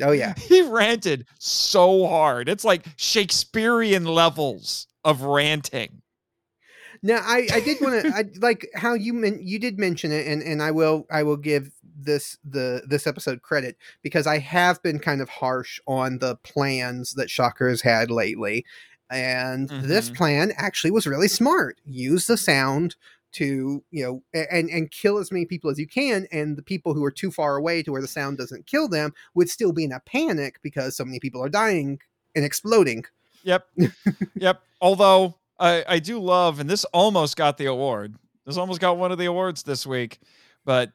Oh 0.00 0.12
yeah. 0.12 0.34
He 0.38 0.62
ranted 0.62 1.26
so 1.38 2.06
hard. 2.06 2.48
It's 2.48 2.64
like 2.64 2.84
Shakespearean 2.96 4.04
levels 4.04 4.86
of 5.04 5.22
ranting. 5.22 6.01
Now, 7.02 7.20
I, 7.22 7.48
I 7.52 7.60
did 7.60 7.80
want 7.80 8.02
to 8.02 8.08
I 8.14 8.24
like 8.40 8.68
how 8.74 8.94
you 8.94 9.12
men, 9.12 9.40
you 9.42 9.58
did 9.58 9.78
mention 9.78 10.12
it, 10.12 10.26
and, 10.26 10.42
and 10.42 10.62
I 10.62 10.70
will 10.70 11.06
I 11.10 11.22
will 11.24 11.36
give 11.36 11.72
this 11.98 12.38
the 12.44 12.82
this 12.86 13.06
episode 13.06 13.42
credit 13.42 13.76
because 14.02 14.26
I 14.26 14.38
have 14.38 14.82
been 14.82 14.98
kind 14.98 15.20
of 15.20 15.28
harsh 15.28 15.80
on 15.86 16.18
the 16.18 16.36
plans 16.36 17.14
that 17.14 17.30
Shocker 17.30 17.68
has 17.68 17.82
had 17.82 18.10
lately, 18.10 18.64
and 19.10 19.68
this 19.68 20.10
Mhm. 20.10 20.16
plan 20.16 20.52
actually 20.56 20.92
was 20.92 21.06
really 21.06 21.28
smart. 21.28 21.78
Use 21.84 22.26
the 22.28 22.36
sound 22.36 22.94
to 23.32 23.82
you 23.90 24.04
know 24.04 24.22
and 24.32 24.68
and 24.70 24.90
kill 24.90 25.18
as 25.18 25.32
many 25.32 25.44
people 25.44 25.70
as 25.70 25.78
you 25.78 25.88
can, 25.88 26.28
and 26.30 26.56
the 26.56 26.62
people 26.62 26.94
who 26.94 27.02
are 27.04 27.10
too 27.10 27.30
far 27.32 27.56
away 27.56 27.82
to 27.82 27.90
where 27.90 28.02
the 28.02 28.06
sound 28.08 28.38
doesn't 28.38 28.66
kill 28.66 28.88
them 28.88 29.12
would 29.34 29.50
still 29.50 29.72
be 29.72 29.84
in 29.84 29.92
a 29.92 30.00
panic 30.00 30.60
because 30.62 30.96
so 30.96 31.04
many 31.04 31.18
people 31.18 31.42
are 31.42 31.48
dying 31.48 31.98
and 32.36 32.44
exploding. 32.44 33.04
Yep. 33.42 33.66
yep. 34.36 34.62
Although 34.80 35.34
I, 35.62 35.84
I 35.86 35.98
do 36.00 36.18
love, 36.18 36.58
and 36.58 36.68
this 36.68 36.84
almost 36.86 37.36
got 37.36 37.56
the 37.56 37.66
award. 37.66 38.16
This 38.44 38.56
almost 38.56 38.80
got 38.80 38.98
one 38.98 39.12
of 39.12 39.18
the 39.18 39.26
awards 39.26 39.62
this 39.62 39.86
week, 39.86 40.18
but 40.64 40.90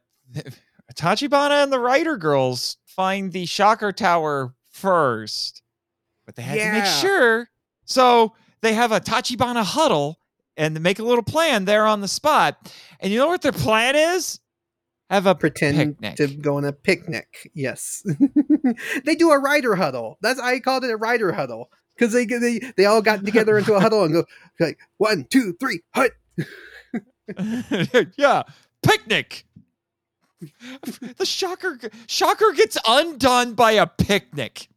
Tachibana 0.95 1.63
and 1.63 1.71
the 1.71 1.79
Rider 1.79 2.17
Girls 2.17 2.75
find 2.85 3.31
the 3.31 3.45
Shocker 3.45 3.93
Tower 3.93 4.53
first, 4.71 5.61
but 6.25 6.35
they 6.35 6.41
had 6.41 6.57
to 6.57 6.71
make 6.73 6.85
sure. 6.85 7.49
So 7.85 8.33
they 8.61 8.73
have 8.73 8.91
a 8.91 8.99
Tachibana 8.99 9.63
huddle 9.63 10.19
and 10.57 10.75
they 10.75 10.81
make 10.81 10.99
a 10.99 11.03
little 11.03 11.23
plan 11.23 11.63
there 11.63 11.85
on 11.85 12.01
the 12.01 12.07
spot. 12.09 12.73
And 12.99 13.13
you 13.13 13.19
know 13.19 13.27
what 13.27 13.41
their 13.41 13.53
plan 13.53 13.95
is? 13.95 14.41
Have 15.09 15.27
a 15.27 15.35
pretend 15.35 15.77
Picnic. 15.77 16.15
to 16.17 16.27
go 16.27 16.57
on 16.57 16.65
a 16.65 16.73
picnic. 16.73 17.49
Yes, 17.53 18.05
they 19.05 19.15
do 19.15 19.31
a 19.31 19.39
rider 19.39 19.75
huddle. 19.75 20.17
That's 20.21 20.37
I 20.37 20.59
called 20.59 20.83
it 20.83 20.91
a 20.91 20.97
rider 20.97 21.31
huddle 21.31 21.69
because 21.97 22.13
they 22.13 22.25
they 22.25 22.59
they 22.77 22.85
all 22.85 23.01
got 23.01 23.25
together 23.25 23.57
into 23.57 23.73
a 23.73 23.79
huddle 23.79 24.03
and 24.03 24.13
go 24.13 24.23
like 24.59 24.79
one, 24.97 25.25
two, 25.29 25.53
three, 25.59 25.81
hut. 25.95 26.11
yeah, 28.17 28.43
picnic. 28.83 29.45
The 31.17 31.25
shocker 31.25 31.79
shocker 32.07 32.51
gets 32.53 32.77
undone 32.87 33.53
by 33.53 33.71
a 33.71 33.87
picnic. 33.87 34.67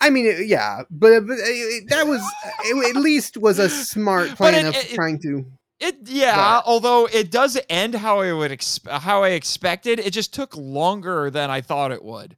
I 0.00 0.10
mean, 0.10 0.32
yeah, 0.46 0.82
but, 0.90 1.26
but 1.26 1.32
uh, 1.32 1.42
it, 1.42 1.88
that 1.88 2.06
was 2.06 2.20
it, 2.64 2.96
at 2.96 3.00
least 3.02 3.36
was 3.36 3.58
a 3.58 3.68
smart 3.68 4.36
plan 4.36 4.66
it- 4.66 4.76
of 4.76 4.88
trying 4.90 5.20
to. 5.22 5.44
It 5.80 5.96
yeah, 6.06 6.36
Right. 6.56 6.62
although 6.66 7.06
it 7.06 7.30
does 7.30 7.56
end 7.70 7.94
how 7.94 8.18
I 8.20 8.32
would 8.32 8.50
ex- 8.50 8.80
how 8.88 9.22
I 9.22 9.28
expected, 9.30 10.00
it 10.00 10.12
just 10.12 10.34
took 10.34 10.56
longer 10.56 11.30
than 11.30 11.50
I 11.50 11.60
thought 11.60 11.92
it 11.92 12.02
would. 12.04 12.36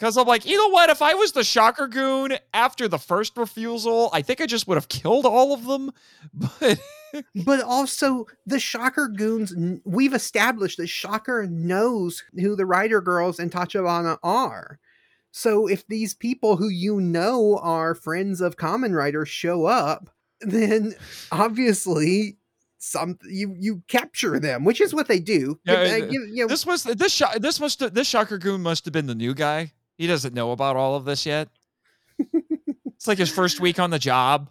Cuz 0.00 0.16
I'm 0.16 0.26
like, 0.26 0.46
you 0.46 0.56
know 0.56 0.68
what, 0.70 0.88
if 0.90 1.02
I 1.02 1.14
was 1.14 1.32
the 1.32 1.44
shocker 1.44 1.86
goon 1.86 2.38
after 2.54 2.88
the 2.88 2.98
first 2.98 3.36
refusal, 3.36 4.08
I 4.12 4.22
think 4.22 4.40
I 4.40 4.46
just 4.46 4.66
would 4.66 4.76
have 4.76 4.88
killed 4.88 5.26
all 5.26 5.52
of 5.52 5.66
them. 5.66 5.92
But 6.60 6.80
But 7.44 7.60
also, 7.62 8.26
the 8.46 8.60
Shocker 8.60 9.08
Goons, 9.08 9.52
we've 9.84 10.14
established 10.14 10.76
that 10.78 10.86
Shocker 10.86 11.44
knows 11.50 12.22
who 12.38 12.54
the 12.54 12.64
Rider 12.64 13.00
Girls 13.00 13.40
and 13.40 13.50
Tachibana 13.50 14.16
are. 14.22 14.78
So 15.32 15.66
if 15.66 15.84
these 15.88 16.14
people 16.14 16.56
who 16.56 16.68
you 16.68 17.00
know 17.00 17.58
are 17.62 17.96
friends 17.96 18.40
of 18.40 18.56
Kamen 18.56 18.94
Rider 18.96 19.26
show 19.26 19.66
up, 19.66 20.08
then 20.40 20.94
obviously 21.32 22.36
some 22.78 23.18
you 23.28 23.54
you 23.58 23.82
capture 23.88 24.38
them, 24.38 24.64
which 24.64 24.80
is 24.80 24.94
what 24.94 25.08
they 25.08 25.18
do. 25.20 25.58
Yeah, 25.64 25.74
But, 25.74 25.90
uh, 26.02 26.06
you- 26.12 26.28
you 26.32 26.42
know, 26.44 26.46
this 26.48 26.64
was 26.64 26.84
this 26.84 27.12
sho- 27.12 27.38
this 27.40 27.58
must 27.58 27.92
this 27.92 28.06
shocker 28.06 28.38
goon 28.38 28.62
must 28.62 28.84
have 28.84 28.92
been 28.92 29.06
the 29.06 29.14
new 29.16 29.34
guy. 29.34 29.72
He 30.00 30.06
doesn't 30.06 30.32
know 30.32 30.52
about 30.52 30.76
all 30.76 30.94
of 30.94 31.04
this 31.04 31.26
yet. 31.26 31.48
it's 32.18 33.06
like 33.06 33.18
his 33.18 33.30
first 33.30 33.60
week 33.60 33.78
on 33.78 33.90
the 33.90 33.98
job. 33.98 34.48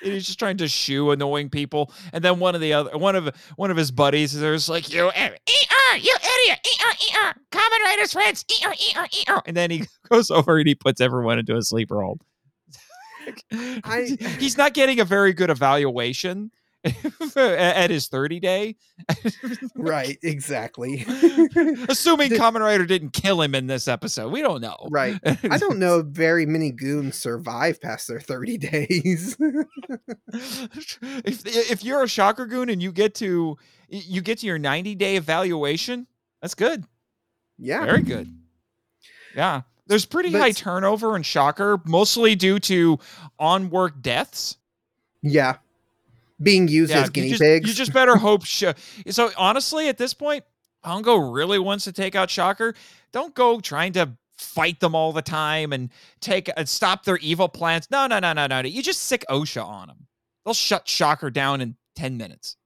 He's 0.00 0.26
just 0.26 0.38
trying 0.38 0.58
to 0.58 0.68
shoo 0.68 1.10
annoying 1.10 1.50
people, 1.50 1.92
and 2.12 2.22
then 2.22 2.38
one 2.38 2.54
of 2.54 2.60
the 2.60 2.72
other 2.72 2.96
one 2.96 3.16
of 3.16 3.34
one 3.56 3.72
of 3.72 3.76
his 3.76 3.90
buddies 3.90 4.32
is 4.32 4.40
there's 4.40 4.68
like 4.68 4.92
you, 4.92 5.10
eh, 5.12 5.26
"E-er, 5.26 5.96
you 5.96 6.16
idiot! 6.16 6.58
E-er, 6.64 6.92
e-er. 6.92 7.34
Kamen 7.50 7.84
Rider's 7.84 8.12
friends! 8.12 8.44
E-er, 8.48 8.72
e-er, 8.74 9.08
e-er." 9.12 9.42
And 9.46 9.56
then 9.56 9.72
he 9.72 9.82
goes 10.08 10.30
over 10.30 10.58
and 10.58 10.68
he 10.68 10.76
puts 10.76 11.00
everyone 11.00 11.40
into 11.40 11.56
a 11.56 11.62
sleeper 11.62 12.00
hold. 12.00 12.20
I- 13.52 14.16
He's 14.38 14.56
not 14.56 14.72
getting 14.74 15.00
a 15.00 15.04
very 15.04 15.32
good 15.32 15.50
evaluation 15.50 16.52
at 17.36 17.90
his 17.90 18.08
30 18.08 18.40
day. 18.40 18.76
right, 19.74 20.18
exactly. 20.22 21.04
Assuming 21.88 22.30
The- 22.30 22.36
Kamen 22.38 22.60
Rider 22.60 22.84
didn't 22.86 23.10
kill 23.14 23.40
him 23.40 23.54
in 23.54 23.66
this 23.66 23.88
episode. 23.88 24.30
We 24.32 24.42
don't 24.42 24.60
know. 24.60 24.76
right. 24.90 25.18
I 25.24 25.58
don't 25.58 25.78
know 25.78 26.02
very 26.02 26.46
many 26.46 26.70
goons 26.72 27.16
survive 27.16 27.80
past 27.80 28.06
their 28.08 28.20
30 28.20 28.58
days. 28.58 29.36
if 30.32 31.46
if 31.46 31.84
you're 31.84 32.02
a 32.02 32.08
shocker 32.08 32.46
goon 32.46 32.68
and 32.68 32.82
you 32.82 32.92
get 32.92 33.14
to 33.16 33.56
you 33.88 34.20
get 34.20 34.38
to 34.38 34.46
your 34.46 34.58
90 34.58 34.94
day 34.94 35.16
evaluation, 35.16 36.06
that's 36.42 36.54
good. 36.54 36.84
yeah. 37.58 37.84
Very 37.84 38.02
good. 38.02 38.28
Yeah. 39.34 39.62
There's 39.86 40.06
pretty 40.06 40.30
But- 40.30 40.40
high 40.40 40.52
turnover 40.52 41.16
in 41.16 41.22
shocker, 41.22 41.78
mostly 41.84 42.34
due 42.34 42.58
to 42.60 42.98
on 43.38 43.70
work 43.70 44.00
deaths. 44.00 44.56
Yeah. 45.22 45.56
Being 46.42 46.68
used 46.68 46.90
Yeah, 46.90 47.02
as 47.02 47.10
guinea 47.10 47.28
you 47.28 47.32
just, 47.34 47.42
pigs. 47.42 47.68
You 47.68 47.74
just 47.74 47.92
better 47.92 48.16
hope. 48.16 48.44
Sh- 48.44 48.64
so 49.08 49.30
honestly, 49.36 49.88
at 49.88 49.98
this 49.98 50.14
point, 50.14 50.44
Hongo 50.84 51.34
really 51.34 51.58
wants 51.58 51.84
to 51.84 51.92
take 51.92 52.14
out 52.14 52.30
Shocker. 52.30 52.74
Don't 53.12 53.34
go 53.34 53.60
trying 53.60 53.92
to 53.94 54.10
fight 54.36 54.80
them 54.80 54.94
all 54.94 55.12
the 55.12 55.22
time 55.22 55.72
and 55.72 55.90
take 56.20 56.50
and 56.56 56.68
stop 56.68 57.04
their 57.04 57.18
evil 57.18 57.48
plans. 57.48 57.88
No, 57.90 58.06
no, 58.06 58.18
no, 58.18 58.32
no, 58.32 58.46
no. 58.46 58.60
You 58.60 58.82
just 58.82 59.02
sick 59.02 59.24
OSHA 59.30 59.64
on 59.64 59.88
them. 59.88 60.06
They'll 60.44 60.54
shut 60.54 60.88
Shocker 60.88 61.30
down 61.30 61.60
in 61.60 61.76
ten 61.94 62.16
minutes. 62.16 62.56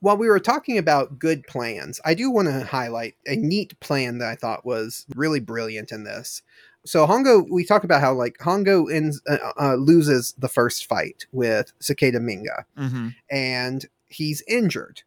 While 0.00 0.16
we 0.16 0.28
were 0.28 0.38
talking 0.38 0.78
about 0.78 1.18
good 1.18 1.44
plans, 1.48 2.00
I 2.04 2.14
do 2.14 2.30
want 2.30 2.46
to 2.46 2.64
highlight 2.64 3.14
a 3.26 3.34
neat 3.34 3.78
plan 3.80 4.18
that 4.18 4.28
I 4.28 4.36
thought 4.36 4.64
was 4.64 5.04
really 5.16 5.40
brilliant 5.40 5.90
in 5.90 6.04
this. 6.04 6.42
So 6.84 7.06
Hongo, 7.06 7.44
we 7.50 7.64
talked 7.64 7.84
about 7.84 8.00
how 8.00 8.14
like 8.14 8.38
Hongo 8.38 8.92
ends 8.92 9.20
uh, 9.28 9.38
uh, 9.60 9.74
loses 9.74 10.34
the 10.38 10.48
first 10.48 10.86
fight 10.86 11.26
with 11.32 11.72
Cicada 11.80 12.18
Minga, 12.20 12.64
Mm-hmm. 12.78 13.08
and 13.30 13.84
he's 14.06 14.42
injured, 14.48 15.02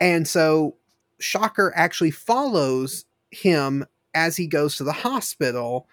and 0.00 0.28
so 0.28 0.76
Shocker 1.18 1.72
actually 1.74 2.12
follows 2.12 3.04
him 3.30 3.84
as 4.14 4.36
he 4.36 4.46
goes 4.46 4.76
to 4.76 4.84
the 4.84 4.92
hospital, 4.92 5.88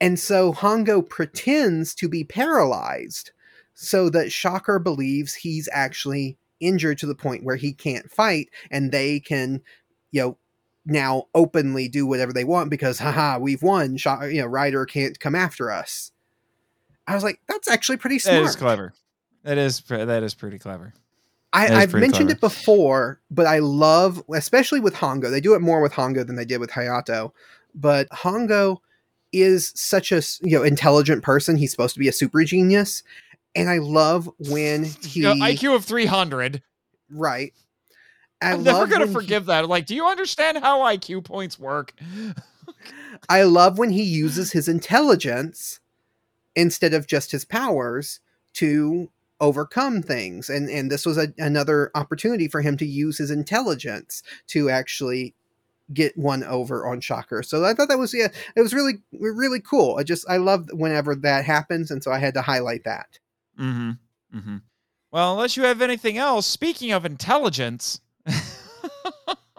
and 0.00 0.18
so 0.18 0.52
Hongo 0.52 1.06
pretends 1.06 1.94
to 1.96 2.08
be 2.08 2.22
paralyzed 2.24 3.32
so 3.74 4.10
that 4.10 4.30
Shocker 4.30 4.78
believes 4.78 5.34
he's 5.34 5.68
actually 5.72 6.36
injured 6.60 6.98
to 6.98 7.06
the 7.06 7.14
point 7.14 7.42
where 7.42 7.56
he 7.56 7.72
can't 7.72 8.10
fight 8.10 8.48
and 8.70 8.92
they 8.92 9.18
can, 9.18 9.60
you 10.12 10.20
know, 10.20 10.38
now 10.84 11.24
openly 11.34 11.88
do 11.88 12.06
whatever 12.06 12.32
they 12.32 12.44
want 12.44 12.70
because 12.70 12.98
haha, 12.98 13.38
we've 13.38 13.62
won. 13.62 13.96
Shocker, 13.96 14.28
you 14.28 14.40
know, 14.40 14.46
Rider 14.46 14.84
can't 14.84 15.18
come 15.18 15.34
after 15.34 15.70
us. 15.70 16.12
I 17.06 17.14
was 17.14 17.24
like, 17.24 17.40
that's 17.48 17.68
actually 17.68 17.98
pretty 17.98 18.18
smart. 18.18 18.42
is 18.42 18.56
clever. 18.56 18.92
that 19.44 19.58
is 19.58 19.80
that 19.88 20.22
is 20.22 20.34
pretty 20.34 20.58
clever. 20.58 20.94
I, 21.52 21.66
I've 21.68 21.92
mentioned 21.92 22.28
clever. 22.28 22.32
it 22.32 22.40
before, 22.40 23.20
but 23.30 23.46
I 23.46 23.58
love, 23.58 24.22
especially 24.32 24.80
with 24.80 24.94
Hongo. 24.94 25.30
They 25.30 25.40
do 25.40 25.54
it 25.54 25.60
more 25.60 25.82
with 25.82 25.92
Hongo 25.92 26.26
than 26.26 26.36
they 26.36 26.46
did 26.46 26.58
with 26.58 26.70
Hayato. 26.70 27.32
But 27.74 28.08
Hongo 28.10 28.78
is 29.32 29.72
such 29.74 30.12
a 30.12 30.22
you 30.42 30.56
know 30.56 30.62
intelligent 30.62 31.22
person. 31.22 31.56
He's 31.56 31.70
supposed 31.70 31.94
to 31.94 32.00
be 32.00 32.08
a 32.08 32.12
super 32.12 32.42
genius, 32.44 33.02
and 33.54 33.68
I 33.68 33.78
love 33.78 34.30
when 34.48 34.84
he 34.84 35.20
You 35.20 35.34
know, 35.34 35.34
IQ 35.34 35.76
of 35.76 35.84
three 35.84 36.06
hundred. 36.06 36.62
right. 37.10 37.52
I 38.42 38.52
I'm 38.52 38.62
never 38.62 38.86
gonna 38.86 39.00
when 39.00 39.08
he- 39.08 39.14
forgive 39.14 39.46
that. 39.46 39.68
Like, 39.68 39.86
do 39.86 39.94
you 39.94 40.06
understand 40.06 40.58
how 40.58 40.80
IQ 40.80 41.24
points 41.24 41.58
work? 41.58 41.94
I 43.28 43.42
love 43.44 43.78
when 43.78 43.90
he 43.90 44.02
uses 44.02 44.52
his 44.52 44.68
intelligence 44.68 45.80
instead 46.54 46.92
of 46.92 47.06
just 47.06 47.32
his 47.32 47.44
powers 47.44 48.20
to 48.54 49.10
overcome 49.40 50.02
things. 50.02 50.48
And 50.50 50.68
and 50.68 50.90
this 50.90 51.06
was 51.06 51.18
a, 51.18 51.32
another 51.38 51.90
opportunity 51.94 52.48
for 52.48 52.60
him 52.60 52.76
to 52.78 52.86
use 52.86 53.18
his 53.18 53.30
intelligence 53.30 54.22
to 54.48 54.70
actually 54.70 55.34
get 55.92 56.16
one 56.16 56.42
over 56.44 56.86
on 56.86 57.00
Shocker. 57.00 57.42
So 57.42 57.64
I 57.64 57.74
thought 57.74 57.88
that 57.88 57.98
was 57.98 58.14
yeah, 58.14 58.28
it 58.56 58.60
was 58.60 58.72
really 58.74 59.02
really 59.12 59.60
cool. 59.60 59.96
I 59.98 60.04
just 60.04 60.28
I 60.28 60.36
love 60.38 60.68
whenever 60.72 61.14
that 61.16 61.44
happens, 61.44 61.90
and 61.90 62.02
so 62.02 62.10
I 62.12 62.18
had 62.18 62.34
to 62.34 62.42
highlight 62.42 62.84
that. 62.84 63.18
Mm-hmm. 63.58 64.38
Mm-hmm. 64.38 64.56
Well, 65.10 65.32
unless 65.32 65.56
you 65.56 65.64
have 65.64 65.82
anything 65.82 66.16
else, 66.16 66.46
speaking 66.46 66.92
of 66.92 67.04
intelligence, 67.04 68.00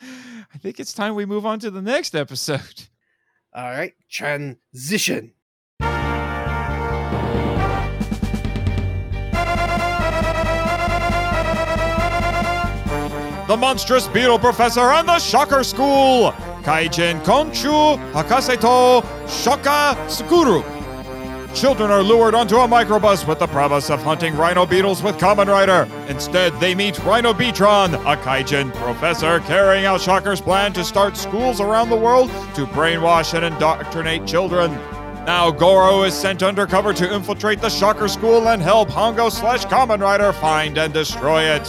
I 0.00 0.58
think 0.58 0.80
it's 0.80 0.92
time 0.92 1.14
we 1.14 1.26
move 1.26 1.46
on 1.46 1.60
to 1.60 1.70
the 1.70 1.82
next 1.82 2.14
episode. 2.14 2.88
All 3.54 3.64
right, 3.64 3.94
transition. 4.10 5.32
The 13.48 13.56
Monstrous 13.56 14.06
Beetle 14.08 14.38
Professor 14.38 14.92
and 14.92 15.08
the 15.08 15.18
Shocker 15.18 15.64
School! 15.64 16.32
Kaijin 16.62 17.22
Konshu 17.24 17.96
Hakaseto 18.12 19.02
Shoka 19.26 19.96
Sukuru. 20.06 20.77
Children 21.54 21.90
are 21.90 22.02
lured 22.02 22.34
onto 22.34 22.56
a 22.56 22.68
microbus 22.68 23.26
with 23.26 23.38
the 23.38 23.46
promise 23.46 23.90
of 23.90 24.02
hunting 24.02 24.36
rhino 24.36 24.64
beetles 24.66 25.02
with 25.02 25.16
Kamen 25.16 25.46
Rider. 25.46 25.88
Instead, 26.08 26.52
they 26.60 26.74
meet 26.74 26.98
Rhino 27.00 27.32
Beatron, 27.32 27.94
a 27.94 28.16
Kaijin 28.18 28.72
professor 28.74 29.40
carrying 29.40 29.84
out 29.84 30.00
Shocker's 30.00 30.40
plan 30.40 30.72
to 30.74 30.84
start 30.84 31.16
schools 31.16 31.60
around 31.60 31.88
the 31.88 31.96
world 31.96 32.28
to 32.54 32.66
brainwash 32.66 33.34
and 33.34 33.44
indoctrinate 33.44 34.26
children. 34.26 34.72
Now, 35.24 35.50
Goro 35.50 36.04
is 36.04 36.14
sent 36.14 36.42
undercover 36.42 36.92
to 36.94 37.12
infiltrate 37.12 37.60
the 37.60 37.70
Shocker 37.70 38.08
School 38.08 38.48
and 38.48 38.62
help 38.62 38.88
Hongo 38.88 39.30
slash 39.30 39.64
Kamen 39.64 40.00
Rider 40.00 40.32
find 40.34 40.78
and 40.78 40.92
destroy 40.92 41.42
it. 41.42 41.66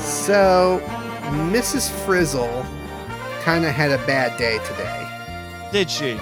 So, 0.00 0.82
Mrs. 1.52 1.90
Frizzle 2.04 2.66
kind 3.42 3.64
of 3.64 3.72
had 3.72 3.92
a 3.92 3.98
bad 4.06 4.36
day 4.36 4.58
today. 4.66 4.99
Did 5.72 5.88
she? 5.88 6.14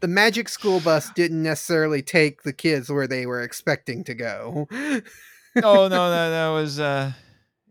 the 0.00 0.08
magic 0.08 0.48
school 0.48 0.80
bus 0.80 1.10
didn't 1.14 1.42
necessarily 1.42 2.00
take 2.00 2.42
the 2.44 2.52
kids 2.54 2.88
where 2.88 3.06
they 3.06 3.26
were 3.26 3.42
expecting 3.42 4.02
to 4.04 4.14
go. 4.14 4.66
oh 4.70 5.88
no, 5.88 6.10
that 6.10 6.28
that 6.30 6.48
was 6.48 6.80
uh, 6.80 7.12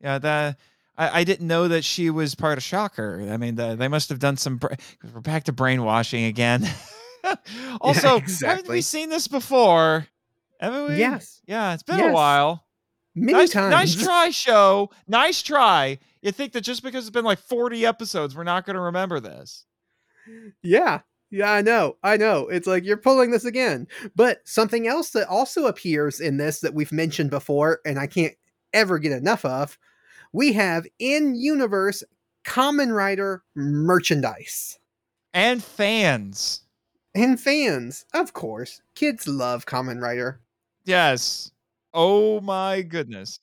yeah 0.02 0.20
that. 0.20 0.58
I, 0.98 1.22
I 1.22 1.24
didn't 1.24 1.48
know 1.48 1.68
that 1.68 1.84
she 1.84 2.12
was 2.12 2.36
part 2.36 2.58
of 2.58 2.64
Shocker. 2.64 3.28
I 3.30 3.38
mean, 3.38 3.56
the, 3.56 3.76
they 3.76 3.88
must 3.88 4.10
have 4.10 4.20
done 4.20 4.38
some. 4.38 4.58
Bra- 4.58 4.76
we're 5.14 5.22
back 5.22 5.46
to 5.46 5.52
brainwashing 5.52 6.26
again. 6.26 6.70
also, 7.82 8.20
haven't 8.44 8.68
we 8.68 8.82
seen 8.82 9.10
this 9.10 9.28
before? 9.28 10.06
Haven't 10.60 10.90
we? 10.90 10.98
Yes. 10.98 11.42
Yeah, 11.48 11.74
it's 11.74 11.84
been 11.84 12.00
a 12.00 12.12
while. 12.12 12.66
Many 13.16 13.34
nice, 13.34 13.52
times. 13.52 13.72
nice 13.72 13.96
try, 13.96 14.30
show. 14.30 14.92
Nice 15.08 15.42
try. 15.42 16.00
You 16.26 16.32
think 16.32 16.54
that 16.54 16.62
just 16.62 16.82
because 16.82 17.06
it's 17.06 17.14
been 17.14 17.24
like 17.24 17.38
40 17.38 17.86
episodes, 17.86 18.36
we're 18.36 18.44
not 18.44 18.66
going 18.66 18.74
to 18.74 18.82
remember 18.82 19.20
this? 19.20 19.68
Yeah. 20.64 21.02
Yeah, 21.30 21.52
I 21.52 21.62
know. 21.62 21.98
I 22.02 22.18
know. 22.18 22.48
It's 22.48 22.66
like 22.66 22.84
you're 22.84 22.98
pulling 22.98 23.30
this 23.30 23.46
again. 23.46 23.88
But 24.16 24.40
something 24.44 24.88
else 24.88 25.12
that 25.12 25.28
also 25.28 25.68
appears 25.68 26.20
in 26.20 26.38
this 26.38 26.62
that 26.62 26.74
we've 26.74 26.92
mentioned 26.92 27.30
before 27.30 27.80
and 27.86 28.00
I 28.00 28.08
can't 28.08 28.34
ever 28.74 28.98
get 28.98 29.12
enough 29.12 29.46
of, 29.46 29.78
we 30.34 30.54
have 30.54 30.88
in 30.98 31.36
universe 31.36 32.04
Kamen 32.44 32.92
Rider 32.92 33.44
merchandise. 33.54 34.80
And 35.32 35.64
fans. 35.64 36.62
And 37.14 37.40
fans, 37.40 38.04
of 38.16 38.34
course. 38.34 38.82
Kids 38.96 39.28
love 39.28 39.68
Kamen 39.68 40.02
Rider. 40.02 40.40
Yes. 40.86 41.52
Oh 41.94 42.42
my 42.42 42.82
goodness. 42.82 43.40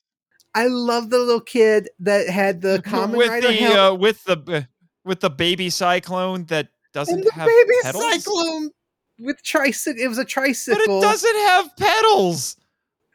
I 0.55 0.67
love 0.67 1.09
the 1.09 1.19
little 1.19 1.41
kid 1.41 1.89
that 1.99 2.29
had 2.29 2.61
the 2.61 2.79
Kamen 2.85 3.17
with 3.17 3.29
Rider 3.29 3.47
the 3.47 3.53
helmet. 3.53 3.79
uh, 3.79 3.95
with 3.95 4.23
the 4.25 4.37
uh, 4.47 4.61
with 5.03 5.19
the 5.19 5.29
baby 5.29 5.69
cyclone 5.69 6.45
that 6.45 6.69
doesn't 6.93 7.15
and 7.15 7.23
the 7.23 7.31
have 7.33 7.47
baby 7.47 7.73
pedals. 7.81 8.03
cyclone 8.23 8.69
with 9.19 9.41
tricycle. 9.43 10.03
It 10.03 10.07
was 10.07 10.17
a 10.17 10.25
tricycle, 10.25 10.77
But 10.85 10.89
it 10.97 11.01
doesn't 11.01 11.35
have 11.35 11.75
pedals. 11.77 12.57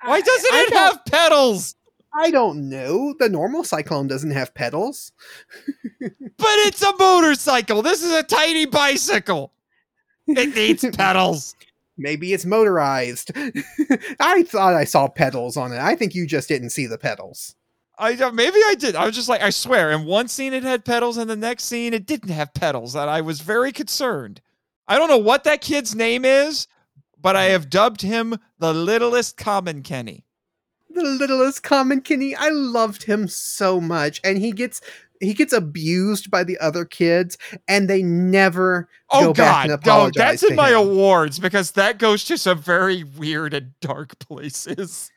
Why 0.03 0.21
doesn't 0.21 0.53
I 0.55 0.67
it 0.69 0.73
have 0.75 1.05
pedals? 1.07 1.75
I 2.21 2.31
don't 2.31 2.69
know. 2.69 3.15
The 3.19 3.29
normal 3.29 3.65
cyclone 3.65 4.07
doesn't 4.09 4.31
have 4.33 4.55
pedals. 4.55 5.13
But 6.01 6.57
it's 6.67 6.83
a 6.83 6.97
motorcycle. 6.97 7.83
This 7.83 8.03
is 8.03 8.13
a 8.13 8.23
tiny 8.23 8.65
bicycle. 8.67 9.53
It 10.29 10.55
needs 10.55 10.85
pedals. 10.97 11.57
Maybe 11.99 12.33
it's 12.33 12.47
motorized. 12.47 13.33
I 14.21 14.45
thought 14.45 14.75
I 14.75 14.85
saw 14.85 15.09
pedals 15.09 15.57
on 15.57 15.73
it. 15.73 15.79
I 15.81 15.97
think 15.97 16.15
you 16.15 16.27
just 16.27 16.49
didn't 16.49 16.71
see 16.71 16.87
the 16.87 16.99
pedals. 16.99 17.57
I 17.99 18.15
uh, 18.15 18.31
maybe 18.31 18.59
I 18.67 18.77
did. 18.79 18.95
I 18.95 19.05
was 19.07 19.17
just 19.17 19.29
like, 19.29 19.43
I 19.43 19.51
swear. 19.51 19.91
In 19.91 20.05
one 20.05 20.29
scene 20.29 20.53
it 20.53 20.63
had 20.63 20.85
pedals, 20.85 21.17
and 21.17 21.29
the 21.29 21.37
next 21.37 21.65
scene 21.65 21.93
it 21.93 22.07
didn't 22.07 22.31
have 22.31 22.55
pedals. 22.55 22.95
And 22.95 23.11
I 23.11 23.21
was 23.21 23.41
very 23.41 23.73
concerned. 23.73 24.41
I 24.87 24.97
don't 24.97 25.09
know 25.09 25.19
what 25.19 25.45
that 25.45 25.61
kid's 25.61 25.95
name 25.95 26.25
is, 26.25 26.69
but 27.21 27.35
I 27.35 27.47
have 27.47 27.69
dubbed 27.69 28.03
him 28.03 28.39
the 28.59 28.73
littlest 28.73 29.37
common 29.37 29.83
Kenny. 29.83 30.25
the 30.91 31.03
littlest 31.03 31.63
common 31.63 32.01
Kenny. 32.01 32.35
I 32.37 32.49
loved 32.51 33.03
him 33.05 33.27
so 33.29 33.81
much, 33.81 34.21
and 34.23 34.39
he 34.39 34.53
gets 34.53 34.81
he 35.21 35.35
gets 35.35 35.53
abused 35.53 36.31
by 36.31 36.45
the 36.45 36.59
other 36.59 36.85
kids, 36.85 37.37
and 37.67 37.89
they 37.89 38.03
never 38.03 38.89
Oh 39.11 39.29
go 39.29 39.35
back 39.35 39.59
and 39.63 39.71
God, 39.71 39.85
no, 39.85 40.07
apologize. 40.07 40.15
that's 40.15 40.43
in 40.43 40.55
my 40.55 40.71
him. 40.71 40.77
awards 40.77 41.39
because 41.39 41.73
that 41.73 41.99
goes 41.99 42.25
to 42.25 42.39
some 42.39 42.59
very 42.61 43.03
weird 43.05 43.55
and 43.55 43.73
dark 43.81 44.19
places. 44.19 45.11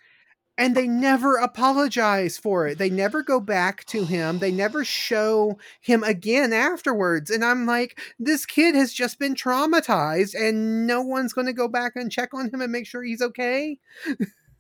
and 0.57 0.75
they 0.75 0.87
never 0.87 1.37
apologize 1.37 2.37
for 2.37 2.67
it. 2.67 2.77
They 2.77 2.89
never 2.89 3.23
go 3.23 3.39
back 3.39 3.85
to 3.85 4.05
him. 4.05 4.39
They 4.39 4.51
never 4.51 4.83
show 4.85 5.57
him 5.81 6.03
again 6.03 6.53
afterwards. 6.53 7.31
And 7.31 7.43
I'm 7.43 7.65
like, 7.65 7.99
this 8.19 8.45
kid 8.45 8.75
has 8.75 8.93
just 8.93 9.17
been 9.19 9.33
traumatized, 9.35 10.35
and 10.35 10.85
no 10.85 11.01
one's 11.01 11.33
going 11.33 11.47
to 11.47 11.53
go 11.53 11.67
back 11.67 11.93
and 11.95 12.11
check 12.11 12.33
on 12.33 12.49
him 12.53 12.61
and 12.61 12.71
make 12.71 12.85
sure 12.85 13.01
he's 13.03 13.21
okay. 13.21 13.79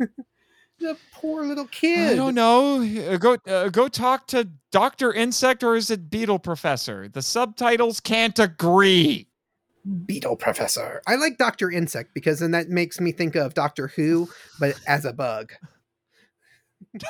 the 0.81 0.97
poor 1.13 1.45
little 1.45 1.67
kid. 1.67 2.11
I 2.11 2.15
don't 2.15 2.35
know. 2.35 2.81
Uh, 2.81 3.17
Go 3.17 3.37
uh, 3.47 3.69
go 3.69 3.87
talk 3.87 4.27
to 4.27 4.49
Doctor 4.71 5.13
Insect 5.13 5.63
or 5.63 5.75
is 5.75 5.89
it 5.91 6.09
Beetle 6.09 6.39
Professor? 6.39 7.07
The 7.07 7.21
subtitles 7.21 7.99
can't 7.99 8.37
agree. 8.39 9.27
Beetle 10.05 10.35
Professor. 10.35 11.01
I 11.07 11.15
like 11.15 11.37
Doctor 11.37 11.71
Insect 11.71 12.13
because 12.13 12.39
then 12.39 12.51
that 12.51 12.69
makes 12.69 12.99
me 12.99 13.11
think 13.11 13.35
of 13.35 13.53
Doctor 13.53 13.87
Who, 13.87 14.29
but 14.59 14.79
as 14.87 15.05
a 15.05 15.13
bug. 15.13 15.53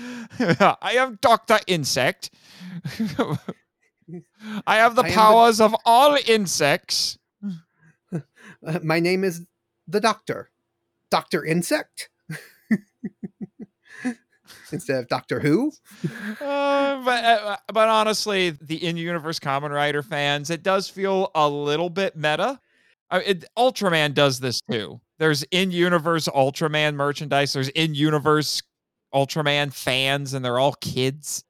I 0.00 0.92
am 0.94 1.18
Doctor 1.20 1.58
Insect. 1.66 2.30
I 4.66 4.76
have 4.76 4.94
the 4.94 5.02
I 5.02 5.06
am 5.08 5.10
the- 5.10 5.14
powers 5.14 5.60
of 5.60 5.74
all 5.84 6.16
insects. 6.26 7.18
Uh, 8.12 8.20
my 8.82 9.00
name 9.00 9.24
is 9.24 9.44
the 9.88 10.00
Doctor, 10.00 10.50
Doctor 11.10 11.44
Insect. 11.44 12.10
Instead 14.72 14.98
of 14.98 15.08
Doctor 15.08 15.40
Who. 15.40 15.72
Uh, 16.40 17.04
but 17.04 17.24
uh, 17.24 17.56
but 17.72 17.88
honestly, 17.88 18.50
the 18.50 18.82
in-universe 18.84 19.40
Kamen 19.40 19.70
Rider 19.70 20.02
fans, 20.02 20.50
it 20.50 20.62
does 20.62 20.88
feel 20.88 21.30
a 21.34 21.48
little 21.48 21.90
bit 21.90 22.16
meta. 22.16 22.60
Uh, 23.10 23.20
it, 23.26 23.44
Ultraman 23.56 24.14
does 24.14 24.38
this 24.38 24.60
too. 24.70 25.00
There's 25.18 25.42
in-universe 25.50 26.28
Ultraman 26.28 26.94
merchandise. 26.94 27.52
There's 27.52 27.68
in-universe 27.70 28.62
Ultraman 29.12 29.72
fans, 29.72 30.32
and 30.32 30.44
they're 30.44 30.58
all 30.58 30.74
kids. 30.74 31.44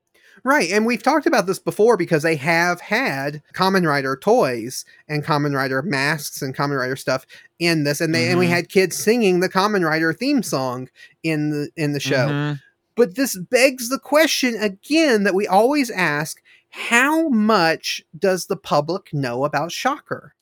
Right, 0.44 0.70
and 0.70 0.86
we've 0.86 1.02
talked 1.02 1.26
about 1.26 1.46
this 1.46 1.58
before 1.58 1.96
because 1.96 2.22
they 2.22 2.36
have 2.36 2.80
had 2.80 3.42
Kamen 3.54 3.86
Rider 3.86 4.16
toys 4.16 4.84
and 5.08 5.24
Kamen 5.24 5.54
Rider 5.54 5.82
masks 5.82 6.42
and 6.42 6.56
Kamen 6.56 6.78
Rider 6.78 6.96
stuff 6.96 7.26
in 7.58 7.84
this, 7.84 8.00
and 8.00 8.14
they 8.14 8.28
and 8.30 8.38
we 8.38 8.46
Mhm. 8.46 8.50
had 8.50 8.68
kids 8.68 8.96
singing 8.96 9.40
the 9.40 9.48
Kamen 9.48 9.84
Rider 9.86 10.12
theme 10.12 10.42
song 10.42 10.88
in 11.22 11.50
the 11.50 11.70
in 11.76 11.92
the 11.92 12.00
show. 12.00 12.28
Mhm. 12.28 12.60
But 12.96 13.14
this 13.14 13.36
begs 13.36 13.88
the 13.88 13.98
question 13.98 14.56
again 14.56 15.24
that 15.24 15.34
we 15.34 15.46
always 15.46 15.90
ask: 15.90 16.40
How 16.70 17.28
much 17.28 18.02
does 18.18 18.46
the 18.46 18.56
public 18.56 19.12
know 19.14 19.44
about 19.44 19.72
Shocker? 19.72 20.34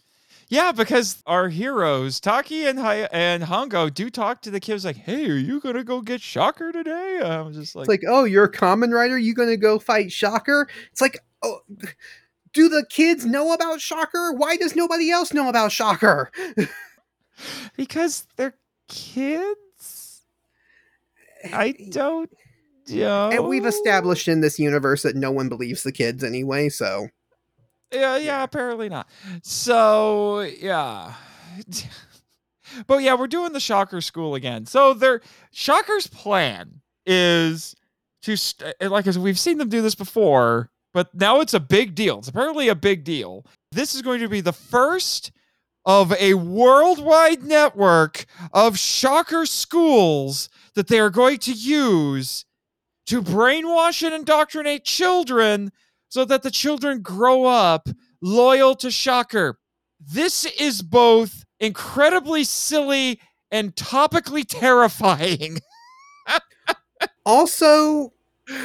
Yeah, 0.48 0.70
because 0.72 1.22
our 1.26 1.48
heroes, 1.48 2.20
Taki 2.20 2.66
and 2.66 2.78
Hi- 2.78 3.09
and 3.11 3.42
Hongo, 3.42 3.92
do 3.92 4.11
talk 4.11 4.42
to 4.42 4.50
the 4.50 4.61
kids 4.61 4.85
like, 4.85 4.96
"Hey, 4.96 5.28
are 5.28 5.37
you 5.37 5.61
gonna 5.61 5.82
go 5.82 6.00
get 6.00 6.20
Shocker 6.20 6.70
today?" 6.70 7.20
I'm 7.22 7.52
just 7.52 7.74
like, 7.74 7.85
It's 7.85 7.88
like, 7.88 8.04
oh, 8.09 8.24
you're 8.24 8.44
a 8.44 8.52
Kamen 8.52 8.92
Rider. 8.92 9.18
You 9.18 9.35
going 9.35 9.48
to 9.48 9.56
go 9.56 9.78
fight 9.78 10.12
Shocker? 10.12 10.68
It's 10.92 11.00
like, 11.00 11.18
oh, 11.42 11.61
do 12.52 12.68
the 12.68 12.87
kids 12.88 13.26
know 13.26 13.52
about 13.52 13.80
Shocker? 13.80 14.32
Why 14.32 14.56
does 14.56 14.76
nobody 14.76 15.11
else 15.11 15.32
know 15.32 15.48
about 15.48 15.72
Shocker? 15.72 16.30
because 17.76 18.26
they're 18.37 18.56
kids. 18.88 20.22
I 21.52 21.68
eh, 21.78 21.90
don't 21.90 22.30
know. 22.88 23.30
And 23.30 23.48
we've 23.48 23.66
established 23.66 24.28
in 24.28 24.40
this 24.40 24.59
universe 24.59 25.02
that 25.02 25.16
no 25.16 25.30
one 25.30 25.48
believes 25.48 25.82
the 25.82 25.92
kids 25.92 26.24
anyway, 26.24 26.68
so 26.68 27.09
Yeah, 27.92 28.16
yeah, 28.16 28.42
apparently 28.42 28.88
not. 28.88 29.09
So, 29.42 30.40
yeah. 30.40 31.14
but 32.87 33.03
yeah, 33.03 33.14
we're 33.14 33.27
doing 33.27 33.53
the 33.53 33.61
Shocker 33.61 34.01
school 34.01 34.35
again. 34.35 34.66
So 34.66 34.92
their 34.94 35.20
Shocker's 35.53 36.07
plan 36.07 36.81
is 37.05 37.75
to 38.22 38.37
st- 38.37 38.70
eh, 38.81 38.87
eh, 38.87 38.88
like 38.88 39.07
as 39.07 39.18
we've 39.18 39.38
seen 39.38 39.59
them 39.59 39.68
do 39.68 39.83
this 39.83 39.94
before, 39.94 40.70
but 40.92 41.14
now 41.14 41.40
it's 41.40 41.55
a 41.55 41.61
big 41.61 41.94
deal. 41.94 42.18
It's 42.18 42.29
apparently 42.29 42.68
a 42.68 42.75
big 42.75 43.05
deal. 43.05 43.46
This 43.72 43.94
is 43.94 44.03
going 44.03 44.20
to 44.20 44.29
be 44.29 44.40
the 44.40 44.53
first 44.53 45.31
of 45.85 46.12
a 46.14 46.35
worldwide 46.35 47.44
network 47.44 48.27
of 48.53 48.79
Shocker 48.79 49.46
schools 49.46 50.49
that 50.75 50.88
they 50.88 50.99
are 50.99 51.11
going 51.11 51.38
to 51.38 51.53
use 51.53 52.44
to 53.07 53.22
brainwash 53.22 54.03
and 54.03 54.12
indoctrinate 54.12 54.85
children 54.85 55.70
so 56.09 56.25
that 56.25 56.42
the 56.42 56.51
children 56.51 57.03
grow 57.03 57.45
up 57.45 57.88
loyal 58.23 58.75
to 58.77 58.90
Shocker. 58.90 59.59
This 60.01 60.45
is 60.59 60.83
both 60.83 61.45
incredibly 61.61 62.45
silly 62.45 63.21
and 63.51 63.75
topically 63.75 64.45
terrifying. 64.49 65.59
also 67.25 68.12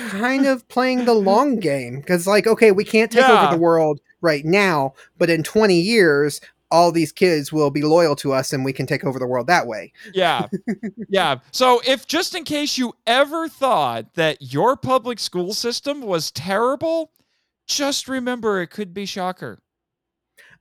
kind 0.10 0.46
of 0.46 0.68
playing 0.68 1.06
the 1.06 1.14
long 1.14 1.56
game 1.60 2.00
because 2.00 2.28
like 2.28 2.46
okay 2.46 2.72
we 2.72 2.84
can't 2.84 3.12
take 3.12 3.22
Yeah. 3.22 3.44
over 3.46 3.56
the 3.56 3.60
world 3.62 4.00
right 4.22 4.46
now 4.46 4.94
but 5.18 5.30
in 5.30 5.42
20 5.42 5.80
years 5.80 6.40
all 6.70 6.92
these 6.92 7.12
kids 7.12 7.52
will 7.52 7.72
be 7.72 7.82
loyal 7.82 8.16
to 8.18 8.32
us 8.32 8.54
and 8.54 8.64
we 8.64 8.74
can 8.74 8.86
take 8.86 9.04
over 9.04 9.18
the 9.18 9.26
world 9.26 9.48
that 9.48 9.66
way 9.66 9.92
Yeah. 10.14 10.48
yeah. 11.10 11.38
So, 11.52 11.82
if 11.86 12.08
just 12.08 12.36
in 12.36 12.44
case 12.44 12.78
you 12.78 12.94
ever 13.08 13.48
thought 13.50 14.14
that 14.14 14.38
your 14.54 14.78
public 14.78 15.20
school 15.20 15.54
system 15.54 16.02
was 16.02 16.32
terrible, 16.32 17.12
just 17.76 18.08
remember 18.08 18.62
it 18.62 18.68
could 18.68 18.94
be 18.94 19.06
Shocker. 19.06 19.60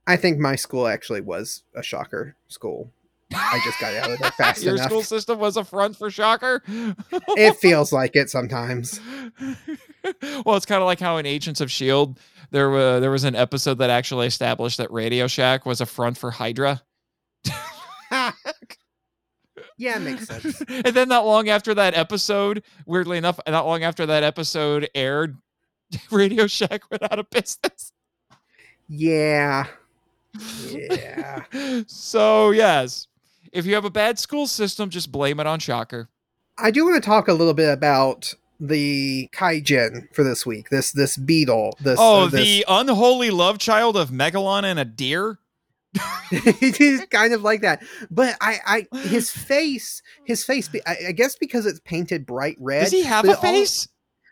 i 0.07 0.15
think 0.15 0.39
my 0.39 0.55
school 0.55 0.87
actually 0.87 1.21
was 1.21 1.63
a 1.75 1.83
shocker 1.83 2.35
school 2.47 2.91
i 3.33 3.59
just 3.63 3.79
got 3.79 3.93
out 3.95 4.11
of 4.11 4.19
there 4.19 4.31
fast 4.37 4.63
Your 4.63 4.75
enough 4.75 4.87
school 4.87 5.03
system 5.03 5.39
was 5.39 5.57
a 5.57 5.63
front 5.63 5.95
for 5.95 6.09
Shocker? 6.09 6.61
it 6.67 7.55
feels 7.61 7.93
like 7.93 8.15
it 8.15 8.29
sometimes 8.29 8.99
well, 10.45 10.57
it's 10.57 10.65
kind 10.65 10.81
of 10.81 10.85
like 10.85 10.99
how 10.99 11.17
in 11.17 11.25
Agents 11.25 11.61
of 11.61 11.71
Shield 11.71 12.19
there 12.49 12.69
was 12.69 13.01
there 13.01 13.11
was 13.11 13.23
an 13.23 13.35
episode 13.35 13.77
that 13.77 13.89
actually 13.89 14.27
established 14.27 14.77
that 14.77 14.91
Radio 14.91 15.27
Shack 15.27 15.65
was 15.65 15.79
a 15.79 15.85
front 15.85 16.17
for 16.17 16.31
Hydra. 16.31 16.81
yeah 19.77 19.95
it 19.97 20.01
makes 20.01 20.27
sense 20.27 20.61
and 20.67 20.87
then 20.87 21.07
not 21.07 21.25
long 21.25 21.49
after 21.49 21.73
that 21.75 21.93
episode, 21.95 22.63
weirdly 22.85 23.17
enough, 23.17 23.39
not 23.47 23.65
long 23.65 23.83
after 23.83 24.05
that 24.07 24.23
episode 24.23 24.89
aired, 24.95 25.37
Radio 26.11 26.47
Shack 26.47 26.89
went 26.89 27.03
out 27.03 27.19
of 27.19 27.29
business. 27.29 27.91
yeah 28.87 29.67
yeah 30.69 31.43
so 31.87 32.51
yes, 32.51 33.07
if 33.51 33.65
you 33.65 33.75
have 33.75 33.85
a 33.85 33.89
bad 33.89 34.17
school 34.17 34.47
system, 34.47 34.89
just 34.89 35.11
blame 35.11 35.39
it 35.39 35.47
on 35.47 35.59
Shocker. 35.59 36.09
I 36.57 36.71
do 36.71 36.85
want 36.85 37.01
to 37.01 37.05
talk 37.05 37.27
a 37.27 37.33
little 37.33 37.53
bit 37.53 37.69
about 37.71 38.33
the 38.59 39.27
kaijin 39.33 40.13
for 40.13 40.23
this 40.23 40.45
week. 40.45 40.69
This 40.69 40.91
this 40.91 41.17
beetle. 41.17 41.77
This 41.81 41.97
Oh, 41.99 42.23
uh, 42.23 42.27
this, 42.27 42.41
the 42.41 42.65
unholy 42.67 43.31
love 43.31 43.57
child 43.57 43.97
of 43.97 44.09
Megalon 44.09 44.63
and 44.63 44.79
a 44.79 44.85
deer. 44.85 45.39
it 46.31 46.79
is 46.79 47.05
kind 47.09 47.33
of 47.33 47.41
like 47.41 47.61
that. 47.61 47.83
But 48.09 48.37
I, 48.39 48.87
I 48.93 48.97
his 48.99 49.29
face, 49.29 50.01
his 50.23 50.43
face. 50.45 50.69
I, 50.87 50.97
I 51.09 51.11
guess 51.11 51.35
because 51.35 51.65
it's 51.65 51.81
painted 51.81 52.25
bright 52.25 52.55
red. 52.59 52.83
Does 52.83 52.91
he 52.91 53.03
have 53.03 53.27
a 53.27 53.35
face? 53.35 53.87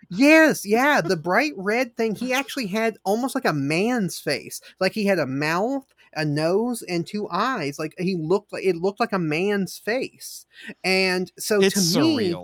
Yes, 0.09 0.65
yeah. 0.65 1.01
The 1.01 1.17
bright 1.29 1.53
red 1.55 1.95
thing. 1.95 2.15
He 2.15 2.33
actually 2.33 2.67
had 2.67 2.97
almost 3.03 3.35
like 3.35 3.45
a 3.45 3.53
man's 3.53 4.19
face. 4.19 4.61
Like 4.79 4.93
he 4.93 5.05
had 5.05 5.19
a 5.19 5.25
mouth, 5.25 5.85
a 6.13 6.25
nose, 6.25 6.81
and 6.81 7.05
two 7.05 7.27
eyes. 7.29 7.79
Like 7.79 7.93
he 7.97 8.15
looked 8.15 8.53
like 8.53 8.63
it 8.63 8.75
looked 8.75 8.99
like 8.99 9.13
a 9.13 9.19
man's 9.19 9.77
face. 9.77 10.45
And 10.83 11.31
so 11.37 11.61
it's 11.61 11.93
to 11.93 11.99
me, 12.01 12.35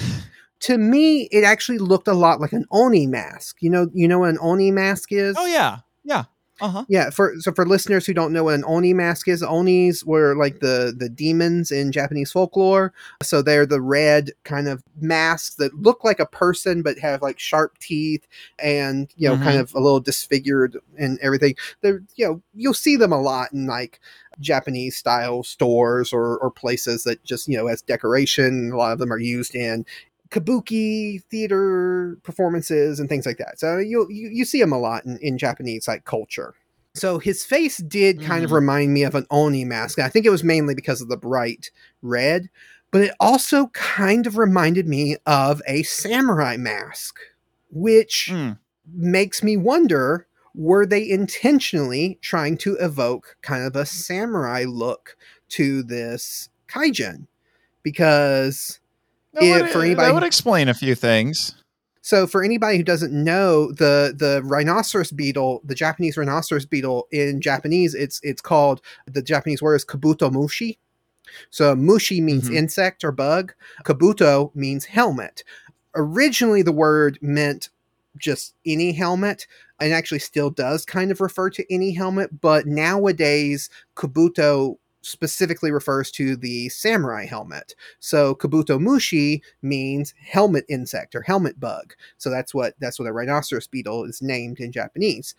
to 0.60 0.78
me, 0.78 1.22
it 1.30 1.44
actually 1.44 1.78
looked 1.78 2.08
a 2.08 2.14
lot 2.14 2.40
like 2.40 2.52
an 2.52 2.66
oni 2.70 3.06
mask. 3.06 3.56
You 3.60 3.70
know, 3.70 3.88
you 3.92 4.08
know 4.08 4.20
what 4.20 4.30
an 4.30 4.38
oni 4.40 4.70
mask 4.70 5.12
is. 5.12 5.36
Oh 5.38 5.46
yeah, 5.46 5.78
yeah. 6.04 6.24
Uh 6.60 6.68
huh. 6.68 6.84
Yeah, 6.88 7.10
for 7.10 7.34
so 7.38 7.52
for 7.52 7.66
listeners 7.66 8.06
who 8.06 8.12
don't 8.12 8.32
know 8.32 8.44
what 8.44 8.54
an 8.54 8.64
oni 8.66 8.92
mask 8.92 9.28
is, 9.28 9.42
onis 9.42 10.04
were 10.04 10.36
like 10.36 10.60
the 10.60 10.94
the 10.96 11.08
demons 11.08 11.70
in 11.70 11.92
Japanese 11.92 12.32
folklore. 12.32 12.92
So 13.22 13.42
they're 13.42 13.66
the 13.66 13.80
red 13.80 14.32
kind 14.44 14.68
of 14.68 14.82
masks 15.00 15.54
that 15.56 15.74
look 15.74 16.04
like 16.04 16.20
a 16.20 16.26
person 16.26 16.82
but 16.82 16.98
have 16.98 17.22
like 17.22 17.38
sharp 17.38 17.78
teeth 17.78 18.26
and 18.58 19.10
you 19.16 19.28
know 19.28 19.36
kind 19.38 19.58
of 19.58 19.74
a 19.74 19.80
little 19.80 20.00
disfigured 20.00 20.76
and 20.98 21.18
everything. 21.20 21.54
They're 21.80 22.02
you 22.16 22.26
know 22.26 22.42
you'll 22.54 22.74
see 22.74 22.96
them 22.96 23.12
a 23.12 23.20
lot 23.20 23.52
in 23.52 23.66
like 23.66 24.00
Japanese 24.38 24.96
style 24.96 25.42
stores 25.42 26.12
or 26.12 26.38
or 26.38 26.50
places 26.50 27.04
that 27.04 27.22
just 27.24 27.48
you 27.48 27.56
know 27.56 27.66
as 27.66 27.82
decoration. 27.82 28.70
A 28.72 28.76
lot 28.76 28.92
of 28.92 28.98
them 28.98 29.12
are 29.12 29.18
used 29.18 29.54
in 29.54 29.84
kabuki 30.30 31.22
theater 31.24 32.18
performances 32.22 33.00
and 33.00 33.08
things 33.08 33.26
like 33.26 33.38
that. 33.38 33.58
So 33.58 33.78
you 33.78 34.06
you, 34.10 34.28
you 34.28 34.44
see 34.44 34.60
them 34.60 34.72
a 34.72 34.78
lot 34.78 35.04
in, 35.04 35.18
in 35.18 35.38
Japanese 35.38 35.88
like 35.88 36.04
culture. 36.04 36.54
So 36.94 37.18
his 37.18 37.44
face 37.44 37.78
did 37.78 38.20
kind 38.22 38.44
of 38.44 38.50
Mhm. 38.50 38.54
remind 38.54 38.92
me 38.92 39.04
of 39.04 39.14
an 39.14 39.26
Oni 39.30 39.64
mask. 39.64 39.98
I 40.00 40.08
think 40.08 40.26
it 40.26 40.30
was 40.30 40.42
mainly 40.44 40.74
because 40.74 41.00
of 41.00 41.08
the 41.08 41.16
bright 41.16 41.70
red, 42.02 42.48
but 42.90 43.02
it 43.02 43.14
also 43.20 43.68
kind 43.68 44.26
of 44.26 44.36
reminded 44.36 44.88
me 44.88 45.16
of 45.26 45.62
a 45.68 45.82
samurai 45.84 46.56
mask, 46.56 47.20
which 47.70 48.28
Hmm. 48.28 48.52
makes 48.92 49.42
me 49.42 49.56
wonder 49.56 50.26
were 50.54 50.84
they 50.84 51.08
intentionally 51.08 52.18
trying 52.22 52.56
to 52.58 52.74
evoke 52.78 53.36
kind 53.40 53.64
of 53.64 53.76
a 53.76 53.86
samurai 53.86 54.64
look 54.66 55.16
to 55.50 55.84
this 55.84 56.48
kaijin? 56.68 57.28
Because 57.84 58.79
That, 59.34 59.42
would, 59.62 59.70
for 59.70 59.82
anybody- 59.82 60.06
that 60.08 60.14
would 60.14 60.22
explain 60.24 60.68
a 60.68 60.74
few 60.74 60.94
things. 60.94 61.54
So, 62.02 62.26
for 62.26 62.42
anybody 62.42 62.78
who 62.78 62.82
doesn't 62.82 63.12
know, 63.12 63.72
the 63.72 64.14
the 64.16 64.40
rhinoceros 64.44 65.10
beetle, 65.10 65.60
the 65.64 65.74
Japanese 65.74 66.16
rhinoceros 66.16 66.64
beetle 66.64 67.06
in 67.12 67.40
Japanese, 67.42 67.94
it's 67.94 68.20
it's 68.22 68.40
called 68.40 68.80
the 69.06 69.20
Japanese 69.22 69.60
word 69.60 69.74
is 69.76 69.84
kabuto 69.84 70.30
mushi. 70.32 70.78
So, 71.50 71.76
mushi 71.76 72.22
means 72.22 72.48
Mhm. 72.48 72.54
insect 72.56 73.04
or 73.04 73.12
bug. 73.12 73.52
Kabuto 73.84 74.50
means 74.56 74.86
helmet. 74.86 75.44
Originally, 75.94 76.62
the 76.62 76.72
word 76.72 77.18
meant 77.20 77.68
just 78.16 78.54
any 78.66 78.92
helmet, 78.92 79.46
and 79.78 79.92
actually 79.92 80.18
still 80.20 80.50
does 80.50 80.84
kind 80.86 81.10
of 81.10 81.20
refer 81.20 81.50
to 81.50 81.72
any 81.72 81.92
helmet. 81.92 82.40
But 82.40 82.66
nowadays, 82.66 83.68
kabuto 83.94 84.78
specifically 85.02 85.70
refers 85.70 86.10
to 86.12 86.36
the 86.36 86.68
samurai 86.68 87.26
helmet. 87.26 87.74
So 87.98 88.34
kabuto 88.34 88.78
mushi 88.78 89.42
means 89.62 90.14
helmet 90.18 90.64
insect 90.68 91.14
or 91.14 91.22
helmet 91.22 91.58
bug. 91.58 91.94
So 92.18 92.30
that's 92.30 92.54
what 92.54 92.74
that's 92.80 92.98
what 92.98 93.08
a 93.08 93.12
rhinoceros 93.12 93.66
beetle 93.66 94.04
is 94.04 94.20
named 94.22 94.60
in 94.60 94.72
Japanese. 94.72 95.34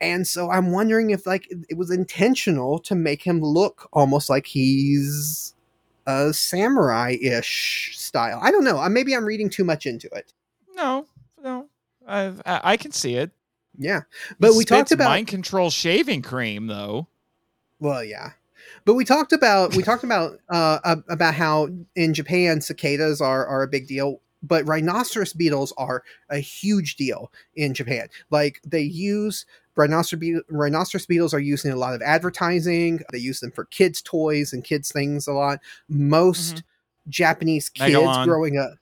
And 0.00 0.26
so 0.26 0.50
I'm 0.50 0.72
wondering 0.72 1.10
if 1.10 1.26
like 1.26 1.46
it 1.68 1.76
was 1.76 1.90
intentional 1.90 2.78
to 2.80 2.94
make 2.94 3.22
him 3.22 3.40
look 3.40 3.88
almost 3.92 4.30
like 4.30 4.46
he's 4.46 5.54
a 6.06 6.32
samurai-ish 6.32 7.92
style. 7.96 8.40
I 8.42 8.50
don't 8.50 8.64
know. 8.64 8.78
Uh, 8.78 8.88
Maybe 8.88 9.14
I'm 9.14 9.26
reading 9.26 9.50
too 9.50 9.64
much 9.64 9.86
into 9.86 10.08
it. 10.12 10.32
No, 10.74 11.06
no, 11.42 11.68
I 12.08 12.32
I, 12.46 12.76
can 12.78 12.92
see 12.92 13.16
it. 13.16 13.30
Yeah. 13.78 14.02
He 14.28 14.34
But 14.40 14.54
we 14.54 14.64
talked 14.64 14.92
about 14.92 15.08
mind 15.08 15.26
control 15.26 15.70
shaving 15.70 16.22
cream 16.22 16.66
though. 16.66 17.06
Well, 17.78 18.02
yeah, 18.02 18.32
but 18.84 18.94
we 18.94 19.04
talked 19.04 19.32
about 19.32 19.74
we 19.76 19.82
talked 19.82 20.04
about 20.04 20.38
uh, 20.48 20.96
about 21.08 21.34
how 21.34 21.68
in 21.96 22.14
Japan 22.14 22.60
cicadas 22.60 23.20
are 23.20 23.46
are 23.46 23.62
a 23.62 23.68
big 23.68 23.86
deal, 23.86 24.20
but 24.42 24.66
rhinoceros 24.66 25.32
beetles 25.32 25.72
are 25.76 26.02
a 26.30 26.38
huge 26.38 26.96
deal 26.96 27.32
in 27.54 27.74
Japan. 27.74 28.08
Like 28.30 28.60
they 28.64 28.82
use 28.82 29.46
rhinoceros 29.76 30.20
be- 30.20 30.40
rhinoceros 30.48 31.06
beetles 31.06 31.34
are 31.34 31.40
used 31.40 31.64
in 31.64 31.72
a 31.72 31.76
lot 31.76 31.94
of 31.94 32.02
advertising. 32.02 33.00
They 33.12 33.18
use 33.18 33.40
them 33.40 33.50
for 33.50 33.64
kids' 33.66 34.02
toys 34.02 34.52
and 34.52 34.64
kids' 34.64 34.92
things 34.92 35.26
a 35.26 35.32
lot. 35.32 35.60
Most 35.88 36.62
Japanese 37.08 37.68
kids 37.68 37.94
Megalon. 37.94 38.24
growing 38.24 38.58
up. 38.58 38.74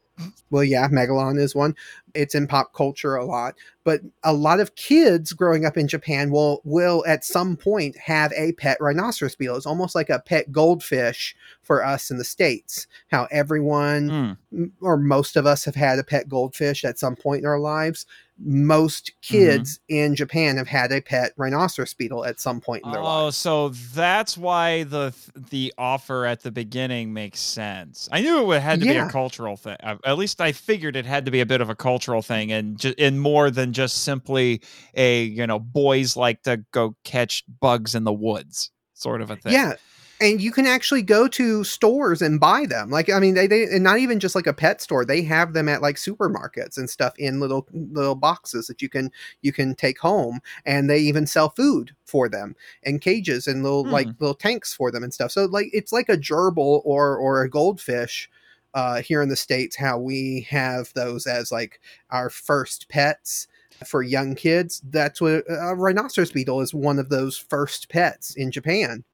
Well, 0.51 0.65
yeah, 0.65 0.89
Megalon 0.89 1.39
is 1.39 1.55
one. 1.55 1.77
It's 2.19 2.35
in 2.35 2.47
pop 2.49 2.75
culture 2.75 3.15
a 3.17 3.25
lot, 3.25 3.55
but 3.85 4.01
a 4.25 4.33
lot 4.33 4.59
of 4.61 4.75
kids 4.75 5.33
growing 5.33 5.65
up 5.65 5.77
in 5.77 5.87
Japan 5.87 6.31
will 6.31 6.61
will 6.65 7.05
at 7.07 7.25
some 7.25 7.57
point 7.57 7.97
have 7.97 8.33
a 8.33 8.53
pet 8.53 8.77
rhinoceros 8.81 9.37
beetle. 9.37 9.57
It's 9.57 9.67
almost 9.67 9.95
like 9.95 10.11
a 10.11 10.19
pet 10.19 10.51
goldfish 10.51 11.37
for 11.63 11.85
us 11.85 12.11
in 12.11 12.19
the 12.19 12.25
states. 12.25 12.87
How 13.11 13.29
everyone 13.31 14.37
Mm. 14.53 14.71
or 14.81 14.97
most 14.97 15.37
of 15.37 15.47
us 15.47 15.65
have 15.65 15.75
had 15.75 15.99
a 15.99 16.05
pet 16.05 16.29
goldfish 16.29 16.85
at 16.85 16.99
some 16.99 17.15
point 17.15 17.43
in 17.43 17.47
our 17.47 17.59
lives. 17.61 18.07
Most 18.41 19.13
kids 19.21 19.81
in 19.89 20.15
Japan 20.15 20.57
have 20.59 20.69
had 20.69 20.93
a 20.93 21.01
pet 21.01 21.33
rhinoceros 21.37 21.93
beetle 21.93 22.25
at 22.25 22.39
some 22.41 22.61
point 22.61 22.85
in 22.85 22.93
their 22.93 23.03
life. 23.03 23.25
Oh, 23.27 23.31
so 23.31 23.71
that's 23.71 24.39
why 24.39 24.85
the 24.85 25.13
the 25.51 25.75
offer 25.77 26.25
at 26.25 26.43
the 26.45 26.53
beginning 26.53 27.13
makes 27.13 27.41
sense. 27.41 28.09
I 28.13 28.21
knew 28.21 28.53
it 28.53 28.61
had 28.63 28.79
to 28.81 28.87
be 28.87 28.97
a 28.97 29.09
cultural 29.09 29.57
thing. 29.57 29.77
Uh, 29.83 29.97
At 30.05 30.19
least 30.19 30.41
I 30.41 30.53
figured 30.53 30.95
it 30.95 31.05
had 31.05 31.25
to 31.25 31.31
be 31.33 31.41
a 31.41 31.47
bit 31.47 31.61
of 31.61 31.69
a 31.69 31.75
cultural 31.75 32.08
thing, 32.23 32.53
and 32.53 32.79
ju- 32.79 32.95
and 32.99 33.21
more 33.21 33.51
than 33.51 33.73
just 33.73 34.03
simply 34.03 34.63
a 34.95 35.25
you 35.25 35.47
know 35.47 35.59
boys 35.59 36.17
like 36.17 36.43
to 36.43 36.65
go 36.73 36.97
catch 37.05 37.45
bugs 37.61 37.95
in 37.95 38.05
the 38.05 38.13
woods 38.13 38.71
sort 38.99 39.23
of 39.23 39.31
a 39.31 39.37
thing. 39.37 39.53
Yeah. 39.53 39.75
And 40.21 40.41
you 40.41 40.51
can 40.51 40.67
actually 40.67 41.03
go 41.03 41.29
to 41.29 41.63
stores 41.63 42.21
and 42.21 42.41
buy 42.41 42.67
them. 42.67 42.91
Like, 42.91 43.09
I 43.09 43.21
mean, 43.21 43.35
they, 43.35 43.47
they 43.47 43.63
and 43.63 43.85
not 43.85 43.99
even 43.99 44.19
just 44.19 44.35
like 44.35 44.49
a 44.49 44.53
pet 44.53 44.81
store. 44.83 45.05
They 45.05 45.23
have 45.23 45.53
them 45.53 45.69
at 45.69 45.81
like 45.81 45.95
supermarkets 45.95 46.77
and 46.77 46.91
stuff 46.91 47.15
in 47.19 47.39
little 47.39 47.69
little 47.73 48.17
boxes 48.17 48.67
that 48.67 48.83
you 48.83 48.89
can 48.89 49.13
you 49.43 49.53
can 49.53 49.77
take 49.77 50.01
home. 50.01 50.41
And 50.67 50.91
they 50.91 50.99
even 50.99 51.25
sell 51.29 51.51
food 51.51 51.95
for 52.05 52.29
them 52.29 52.57
and 52.83 53.01
cages 53.01 53.47
and 53.47 53.63
little 53.63 53.87
like 53.87 54.07
hmm. 54.07 54.13
little 54.19 54.35
tanks 54.35 54.75
for 54.75 54.91
them 54.91 55.05
and 55.05 55.15
stuff. 55.15 55.31
So 55.31 55.45
like 55.45 55.71
it's 55.73 55.93
like 55.93 56.09
a 56.09 56.19
gerbil 56.19 56.83
or 56.85 57.17
or 57.17 57.43
a 57.43 57.51
goldfish 57.51 58.29
uh, 58.75 59.03
here 59.03 59.23
in 59.23 59.29
the 59.29 59.37
states. 59.37 59.77
How 59.77 59.99
we 59.99 60.47
have 60.51 60.93
those 60.95 61.27
as 61.27 61.53
like 61.53 61.81
our 62.11 62.31
first 62.31 62.89
pets 62.89 63.47
for 63.87 64.03
young 64.03 64.35
kids. 64.35 64.83
That's 64.85 65.21
what 65.21 65.45
a 65.49 65.75
rhinoceros 65.75 66.33
beetle 66.33 66.61
is. 66.61 66.75
One 66.75 66.99
of 66.99 67.09
those 67.09 67.37
first 67.37 67.89
pets 67.89 68.35
in 68.35 68.51
Japan. 68.51 69.05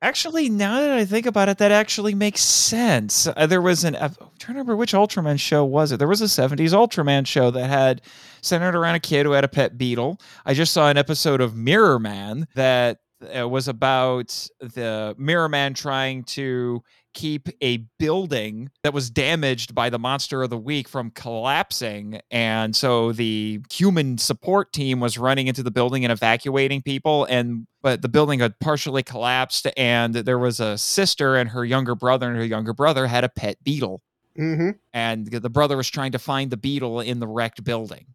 Actually, 0.00 0.48
now 0.48 0.80
that 0.80 0.92
I 0.92 1.04
think 1.04 1.26
about 1.26 1.48
it, 1.48 1.58
that 1.58 1.72
actually 1.72 2.14
makes 2.14 2.40
sense. 2.40 3.26
Uh, 3.26 3.46
there 3.46 3.60
was 3.60 3.82
an 3.82 3.96
I'm 3.96 4.14
trying 4.14 4.36
to 4.38 4.46
remember 4.52 4.76
which 4.76 4.92
Ultraman 4.92 5.40
show 5.40 5.64
was 5.64 5.90
it. 5.90 5.96
There 5.96 6.06
was 6.06 6.22
a 6.22 6.26
'70s 6.26 6.70
Ultraman 6.70 7.26
show 7.26 7.50
that 7.50 7.68
had 7.68 8.02
centered 8.40 8.76
around 8.76 8.94
a 8.94 9.00
kid 9.00 9.26
who 9.26 9.32
had 9.32 9.42
a 9.42 9.48
pet 9.48 9.76
beetle. 9.76 10.20
I 10.46 10.54
just 10.54 10.72
saw 10.72 10.88
an 10.88 10.98
episode 10.98 11.40
of 11.40 11.56
Mirror 11.56 11.98
Man 11.98 12.46
that 12.54 12.98
uh, 13.36 13.48
was 13.48 13.66
about 13.66 14.48
the 14.60 15.16
Mirror 15.18 15.48
Man 15.48 15.74
trying 15.74 16.22
to 16.24 16.84
keep 17.18 17.48
a 17.60 17.78
building 17.98 18.70
that 18.84 18.94
was 18.94 19.10
damaged 19.10 19.74
by 19.74 19.90
the 19.90 19.98
monster 19.98 20.44
of 20.44 20.50
the 20.50 20.56
week 20.56 20.88
from 20.88 21.10
collapsing. 21.10 22.20
And 22.30 22.76
so 22.76 23.10
the 23.10 23.60
human 23.72 24.18
support 24.18 24.72
team 24.72 25.00
was 25.00 25.18
running 25.18 25.48
into 25.48 25.64
the 25.64 25.72
building 25.72 26.04
and 26.04 26.12
evacuating 26.12 26.80
people 26.82 27.24
and 27.24 27.66
but 27.82 28.02
the 28.02 28.08
building 28.08 28.38
had 28.38 28.58
partially 28.60 29.02
collapsed 29.02 29.66
and 29.76 30.14
there 30.14 30.38
was 30.38 30.60
a 30.60 30.78
sister 30.78 31.34
and 31.34 31.50
her 31.50 31.64
younger 31.64 31.96
brother 31.96 32.28
and 32.28 32.36
her 32.36 32.44
younger 32.44 32.72
brother 32.72 33.08
had 33.08 33.24
a 33.24 33.28
pet 33.28 33.56
beetle. 33.64 34.00
Hmm 34.36 34.70
and 34.92 35.26
the 35.26 35.50
brother 35.50 35.76
was 35.76 35.90
trying 35.90 36.12
to 36.12 36.18
find 36.20 36.52
the 36.52 36.56
beetle 36.56 37.00
in 37.00 37.18
the 37.18 37.26
wrecked 37.26 37.64
building 37.64 38.06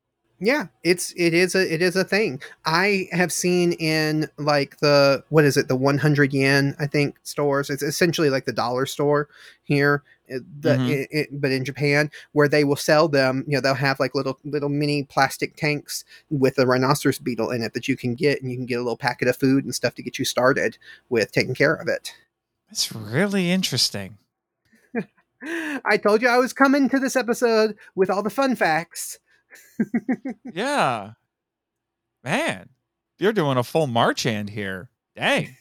Yeah, 0.46 0.68
it's 0.84 1.14
it 1.16 1.34
is 1.34 1.56
a 1.56 1.74
it 1.74 1.82
is 1.82 1.96
a 1.96 2.04
thing. 2.04 2.42
I 2.66 3.08
have 3.14 3.32
seen 3.32 3.72
in 3.74 4.28
like 4.38 4.78
the 4.80 5.24
what 5.30 5.46
is 5.46 5.56
it 5.56 5.70
the 5.70 5.76
100 5.78 6.34
yen 6.34 6.76
I 6.80 6.86
think 6.88 7.16
stores. 7.24 7.70
It's 7.70 7.82
essentially 7.84 8.30
like 8.30 8.44
the 8.44 8.52
dollar 8.52 8.86
store 8.86 9.30
here, 9.64 10.04
it- 10.28 10.44
the, 10.62 10.76
Mhm. 10.76 10.90
it, 10.90 11.08
it- 11.12 11.42
but 11.42 11.52
in 11.52 11.64
Japan 11.64 12.12
where 12.34 12.50
they 12.50 12.66
will 12.66 12.76
sell 12.76 13.08
them. 13.08 13.46
You 13.48 13.54
know 13.54 13.62
they'll 13.62 13.74
have 13.74 14.02
like 14.02 14.16
little 14.16 14.38
little 14.44 14.68
mini 14.68 15.04
plastic 15.04 15.56
tanks 15.56 16.04
with 16.30 16.58
a 16.60 16.66
rhinoceros 16.68 17.20
beetle 17.20 17.50
in 17.52 17.62
it 17.64 17.74
that 17.74 17.88
you 17.88 17.96
can 17.96 18.14
get, 18.14 18.42
and 18.42 18.52
you 18.52 18.58
can 18.58 18.66
get 18.66 18.80
a 18.80 18.84
little 18.84 18.98
packet 18.98 19.30
of 19.30 19.38
food 19.38 19.64
and 19.64 19.74
stuff 19.74 19.96
to 19.96 20.04
get 20.04 20.20
you 20.20 20.26
started 20.26 20.78
with 21.10 21.32
taking 21.32 21.56
care 21.56 21.76
of 21.76 21.88
it. 21.88 22.14
that's 22.70 22.92
really 22.94 23.50
interesting 23.50 24.18
I 25.86 25.98
told 25.98 26.22
you 26.22 26.28
I 26.28 26.38
was 26.38 26.54
coming 26.54 26.90
to 26.90 27.00
this 27.00 27.16
episode 27.16 27.78
with 27.96 28.10
all 28.10 28.24
the 28.24 28.30
fun 28.30 28.56
facts. 28.56 29.20
yeah 30.54 31.12
man 32.24 32.70
you're 33.20 33.34
doing 33.34 33.58
a 33.58 33.64
full 33.64 33.88
march 33.88 34.24
hand 34.24 34.50
here 34.50 34.90
dang 35.16 35.56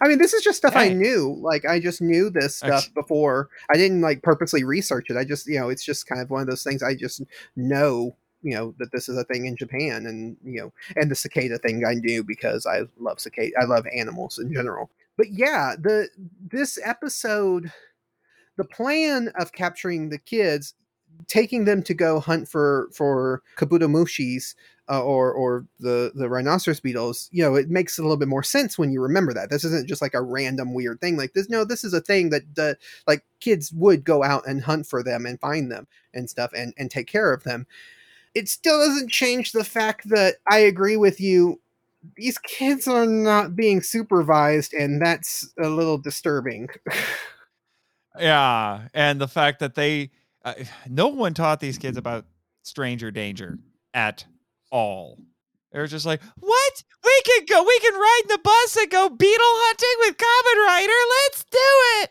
I 0.00 0.08
mean, 0.08 0.18
this 0.18 0.32
is 0.34 0.42
just 0.42 0.58
stuff 0.58 0.76
I 0.76 0.90
knew. 0.90 1.36
Like, 1.40 1.64
I 1.64 1.80
just 1.80 2.00
knew 2.02 2.30
this 2.30 2.56
stuff 2.56 2.84
Ex- 2.84 2.88
before. 2.88 3.48
I 3.70 3.76
didn't 3.76 4.00
like 4.00 4.22
purposely 4.22 4.64
research 4.64 5.10
it. 5.10 5.16
I 5.16 5.24
just, 5.24 5.46
you 5.46 5.58
know, 5.58 5.68
it's 5.68 5.84
just 5.84 6.06
kind 6.06 6.20
of 6.20 6.30
one 6.30 6.42
of 6.42 6.48
those 6.48 6.62
things. 6.62 6.82
I 6.82 6.94
just 6.94 7.22
know, 7.56 8.16
you 8.42 8.54
know, 8.54 8.74
that 8.78 8.92
this 8.92 9.08
is 9.08 9.16
a 9.16 9.24
thing 9.24 9.46
in 9.46 9.56
Japan, 9.56 10.06
and 10.06 10.36
you 10.44 10.60
know, 10.60 10.72
and 10.96 11.10
the 11.10 11.14
cicada 11.14 11.58
thing 11.58 11.84
I 11.84 11.94
knew 11.94 12.22
because 12.22 12.66
I 12.66 12.82
love 12.98 13.20
cicada. 13.20 13.52
I 13.60 13.64
love 13.64 13.86
animals 13.94 14.38
in 14.38 14.52
general. 14.52 14.90
But 15.16 15.30
yeah, 15.30 15.74
the 15.78 16.08
this 16.50 16.78
episode, 16.84 17.72
the 18.56 18.64
plan 18.64 19.32
of 19.38 19.52
capturing 19.52 20.10
the 20.10 20.18
kids, 20.18 20.74
taking 21.26 21.64
them 21.64 21.82
to 21.82 21.94
go 21.94 22.20
hunt 22.20 22.48
for 22.48 22.88
for 22.92 23.42
kabuto 23.56 23.88
mushis 23.88 24.54
uh, 24.90 25.02
or 25.02 25.32
or 25.32 25.64
the 25.78 26.10
the 26.14 26.28
rhinoceros 26.28 26.80
beetles 26.80 27.28
you 27.32 27.42
know 27.42 27.54
it 27.54 27.70
makes 27.70 27.98
a 27.98 28.02
little 28.02 28.16
bit 28.16 28.28
more 28.28 28.42
sense 28.42 28.76
when 28.76 28.90
you 28.90 29.00
remember 29.00 29.32
that. 29.32 29.48
This 29.48 29.64
isn't 29.64 29.88
just 29.88 30.02
like 30.02 30.14
a 30.14 30.22
random 30.22 30.74
weird 30.74 31.00
thing 31.00 31.16
like 31.16 31.32
this 31.32 31.48
no 31.48 31.64
this 31.64 31.84
is 31.84 31.94
a 31.94 32.00
thing 32.00 32.30
that 32.30 32.54
the 32.54 32.76
like 33.06 33.24
kids 33.38 33.72
would 33.72 34.04
go 34.04 34.22
out 34.24 34.46
and 34.46 34.62
hunt 34.62 34.86
for 34.86 35.02
them 35.02 35.26
and 35.26 35.40
find 35.40 35.70
them 35.70 35.86
and 36.12 36.28
stuff 36.28 36.50
and 36.56 36.74
and 36.76 36.90
take 36.90 37.06
care 37.06 37.32
of 37.32 37.44
them. 37.44 37.66
It 38.34 38.48
still 38.48 38.78
doesn't 38.78 39.10
change 39.10 39.52
the 39.52 39.64
fact 39.64 40.08
that 40.08 40.36
i 40.50 40.58
agree 40.58 40.96
with 40.96 41.20
you. 41.20 41.60
These 42.16 42.38
kids 42.38 42.88
are 42.88 43.06
not 43.06 43.54
being 43.54 43.82
supervised 43.82 44.72
and 44.74 45.00
that's 45.00 45.52
a 45.62 45.68
little 45.68 45.98
disturbing. 45.98 46.68
Yeah, 48.18 48.88
and 48.92 49.20
the 49.20 49.28
fact 49.28 49.60
that 49.60 49.76
they 49.76 50.10
uh, 50.44 50.54
no 50.88 51.08
one 51.08 51.34
taught 51.34 51.60
these 51.60 51.78
kids 51.78 51.96
about 51.96 52.24
stranger 52.62 53.10
danger 53.10 53.58
at 53.94 54.24
all. 54.70 55.18
They're 55.72 55.86
just 55.86 56.06
like, 56.06 56.20
what? 56.38 56.84
We 57.04 57.22
can 57.24 57.44
go. 57.46 57.62
We 57.62 57.78
can 57.80 57.94
ride 57.94 58.22
the 58.28 58.38
bus 58.42 58.76
and 58.76 58.90
go 58.90 59.08
beetle 59.08 59.36
hunting 59.38 59.96
with 60.00 60.16
Kamen 60.16 60.66
Rider. 60.66 60.92
Let's 61.26 61.44
do 61.44 61.58
it. 62.02 62.10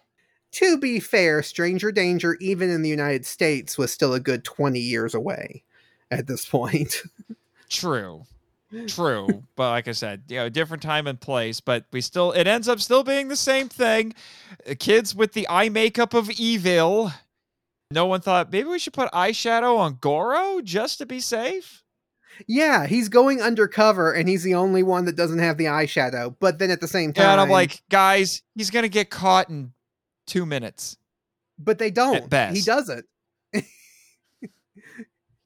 To 0.53 0.77
be 0.80 0.99
fair, 0.99 1.43
Stranger 1.43 1.91
Danger, 1.91 2.36
even 2.39 2.69
in 2.69 2.82
the 2.82 2.89
United 2.89 3.25
States, 3.25 3.77
was 3.77 3.91
still 3.91 4.13
a 4.13 4.19
good 4.19 4.43
20 4.43 4.80
years 4.80 5.13
away 5.13 5.63
at 6.09 6.25
this 6.25 6.45
point. 6.45 7.03
True. 7.69 8.25
True. 8.88 9.43
but 9.55 9.71
like 9.71 9.88
I 9.88 9.93
said, 9.93 10.23
you 10.27 10.38
know, 10.38 10.49
different 10.49 10.84
time 10.84 11.07
and 11.07 11.19
place, 11.19 11.59
but 11.59 11.86
we 11.91 12.01
still 12.01 12.32
it 12.32 12.45
ends 12.45 12.67
up 12.67 12.80
still 12.80 13.03
being 13.03 13.27
the 13.27 13.36
same 13.36 13.67
thing. 13.67 14.13
Uh, 14.69 14.75
Kids 14.77 15.15
with 15.15 15.34
the 15.34 15.47
eye 15.49 15.69
makeup 15.69 16.13
of 16.13 16.30
evil. 16.32 17.11
No 17.91 18.05
one 18.05 18.21
thought 18.21 18.51
maybe 18.51 18.69
we 18.69 18.77
should 18.79 18.93
put 18.93 19.11
eyeshadow 19.11 19.77
on 19.77 19.97
Goro 19.99 20.61
just 20.61 20.99
to 20.99 21.05
be 21.07 21.19
safe. 21.19 21.83
yeah, 22.47 22.85
he's 22.85 23.09
going 23.09 23.41
undercover 23.41 24.13
and 24.13 24.29
he's 24.29 24.43
the 24.43 24.53
only 24.55 24.83
one 24.83 25.05
that 25.05 25.15
doesn't 25.15 25.39
have 25.39 25.57
the 25.57 25.65
eyeshadow. 25.65 26.35
But 26.39 26.59
then 26.59 26.69
at 26.69 26.81
the 26.81 26.87
same 26.87 27.13
time, 27.13 27.23
Yeah, 27.25 27.31
and 27.33 27.41
I'm 27.41 27.49
like, 27.49 27.81
guys, 27.89 28.43
he's 28.55 28.69
gonna 28.69 28.89
get 28.89 29.09
caught 29.09 29.49
in 29.49 29.73
two 30.27 30.45
minutes. 30.45 30.97
but 31.57 31.79
they 31.79 31.89
don't. 31.89 32.21
He 32.23 32.27
best. 32.27 32.65
doesn't. 32.65 33.05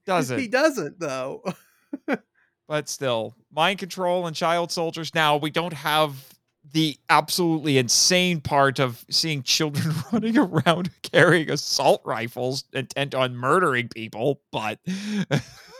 Does 0.06 0.30
it? 0.30 0.38
He 0.38 0.48
doesn't, 0.48 1.00
though. 1.00 1.42
but 2.68 2.88
still 2.90 3.34
mind 3.50 3.78
control 3.78 4.26
and 4.26 4.36
child 4.36 4.70
soldiers 4.70 5.14
now 5.14 5.36
we 5.38 5.50
don't 5.50 5.72
have 5.72 6.33
the 6.74 6.98
absolutely 7.08 7.78
insane 7.78 8.40
part 8.40 8.78
of 8.80 9.04
seeing 9.08 9.42
children 9.42 9.94
running 10.12 10.36
around 10.36 10.90
carrying 11.02 11.50
assault 11.50 12.02
rifles 12.04 12.64
intent 12.74 13.14
on 13.14 13.34
murdering 13.36 13.88
people 13.88 14.42
but 14.52 14.78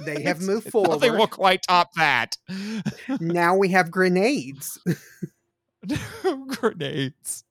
They 0.00 0.22
have 0.22 0.40
moved 0.40 0.66
nothing 0.66 0.70
forward. 0.70 1.12
will 1.18 1.26
quite 1.28 1.62
top 1.68 1.90
that 1.96 2.36
now 3.20 3.56
we 3.56 3.68
have 3.68 3.90
grenades. 3.90 4.78
grenades 6.48 7.44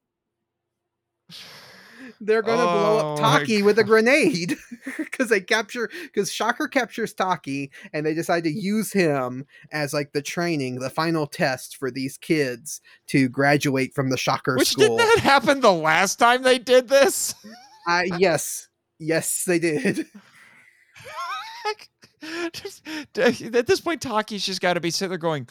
They're 2.26 2.42
gonna 2.42 2.64
blow 2.64 2.98
up 3.00 3.20
Oh 3.20 3.22
Taki 3.22 3.62
with 3.64 3.78
a 3.80 3.84
grenade 3.84 4.58
because 4.98 5.30
they 5.30 5.42
capture 5.42 5.90
because 6.04 6.32
Shocker 6.32 6.68
captures 6.68 7.14
Taki 7.14 7.72
and 7.92 8.06
they 8.06 8.14
decide 8.14 8.44
to 8.46 8.52
use 8.52 8.94
him 8.94 9.46
as 9.72 9.94
like 9.94 10.14
the 10.14 10.22
training, 10.22 10.80
the 10.80 10.90
final 10.90 11.28
test 11.28 11.78
for 11.78 11.92
these 11.92 12.18
kids 12.18 12.82
to 13.08 13.28
graduate 13.30 13.94
from 13.94 14.10
the 14.10 14.18
Shocker 14.18 14.56
which 14.56 14.70
school. 14.70 14.96
Which 14.96 15.06
didn't 15.06 15.24
that 15.24 15.24
happen 15.24 15.62
the 15.62 15.74
last 15.74 16.18
time 16.18 16.44
they 16.44 16.60
did 16.60 16.88
this? 16.88 17.36
Uh, 17.88 18.04
yes, 18.18 18.70
yes, 19.00 19.44
they 19.46 19.60
did. 19.60 20.06
Just- 22.54 22.88
at 23.18 23.68
this 23.68 23.82
point 23.82 24.02
taki's 24.02 24.46
just 24.46 24.62
got 24.62 24.76
to 24.76 24.80
be 24.80 24.90
sitting 24.90 25.10
there 25.10 25.18
going 25.18 25.46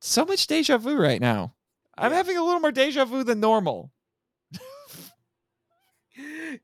so 0.00 0.24
much 0.24 0.46
deja 0.46 0.78
vu 0.78 0.96
right 0.96 1.20
now. 1.20 1.54
I'm 1.98 2.12
having 2.12 2.36
a 2.36 2.44
little 2.44 2.60
more 2.60 2.70
deja 2.70 3.04
vu 3.04 3.24
than 3.24 3.40
normal 3.40 3.90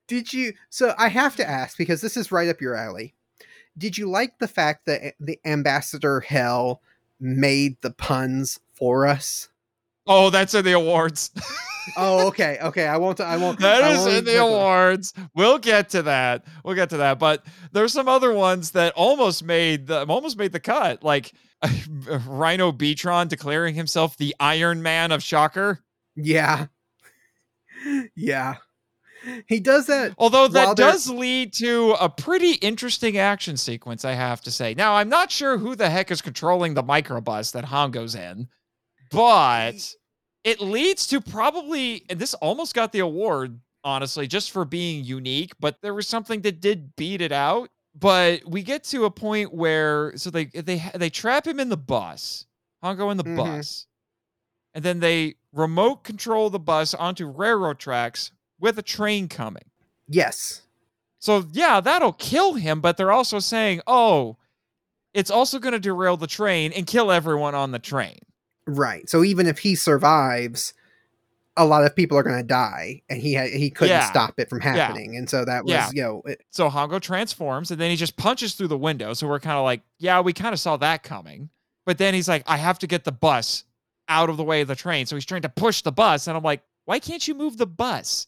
Did 0.06 0.32
you? 0.32 0.52
So 0.70 0.94
I 0.98 1.08
have 1.08 1.36
to 1.36 1.48
ask 1.48 1.76
because 1.76 2.00
this 2.00 2.16
is 2.16 2.32
right 2.32 2.48
up 2.48 2.60
your 2.60 2.74
alley. 2.74 3.14
Did 3.76 3.96
you 3.96 4.08
like 4.08 4.38
the 4.38 4.48
fact 4.48 4.86
that 4.86 5.14
the 5.18 5.38
Ambassador 5.44 6.20
Hell 6.20 6.82
made 7.20 7.76
the 7.80 7.90
puns 7.90 8.60
for 8.74 9.06
us? 9.06 9.48
Oh, 10.06 10.30
that's 10.30 10.54
in 10.54 10.64
the 10.64 10.72
awards. 10.72 11.30
Oh, 11.96 12.26
okay, 12.28 12.58
okay. 12.62 12.86
I 12.86 12.96
won't. 12.96 13.20
I 13.20 13.36
won't. 13.36 13.60
that 13.60 13.82
I 13.84 13.92
is 13.92 13.98
won't 13.98 14.12
in 14.14 14.24
the 14.24 14.42
awards. 14.42 15.14
We'll 15.34 15.58
get 15.58 15.90
to 15.90 16.02
that. 16.02 16.44
We'll 16.64 16.74
get 16.74 16.90
to 16.90 16.96
that. 16.98 17.18
But 17.18 17.44
there's 17.72 17.92
some 17.92 18.08
other 18.08 18.32
ones 18.32 18.72
that 18.72 18.92
almost 18.94 19.44
made 19.44 19.86
the 19.86 20.04
almost 20.06 20.36
made 20.36 20.52
the 20.52 20.60
cut, 20.60 21.02
like 21.04 21.32
Rhino 22.26 22.72
Beatron 22.72 23.28
declaring 23.28 23.74
himself 23.74 24.16
the 24.16 24.34
Iron 24.40 24.82
Man 24.82 25.12
of 25.12 25.22
Shocker. 25.22 25.80
Yeah. 26.16 26.66
Yeah. 28.14 28.58
He 29.46 29.60
does 29.60 29.86
that. 29.86 30.14
Although 30.18 30.48
that 30.48 30.76
does 30.76 31.08
lead 31.08 31.52
to 31.54 31.92
a 32.00 32.08
pretty 32.08 32.52
interesting 32.54 33.18
action 33.18 33.56
sequence, 33.56 34.04
I 34.04 34.12
have 34.12 34.40
to 34.42 34.50
say. 34.50 34.74
Now, 34.74 34.94
I'm 34.94 35.08
not 35.08 35.30
sure 35.30 35.58
who 35.58 35.74
the 35.74 35.90
heck 35.90 36.10
is 36.10 36.22
controlling 36.22 36.74
the 36.74 36.82
microbus 36.82 37.52
that 37.52 37.64
Hongo's 37.64 38.14
in, 38.14 38.48
but 39.10 39.94
it 40.44 40.60
leads 40.60 41.06
to 41.08 41.20
probably, 41.20 42.04
and 42.10 42.18
this 42.18 42.34
almost 42.34 42.74
got 42.74 42.92
the 42.92 43.00
award, 43.00 43.60
honestly, 43.84 44.26
just 44.26 44.50
for 44.50 44.64
being 44.64 45.04
unique, 45.04 45.52
but 45.60 45.76
there 45.82 45.94
was 45.94 46.08
something 46.08 46.40
that 46.42 46.60
did 46.60 46.96
beat 46.96 47.20
it 47.20 47.32
out. 47.32 47.68
But 47.94 48.40
we 48.46 48.62
get 48.62 48.84
to 48.84 49.04
a 49.04 49.10
point 49.10 49.52
where, 49.52 50.16
so 50.16 50.30
they 50.30 50.46
they 50.46 50.82
they 50.94 51.10
trap 51.10 51.46
him 51.46 51.60
in 51.60 51.68
the 51.68 51.76
bus, 51.76 52.46
Hongo 52.82 53.10
in 53.10 53.18
the 53.18 53.24
Mhm. 53.24 53.36
bus, 53.36 53.86
and 54.72 54.82
then 54.82 55.00
they 55.00 55.34
remote 55.52 56.02
control 56.02 56.48
the 56.48 56.58
bus 56.58 56.94
onto 56.94 57.26
railroad 57.26 57.78
tracks 57.78 58.30
with 58.62 58.78
a 58.78 58.82
train 58.82 59.28
coming. 59.28 59.64
Yes. 60.08 60.62
So 61.18 61.44
yeah, 61.52 61.80
that'll 61.80 62.14
kill 62.14 62.54
him, 62.54 62.80
but 62.80 62.96
they're 62.96 63.12
also 63.12 63.38
saying, 63.38 63.82
"Oh, 63.86 64.38
it's 65.12 65.30
also 65.30 65.58
going 65.58 65.72
to 65.72 65.78
derail 65.78 66.16
the 66.16 66.26
train 66.26 66.72
and 66.72 66.86
kill 66.86 67.12
everyone 67.12 67.54
on 67.54 67.72
the 67.72 67.78
train." 67.78 68.18
Right. 68.66 69.08
So 69.10 69.22
even 69.24 69.46
if 69.46 69.58
he 69.58 69.74
survives, 69.74 70.72
a 71.56 71.66
lot 71.66 71.84
of 71.84 71.94
people 71.94 72.16
are 72.16 72.22
going 72.22 72.38
to 72.38 72.42
die, 72.42 73.02
and 73.10 73.20
he 73.20 73.34
ha- 73.34 73.46
he 73.54 73.68
couldn't 73.70 73.90
Yeah. 73.96 74.10
stop 74.10 74.34
it 74.38 74.48
from 74.48 74.60
happening, 74.60 75.16
and 75.16 75.28
so 75.28 75.44
that 75.44 75.64
was 75.64 75.72
Yeah. 75.72 75.90
you 75.92 76.02
know 76.02 76.22
it- 76.24 76.40
So 76.50 76.70
Hongo 76.70 77.00
transforms 77.00 77.70
and 77.70 77.80
then 77.80 77.90
he 77.90 77.96
just 77.96 78.16
punches 78.16 78.54
through 78.54 78.68
the 78.68 78.78
window. 78.78 79.12
So 79.14 79.26
we're 79.28 79.40
kind 79.40 79.58
of 79.58 79.64
like, 79.64 79.82
"Yeah, 79.98 80.20
we 80.20 80.32
kind 80.32 80.52
of 80.54 80.60
saw 80.60 80.76
that 80.78 81.02
coming." 81.02 81.50
But 81.84 81.98
then 81.98 82.14
he's 82.14 82.28
like, 82.28 82.42
"I 82.46 82.56
have 82.56 82.78
to 82.80 82.86
get 82.86 83.04
the 83.04 83.12
bus 83.12 83.64
out 84.08 84.30
of 84.30 84.36
the 84.36 84.44
way 84.44 84.60
of 84.62 84.68
the 84.68 84.76
train." 84.76 85.04
So 85.06 85.14
he's 85.16 85.24
trying 85.26 85.42
to 85.42 85.48
push 85.48 85.82
the 85.82 85.92
bus, 85.92 86.26
and 86.26 86.36
I'm 86.36 86.42
like, 86.44 86.62
"Why 86.84 86.98
can't 86.98 87.26
you 87.28 87.34
move 87.34 87.58
the 87.58 87.66
bus?" 87.66 88.26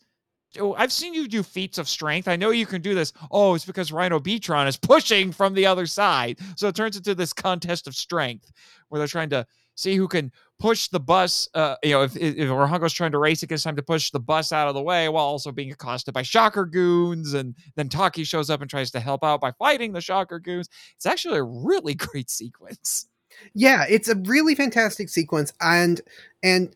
Oh, 0.58 0.74
I've 0.74 0.92
seen 0.92 1.14
you 1.14 1.26
do 1.28 1.42
feats 1.42 1.78
of 1.78 1.88
strength. 1.88 2.28
I 2.28 2.36
know 2.36 2.50
you 2.50 2.66
can 2.66 2.82
do 2.82 2.94
this. 2.94 3.12
Oh, 3.30 3.54
it's 3.54 3.64
because 3.64 3.92
Rhino 3.92 4.20
Beatron 4.20 4.66
is 4.68 4.76
pushing 4.82 5.32
from 5.32 5.54
the 5.54 5.66
other 5.66 5.86
side. 5.86 6.38
So 6.56 6.68
it 6.68 6.76
turns 6.76 6.96
into 6.96 7.14
this 7.14 7.32
contest 7.32 7.86
of 7.86 7.94
strength 7.94 8.52
where 8.88 8.98
they're 8.98 9.08
trying 9.08 9.30
to 9.30 9.46
see 9.74 9.96
who 9.96 10.08
can 10.08 10.32
push 10.58 10.88
the 10.88 11.00
bus. 11.00 11.48
Uh, 11.54 11.76
you 11.82 11.90
know, 11.90 12.02
if, 12.02 12.16
if 12.16 12.36
if 12.36 12.92
trying 12.92 13.12
to 13.12 13.18
race 13.18 13.42
against 13.42 13.64
time 13.64 13.76
to 13.76 13.82
push 13.82 14.10
the 14.10 14.20
bus 14.20 14.52
out 14.52 14.68
of 14.68 14.74
the 14.74 14.82
way 14.82 15.08
while 15.08 15.24
also 15.24 15.52
being 15.52 15.72
accosted 15.72 16.14
by 16.14 16.22
shocker 16.22 16.64
goons. 16.64 17.34
And 17.34 17.54
then 17.76 17.88
Taki 17.88 18.24
shows 18.24 18.50
up 18.50 18.60
and 18.60 18.70
tries 18.70 18.90
to 18.92 19.00
help 19.00 19.24
out 19.24 19.40
by 19.40 19.52
fighting 19.52 19.92
the 19.92 20.00
shocker 20.00 20.38
goons. 20.38 20.68
It's 20.96 21.06
actually 21.06 21.38
a 21.38 21.44
really 21.44 21.94
great 21.94 22.30
sequence. 22.30 23.06
yeah, 23.54 23.84
it's 23.88 24.08
a 24.08 24.16
really 24.16 24.54
fantastic 24.54 25.08
sequence, 25.08 25.52
and 25.60 26.00
and 26.42 26.74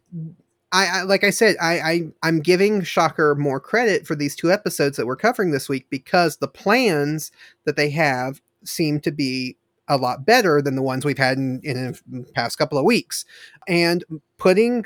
I, 0.72 0.86
I 0.86 1.02
like 1.02 1.24
I 1.24 1.30
said, 1.30 1.56
I, 1.60 1.80
I 1.80 2.02
I'm 2.22 2.40
giving 2.40 2.82
Shocker 2.82 3.34
more 3.34 3.60
credit 3.60 4.06
for 4.06 4.14
these 4.14 4.36
two 4.36 4.52
episodes 4.52 4.96
that 4.96 5.06
we're 5.06 5.16
covering 5.16 5.50
this 5.50 5.68
week 5.68 5.86
because 5.90 6.36
the 6.36 6.48
plans 6.48 7.32
that 7.64 7.76
they 7.76 7.90
have 7.90 8.40
seem 8.64 9.00
to 9.00 9.10
be 9.10 9.56
a 9.88 9.96
lot 9.96 10.26
better 10.26 10.60
than 10.60 10.76
the 10.76 10.82
ones 10.82 11.04
we've 11.04 11.18
had 11.18 11.38
in, 11.38 11.60
in 11.64 11.92
the 11.92 12.00
mm, 12.10 12.34
past 12.34 12.58
couple 12.58 12.76
of 12.76 12.84
weeks, 12.84 13.24
and 13.66 14.04
putting 14.36 14.84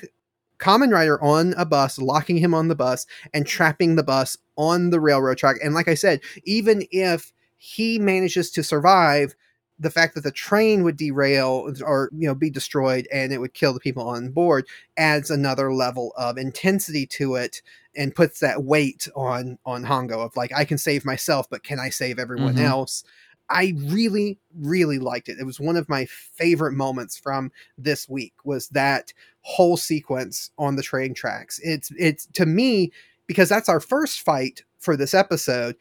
Kamen 0.58 0.92
Rider 0.92 1.20
on 1.22 1.54
a 1.54 1.66
bus, 1.66 1.98
locking 1.98 2.36
him 2.36 2.54
on 2.54 2.68
the 2.68 2.76
bus, 2.76 3.06
and 3.34 3.46
trapping 3.46 3.96
the 3.96 4.04
bus 4.04 4.38
on 4.56 4.90
the 4.90 5.00
railroad 5.00 5.38
track. 5.38 5.56
And 5.62 5.74
like 5.74 5.88
I 5.88 5.94
said, 5.94 6.20
even 6.44 6.86
if 6.92 7.32
he 7.56 7.98
manages 7.98 8.50
to 8.52 8.62
survive, 8.62 9.34
the 9.78 9.90
fact 9.90 10.14
that 10.14 10.22
the 10.24 10.30
train 10.30 10.84
would 10.84 10.96
derail 10.96 11.72
or 11.84 12.08
you 12.12 12.26
know 12.28 12.34
be 12.34 12.50
destroyed 12.50 13.08
and 13.12 13.32
it 13.32 13.38
would 13.38 13.54
kill 13.54 13.72
the 13.72 13.80
people 13.80 14.06
on 14.06 14.30
board 14.30 14.66
adds 14.96 15.30
another 15.30 15.72
level 15.72 16.12
of 16.16 16.38
intensity 16.38 17.06
to 17.06 17.34
it 17.34 17.62
and 17.96 18.14
puts 18.14 18.40
that 18.40 18.64
weight 18.64 19.08
on 19.16 19.58
on 19.66 19.84
Hongo 19.84 20.24
of 20.24 20.36
like 20.36 20.52
I 20.54 20.64
can 20.64 20.78
save 20.78 21.04
myself, 21.04 21.48
but 21.50 21.62
can 21.64 21.80
I 21.80 21.90
save 21.90 22.18
everyone 22.18 22.54
Mhm. 22.56 22.64
else? 22.64 23.04
I 23.48 23.74
really, 23.84 24.38
really 24.56 24.98
liked 24.98 25.28
it. 25.28 25.38
It 25.38 25.44
was 25.44 25.60
one 25.60 25.76
of 25.76 25.88
my 25.88 26.06
favorite 26.06 26.72
moments 26.72 27.18
from 27.18 27.52
this 27.76 28.08
week. 28.08 28.32
Was 28.44 28.68
that 28.68 29.12
whole 29.42 29.76
sequence 29.76 30.50
on 30.56 30.76
the 30.76 30.82
train 30.82 31.12
tracks? 31.12 31.60
It's 31.62 31.90
it's 31.98 32.26
to 32.34 32.46
me 32.46 32.92
because 33.26 33.48
that's 33.48 33.68
our 33.68 33.80
first 33.80 34.20
fight 34.22 34.62
for 34.78 34.96
this 34.96 35.12
episode. 35.12 35.76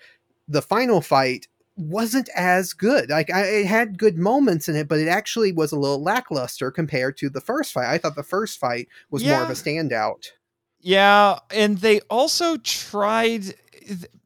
The 0.47 0.61
final 0.61 1.01
fight 1.01 1.47
wasn't 1.81 2.29
as 2.35 2.73
good. 2.73 3.09
Like 3.09 3.29
I, 3.29 3.41
it 3.43 3.65
had 3.65 3.97
good 3.97 4.17
moments 4.17 4.67
in 4.69 4.75
it, 4.75 4.87
but 4.87 4.99
it 4.99 5.07
actually 5.07 5.51
was 5.51 5.71
a 5.71 5.79
little 5.79 6.01
lackluster 6.01 6.71
compared 6.71 7.17
to 7.17 7.29
the 7.29 7.41
first 7.41 7.73
fight. 7.73 7.89
I 7.89 7.97
thought 7.97 8.15
the 8.15 8.23
first 8.23 8.59
fight 8.59 8.87
was 9.09 9.23
more 9.23 9.43
of 9.43 9.49
a 9.49 9.53
standout. 9.53 10.27
Yeah, 10.79 11.39
and 11.51 11.77
they 11.77 11.99
also 12.09 12.57
tried 12.57 13.53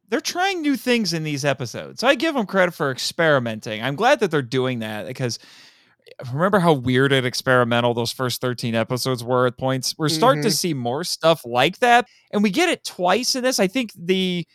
they're 0.09 0.21
trying 0.21 0.61
new 0.61 0.77
things 0.77 1.13
in 1.13 1.23
these 1.23 1.43
episodes. 1.43 1.99
So 1.99 2.07
I 2.07 2.15
give 2.15 2.35
them 2.35 2.45
credit 2.45 2.73
for 2.73 2.91
experimenting. 2.91 3.81
I'm 3.81 3.95
glad 3.95 4.19
that 4.19 4.31
they're 4.31 4.41
doing 4.41 4.79
that 4.79 5.07
because 5.07 5.39
remember 6.31 6.59
how 6.59 6.73
weird 6.73 7.11
and 7.11 7.25
experimental 7.25 7.93
those 7.93 8.11
first 8.11 8.39
13 8.39 8.75
episodes 8.75 9.23
were 9.23 9.47
at 9.47 9.57
points? 9.57 9.95
We're 9.97 10.09
starting 10.09 10.43
to 10.43 10.49
Mhm. 10.49 10.53
see 10.57 10.73
more 10.73 11.03
stuff 11.03 11.43
like 11.45 11.79
that 11.79 12.07
and 12.31 12.43
we 12.43 12.51
get 12.51 12.69
it 12.69 12.83
twice 12.83 13.35
in 13.35 13.43
this. 13.43 13.59
I 13.59 13.67
think 13.67 13.91
the 13.97 14.45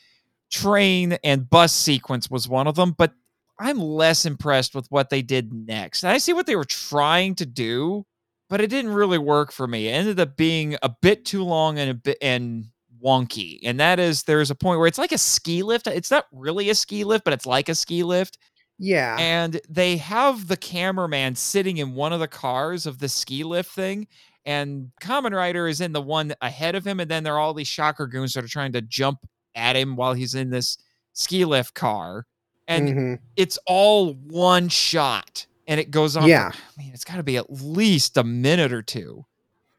train 0.50 1.18
and 1.24 1.48
bus 1.48 1.72
sequence 1.72 2.30
was 2.30 2.48
one 2.48 2.66
of 2.66 2.74
them, 2.74 2.94
but 2.96 3.12
I'm 3.58 3.78
less 3.78 4.24
impressed 4.24 4.74
with 4.74 4.86
what 4.90 5.10
they 5.10 5.22
did 5.22 5.52
next. 5.52 6.02
And 6.02 6.12
I 6.12 6.18
see 6.18 6.32
what 6.32 6.46
they 6.46 6.56
were 6.56 6.64
trying 6.64 7.34
to 7.36 7.46
do, 7.46 8.06
but 8.48 8.60
it 8.60 8.68
didn't 8.68 8.92
really 8.92 9.18
work 9.18 9.52
for 9.52 9.66
me. 9.66 9.88
It 9.88 9.92
ended 9.92 10.18
up 10.18 10.36
being 10.36 10.76
a 10.82 10.88
bit 11.02 11.24
too 11.24 11.44
long 11.44 11.78
and 11.78 11.90
a 11.90 11.94
bit 11.94 12.18
and 12.22 12.64
wonky. 13.02 13.60
And 13.64 13.78
that 13.80 13.98
is 13.98 14.22
there's 14.22 14.50
a 14.50 14.54
point 14.54 14.78
where 14.78 14.88
it's 14.88 14.98
like 14.98 15.12
a 15.12 15.18
ski 15.18 15.62
lift. 15.62 15.86
It's 15.86 16.10
not 16.10 16.26
really 16.32 16.70
a 16.70 16.74
ski 16.74 17.04
lift, 17.04 17.24
but 17.24 17.34
it's 17.34 17.46
like 17.46 17.68
a 17.68 17.74
ski 17.74 18.02
lift. 18.02 18.38
Yeah. 18.78 19.16
And 19.18 19.60
they 19.68 19.98
have 19.98 20.48
the 20.48 20.56
cameraman 20.56 21.34
sitting 21.34 21.76
in 21.76 21.94
one 21.94 22.14
of 22.14 22.20
the 22.20 22.28
cars 22.28 22.86
of 22.86 22.98
the 22.98 23.08
ski 23.10 23.44
lift 23.44 23.72
thing. 23.72 24.06
And 24.46 24.90
Kamen 25.02 25.36
Rider 25.36 25.68
is 25.68 25.82
in 25.82 25.92
the 25.92 26.00
one 26.00 26.32
ahead 26.40 26.74
of 26.74 26.86
him. 26.86 26.98
And 26.98 27.10
then 27.10 27.24
there 27.24 27.34
are 27.34 27.38
all 27.38 27.52
these 27.52 27.68
shocker 27.68 28.06
goons 28.06 28.32
that 28.32 28.44
are 28.44 28.48
trying 28.48 28.72
to 28.72 28.80
jump 28.80 29.18
at 29.54 29.76
him 29.76 29.96
while 29.96 30.14
he's 30.14 30.34
in 30.34 30.50
this 30.50 30.78
ski 31.12 31.44
lift 31.44 31.74
car. 31.74 32.26
And 32.68 32.88
Mhm. 32.88 33.18
it's 33.36 33.58
all 33.66 34.14
one 34.14 34.68
shot 34.68 35.46
and 35.66 35.80
it 35.80 35.90
goes 35.90 36.16
on. 36.16 36.22
for- 36.24 36.28
Yeah. 36.28 36.52
I 36.54 36.80
mean, 36.82 36.92
it's 36.94 37.04
got 37.04 37.16
to 37.16 37.22
be 37.22 37.36
at 37.36 37.50
least 37.52 38.16
a 38.16 38.24
minute 38.24 38.72
or 38.72 38.82
two. 38.82 39.24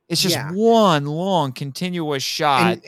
It's 0.10 0.22
just 0.22 0.36
Yeah. 0.36 0.52
one 0.52 1.06
long 1.06 1.54
continuous 1.54 2.22
shot. 2.24 2.74
and, 2.74 2.82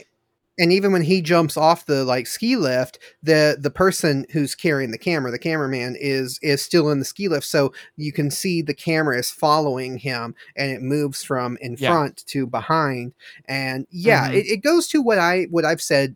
and 0.60 0.72
even 0.74 0.92
when 0.92 1.02
he 1.04 1.22
jumps 1.22 1.56
off 1.58 1.86
the 1.86 2.04
like 2.04 2.28
ski 2.28 2.56
lift 2.58 3.00
the 3.24 3.58
the 3.60 3.72
person 3.72 4.26
who's 4.34 4.54
carrying 4.54 4.92
the 4.92 4.98
camera 5.00 5.32
the 5.32 5.40
cameraman 5.40 5.96
is 6.00 6.38
is 6.44 6.62
still 6.62 6.92
in 6.92 7.00
the 7.00 7.06
ski 7.06 7.28
lift 7.28 7.48
so 7.48 7.74
you 7.98 8.12
can 8.12 8.30
see 8.30 8.62
the 8.62 8.74
camera 8.76 9.18
is 9.18 9.32
following 9.32 9.98
him 9.98 10.36
and 10.56 10.70
it 10.70 10.82
moves 10.84 11.24
from 11.24 11.58
in 11.60 11.76
Yeah. 11.80 11.92
front 11.92 12.24
to 12.28 12.46
behind 12.46 13.14
and 13.48 13.88
yeah 13.90 14.30
Mhm. 14.30 14.34
it, 14.36 14.46
it 14.46 14.58
goes 14.58 14.88
to 14.90 15.02
what 15.02 15.18
i 15.18 15.48
what 15.50 15.66
i've 15.66 15.82
said 15.82 16.16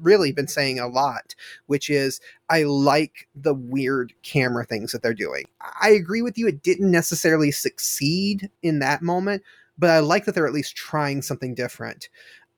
really 0.00 0.32
been 0.32 0.48
saying 0.48 0.78
a 0.78 0.86
lot 0.86 1.34
which 1.66 1.90
is 1.90 2.20
i 2.48 2.62
like 2.62 3.28
the 3.34 3.54
weird 3.54 4.12
camera 4.22 4.64
things 4.64 4.92
that 4.92 5.02
they're 5.02 5.14
doing 5.14 5.44
i 5.80 5.90
agree 5.90 6.22
with 6.22 6.36
you 6.38 6.46
it 6.46 6.62
didn't 6.62 6.90
necessarily 6.90 7.50
succeed 7.50 8.50
in 8.62 8.78
that 8.78 9.02
moment 9.02 9.42
but 9.78 9.90
i 9.90 9.98
like 9.98 10.24
that 10.24 10.34
they're 10.34 10.46
at 10.46 10.52
least 10.52 10.76
trying 10.76 11.22
something 11.22 11.54
different 11.54 12.08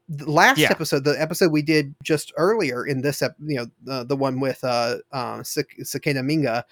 the 0.08 0.30
last 0.30 0.58
Yeah. 0.58 0.68
episode, 0.70 1.04
the 1.04 1.18
episode 1.18 1.52
we 1.52 1.62
did 1.62 1.94
just 2.02 2.32
earlier 2.36 2.84
in 2.84 3.00
this, 3.00 3.22
ep- 3.22 3.36
you 3.46 3.56
know, 3.56 3.66
the 3.84 4.04
the 4.04 4.16
one 4.16 4.40
with 4.40 4.62
uh, 4.62 4.96
uh 5.12 5.38
Cik- 5.42 5.86
Cicada 5.86 6.20
Minga, 6.20 6.64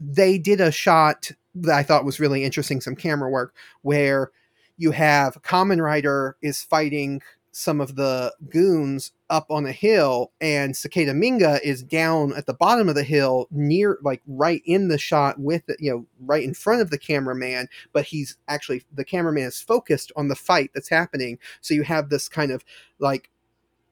they 0.00 0.36
did 0.38 0.60
a 0.60 0.70
shot 0.72 1.30
that 1.54 1.74
I 1.74 1.82
thought 1.82 2.04
was 2.04 2.20
really 2.20 2.44
interesting, 2.44 2.80
some 2.80 2.96
camera 2.96 3.30
work 3.30 3.54
where 3.82 4.32
you 4.76 4.90
have 4.90 5.40
Kamen 5.42 5.80
Rider 5.82 6.36
is 6.42 6.62
fighting 6.62 7.22
some 7.54 7.80
of 7.80 7.96
the 7.96 8.34
goons 8.50 9.12
up 9.30 9.46
on 9.50 9.64
a 9.64 9.72
hill, 9.72 10.32
and 10.40 10.76
Cicada 10.76 11.12
Minga 11.12 11.60
is 11.62 11.82
down 11.82 12.32
at 12.34 12.46
the 12.46 12.54
bottom 12.54 12.88
of 12.88 12.94
the 12.94 13.04
hill, 13.04 13.46
near 13.50 13.98
like 14.02 14.22
right 14.26 14.62
in 14.64 14.88
the 14.88 14.98
shot 14.98 15.38
with 15.38 15.68
it, 15.68 15.76
you 15.80 15.90
know, 15.90 16.06
right 16.20 16.42
in 16.42 16.54
front 16.54 16.82
of 16.82 16.90
the 16.90 16.98
cameraman. 16.98 17.68
But 17.92 18.06
he's 18.06 18.36
actually 18.48 18.84
the 18.92 19.04
cameraman 19.04 19.44
is 19.44 19.60
focused 19.60 20.12
on 20.16 20.28
the 20.28 20.36
fight 20.36 20.70
that's 20.74 20.88
happening, 20.88 21.38
so 21.60 21.74
you 21.74 21.82
have 21.84 22.08
this 22.08 22.28
kind 22.28 22.50
of 22.50 22.64
like 22.98 23.30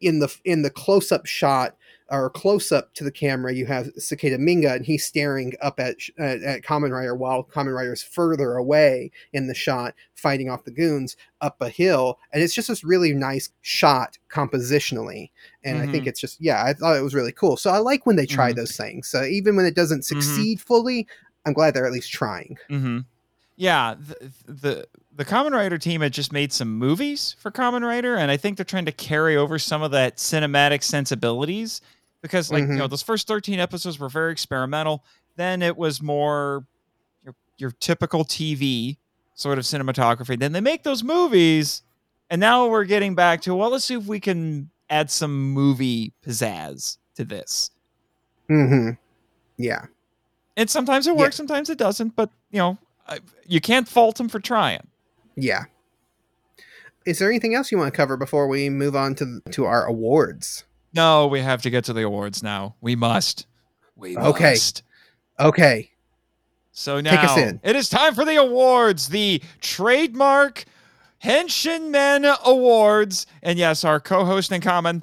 in 0.00 0.18
the 0.18 0.36
in 0.44 0.62
the 0.62 0.70
close 0.70 1.12
up 1.12 1.26
shot 1.26 1.76
or 2.12 2.28
close 2.30 2.70
up 2.70 2.92
to 2.94 3.02
the 3.04 3.10
camera, 3.10 3.52
you 3.54 3.64
have 3.66 3.90
Cicada 3.96 4.36
Minga, 4.38 4.76
and 4.76 4.84
he's 4.84 5.04
staring 5.04 5.54
up 5.62 5.80
at 5.80 5.96
at, 6.18 6.42
at 6.42 6.62
Kamen 6.62 6.90
Rider 6.92 7.14
while 7.16 7.42
Kamen 7.42 7.74
Rider 7.74 7.92
is 7.94 8.02
further 8.02 8.56
away 8.56 9.10
in 9.32 9.46
the 9.48 9.54
shot, 9.54 9.94
fighting 10.14 10.50
off 10.50 10.64
the 10.64 10.70
goons 10.70 11.16
up 11.40 11.56
a 11.60 11.68
hill, 11.70 12.18
and 12.32 12.42
it's 12.42 12.54
just 12.54 12.68
this 12.68 12.84
really 12.84 13.12
nice 13.14 13.50
shot 13.62 14.18
compositionally, 14.30 15.30
and 15.64 15.78
I 15.78 15.86
think 15.86 16.04
Mhm. 16.04 16.08
it's 16.08 16.20
just 16.20 16.40
yeah, 16.40 16.62
I 16.64 16.72
thought 16.74 16.96
it 16.96 17.02
was 17.02 17.14
really 17.14 17.32
cool. 17.32 17.56
So 17.56 17.70
I 17.70 17.78
like 17.78 18.04
when 18.06 18.16
they 18.16 18.26
try 18.26 18.52
Mhm. 18.52 18.56
those 18.56 18.76
things. 18.76 19.08
So 19.08 19.24
even 19.24 19.56
when 19.56 19.64
it 19.66 19.74
doesn't 19.74 20.04
succeed 20.04 20.60
fully, 20.60 21.06
I'm 21.46 21.52
glad 21.54 21.74
they're 21.74 21.86
at 21.86 21.92
least 21.92 22.12
trying. 22.12 22.56
Mm-hmm. 22.70 22.98
Yeah, 23.56 23.94
the, 23.98 24.32
the 24.52 24.86
the 25.14 25.24
Kamen 25.26 25.52
Rider 25.52 25.76
team 25.76 26.00
had 26.00 26.12
just 26.12 26.32
made 26.32 26.52
some 26.54 26.78
movies 26.78 27.36
for 27.38 27.50
Kamen 27.50 27.82
Rider, 27.82 28.16
and 28.16 28.30
I 28.30 28.36
think 28.38 28.56
they're 28.56 28.64
trying 28.64 28.86
to 28.86 28.92
carry 28.92 29.36
over 29.36 29.58
some 29.58 29.82
of 29.82 29.90
that 29.90 30.16
cinematic 30.16 30.82
sensibilities 30.82 31.80
because, 32.22 32.50
like, 32.50 32.62
you 32.62 32.68
Mhm. 32.68 32.78
know, 32.78 32.86
those 32.86 33.02
first 33.02 33.26
thirteen 33.26 33.58
episodes 33.60 33.98
were 33.98 34.08
very 34.08 34.32
experimental. 34.32 35.04
Then 35.36 35.60
it 35.62 35.76
was 35.76 36.00
more 36.00 36.64
your, 37.24 37.34
your 37.58 37.70
typical 37.72 38.24
TV 38.24 38.96
sort 39.34 39.58
of 39.58 39.64
cinematography. 39.64 40.38
Then 40.38 40.52
they 40.52 40.60
make 40.60 40.82
those 40.84 41.02
movies, 41.02 41.82
and 42.30 42.40
now 42.40 42.66
we're 42.68 42.84
getting 42.84 43.14
back 43.14 43.42
to 43.42 43.54
well, 43.54 43.70
let's 43.70 43.84
see 43.84 43.94
if 43.94 44.06
we 44.06 44.20
can 44.20 44.70
add 44.88 45.10
some 45.10 45.52
movie 45.52 46.12
pizzazz 46.24 46.98
to 47.16 47.24
this. 47.24 47.70
hmm 48.48 48.90
Yeah. 49.56 49.86
And 50.56 50.68
sometimes 50.68 51.06
it 51.06 51.12
Yeah. 51.14 51.20
works, 51.20 51.36
sometimes 51.36 51.70
it 51.70 51.78
doesn't. 51.78 52.14
But 52.14 52.30
you 52.50 52.58
know, 52.58 52.78
I, 53.08 53.20
you 53.46 53.60
can't 53.60 53.88
fault 53.88 54.16
them 54.16 54.28
for 54.28 54.38
trying. 54.38 54.86
Yeah. 55.34 55.64
Is 57.06 57.18
there 57.18 57.28
anything 57.30 57.54
else 57.54 57.72
you 57.72 57.78
want 57.78 57.92
to 57.92 57.96
cover 57.96 58.16
before 58.16 58.46
we 58.46 58.68
move 58.70 58.94
on 58.94 59.14
to 59.16 59.40
to 59.50 59.64
our 59.64 59.86
awards? 59.86 60.64
No, 60.95 61.26
we 61.26 61.40
have 61.40 61.62
to 61.62 61.70
get 61.70 61.84
to 61.84 61.93
the 61.93 62.03
awards 62.03 62.43
now. 62.43 62.76
We 62.80 62.97
must. 62.97 63.47
We 63.97 64.16
Okay. 64.16 64.51
must. 64.51 64.82
Okay. 65.40 65.90
So 66.72 67.01
now 67.01 67.11
Take 67.20 67.24
us 67.30 67.38
in. 67.38 67.61
it 67.62 67.76
is 67.76 67.88
time 67.88 68.14
for 68.14 68.24
the 68.24 68.36
awards, 68.36 69.09
the 69.09 69.43
trademark 69.61 70.64
Henshin 71.22 71.90
Men 71.90 72.24
Awards. 72.45 73.26
And 73.43 73.59
yes, 73.59 73.84
our 73.84 74.01
co-host 74.01 74.51
in 74.53 74.61
common, 74.61 75.01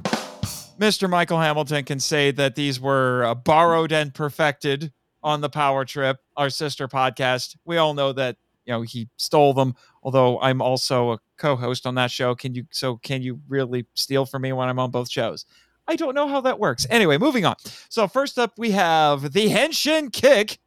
Mr. 0.79 1.09
Michael 1.09 1.39
Hamilton, 1.39 1.83
can 1.85 1.99
say 1.99 2.31
that 2.31 2.55
these 2.55 2.79
were 2.79 3.23
uh, 3.23 3.35
borrowed 3.35 3.91
and 3.91 4.13
perfected 4.13 4.91
on 5.21 5.41
the 5.41 5.49
Power 5.49 5.85
Trip, 5.85 6.17
our 6.37 6.49
sister 6.49 6.87
podcast. 6.87 7.55
We 7.65 7.77
all 7.77 7.93
know 7.93 8.13
that 8.13 8.37
you 8.65 8.73
know 8.73 8.81
he 8.81 9.09
stole 9.17 9.53
them. 9.53 9.75
Although 10.03 10.39
I'm 10.41 10.61
also 10.61 11.13
a 11.13 11.19
co-host 11.37 11.85
on 11.85 11.95
that 11.95 12.09
show, 12.11 12.35
can 12.35 12.55
you? 12.55 12.65
So 12.71 12.97
can 12.97 13.21
you 13.21 13.39
really 13.47 13.85
steal 13.93 14.25
from 14.25 14.41
me 14.41 14.53
when 14.53 14.69
I'm 14.69 14.79
on 14.79 14.91
both 14.91 15.09
shows? 15.09 15.45
I 15.89 15.95
don't 15.95 16.13
know 16.13 16.27
how 16.27 16.39
that 16.41 16.59
works. 16.59 16.85
Anyway, 16.91 17.17
moving 17.17 17.45
on. 17.45 17.55
So 17.89 18.07
first 18.07 18.37
up, 18.37 18.59
we 18.59 18.69
have 18.71 19.33
the 19.33 19.49
Henshin 19.49 20.13
Kick 20.13 20.59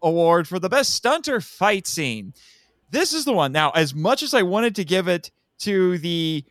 Award 0.00 0.48
for 0.48 0.58
the 0.58 0.70
best 0.70 0.94
stunter 0.94 1.44
fight 1.44 1.86
scene. 1.86 2.32
This 2.90 3.12
is 3.12 3.26
the 3.26 3.34
one. 3.34 3.52
Now, 3.52 3.72
as 3.72 3.94
much 3.94 4.22
as 4.22 4.32
I 4.32 4.40
wanted 4.40 4.74
to 4.76 4.84
give 4.86 5.06
it 5.06 5.30
to 5.58 5.98
the 5.98 6.44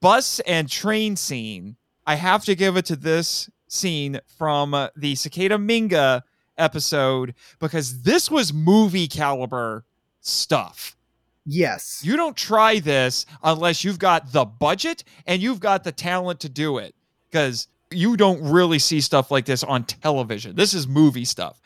bus 0.00 0.38
and 0.46 0.68
train 0.68 1.16
scene, 1.16 1.74
I 2.06 2.14
have 2.14 2.44
to 2.44 2.54
give 2.54 2.76
it 2.76 2.84
to 2.86 2.96
this 2.96 3.50
scene 3.66 4.20
from 4.38 4.72
uh, 4.72 4.90
the 4.94 5.16
Cicada 5.16 5.58
Minga 5.58 6.22
episode 6.58 7.34
because 7.58 8.02
this 8.02 8.30
was 8.30 8.52
movie 8.52 9.08
caliber 9.08 9.84
stuff. 10.20 10.96
Yes. 11.44 12.02
You 12.04 12.16
don't 12.16 12.36
try 12.36 12.78
this 12.78 13.26
unless 13.42 13.82
you've 13.82 13.98
got 13.98 14.30
the 14.30 14.44
budget 14.44 15.02
and 15.26 15.42
you've 15.42 15.58
got 15.58 15.82
the 15.82 15.90
talent 15.90 16.38
to 16.40 16.48
do 16.48 16.78
it 16.78 16.94
because 17.30 17.68
you 17.90 18.16
don't 18.16 18.40
really 18.42 18.78
see 18.78 19.00
stuff 19.00 19.30
like 19.30 19.44
this 19.46 19.62
on 19.64 19.84
television. 19.84 20.56
This 20.56 20.74
is 20.74 20.86
movie 20.86 21.24
stuff. 21.24 21.60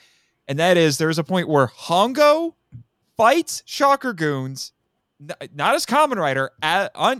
And 0.48 0.58
that 0.58 0.76
is 0.76 0.98
there's 0.98 1.18
a 1.18 1.24
point 1.24 1.48
where 1.48 1.66
Hongo 1.68 2.54
fights 3.16 3.62
Shocker 3.66 4.12
Goons, 4.12 4.72
not 5.54 5.74
as 5.74 5.86
Kamen 5.86 6.16
Rider, 6.16 6.50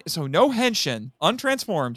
so 0.07 0.27
no 0.27 0.51
henshin, 0.51 1.11
untransformed, 1.23 1.97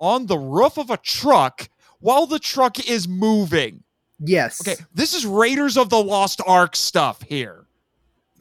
on 0.00 0.26
the 0.26 0.38
roof 0.38 0.78
of 0.78 0.90
a 0.90 0.96
truck 0.96 1.68
while 2.00 2.26
the 2.26 2.38
truck 2.38 2.88
is 2.88 3.06
moving. 3.08 3.82
yes. 4.20 4.60
Okay, 4.66 4.80
this 4.94 5.12
is 5.14 5.26
Raiders 5.26 5.76
of 5.76 5.90
the 5.90 6.02
Lost 6.02 6.40
Ark 6.46 6.74
stuff 6.76 7.22
here. 7.22 7.66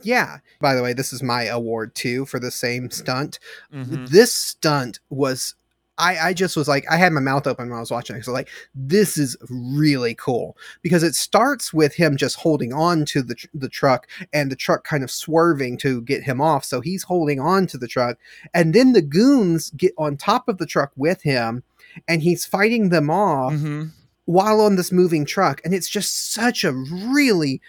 Yeah. 0.03 0.39
By 0.61 0.75
the 0.75 0.83
way, 0.83 0.93
this 0.93 1.11
is 1.11 1.23
my 1.23 1.45
award 1.45 1.95
too 1.95 2.25
for 2.25 2.39
the 2.39 2.51
same 2.51 2.89
stunt. 2.91 3.39
Mhm. 3.73 4.07
This 4.09 4.33
stunt 4.33 4.99
was 5.09 5.55
I, 5.99 6.17
I 6.29 6.33
just 6.33 6.55
was 6.55 6.67
like 6.67 6.85
I 6.91 6.97
had 6.97 7.11
my 7.13 7.19
mouth 7.21 7.47
open 7.47 7.69
when 7.69 7.77
I 7.77 7.79
was 7.79 7.91
watching 7.91 8.15
it. 8.15 8.23
So 8.25 8.31
like 8.31 8.49
this 8.75 9.17
is 9.17 9.35
really 9.49 10.13
cool 10.15 10.55
because 10.81 11.03
it 11.03 11.15
starts 11.15 11.73
with 11.73 11.95
him 11.95 12.17
just 12.17 12.35
holding 12.37 12.71
on 12.73 13.05
to 13.05 13.21
the 13.21 13.35
tr- 13.35 13.47
the 13.53 13.69
truck 13.69 14.07
and 14.33 14.51
the 14.51 14.55
truck 14.55 14.83
kind 14.83 15.03
of 15.03 15.09
swerving 15.11 15.77
to 15.79 16.01
get 16.03 16.23
him 16.23 16.39
off. 16.41 16.63
So 16.65 16.81
he's 16.81 17.03
holding 17.03 17.39
on 17.39 17.65
to 17.67 17.77
the 17.77 17.87
truck 17.87 18.17
and 18.53 18.73
then 18.73 18.93
the 18.93 19.01
goons 19.01 19.71
get 19.71 19.93
on 19.97 20.17
top 20.17 20.47
of 20.47 20.57
the 20.59 20.65
truck 20.67 20.91
with 20.95 21.21
him 21.23 21.63
and 22.07 22.21
he's 22.21 22.45
fighting 22.45 22.89
them 22.89 23.09
off 23.09 23.53
Mhm. 23.53 23.91
while 24.25 24.61
on 24.61 24.75
this 24.75 24.91
moving 24.91 25.25
truck 25.25 25.61
and 25.65 25.73
it's 25.73 25.89
just 25.89 26.31
such 26.33 26.63
a 26.63 26.71
really 26.73 27.59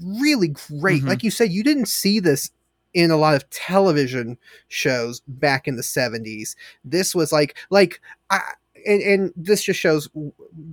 really 0.00 0.48
great 0.48 1.02
Mhm. 1.02 1.08
like 1.08 1.22
you 1.22 1.30
said 1.30 1.52
you 1.52 1.62
didn't 1.62 1.86
see 1.86 2.18
this 2.18 2.50
in 2.94 3.10
a 3.10 3.16
lot 3.16 3.34
of 3.34 3.48
television 3.50 4.38
shows 4.68 5.20
back 5.26 5.68
in 5.68 5.76
the 5.76 5.82
70s 5.82 6.56
this 6.84 7.14
was 7.14 7.32
like 7.32 7.56
like 7.70 8.00
i 8.30 8.40
and, 8.86 9.02
and 9.02 9.32
this 9.36 9.62
just 9.62 9.80
shows 9.80 10.08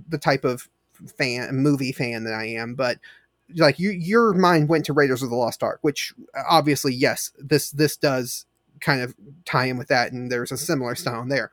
the 0.08 0.18
type 0.18 0.44
of 0.44 0.68
fan 1.18 1.54
movie 1.54 1.92
fan 1.92 2.24
that 2.24 2.34
i 2.34 2.46
am 2.46 2.74
but 2.74 2.98
like 3.56 3.78
you 3.78 3.90
your 3.90 4.32
mind 4.32 4.68
went 4.68 4.84
to 4.84 4.92
raiders 4.92 5.22
of 5.22 5.30
the 5.30 5.36
lost 5.36 5.62
ark 5.62 5.78
which 5.82 6.14
obviously 6.48 6.94
yes 6.94 7.32
this 7.38 7.70
this 7.72 7.96
does 7.96 8.46
kind 8.82 9.00
of 9.00 9.14
tie 9.44 9.66
in 9.66 9.78
with 9.78 9.88
that 9.88 10.12
and 10.12 10.30
there's 10.30 10.52
a 10.52 10.56
similar 10.56 10.94
style 10.94 11.24
there. 11.26 11.50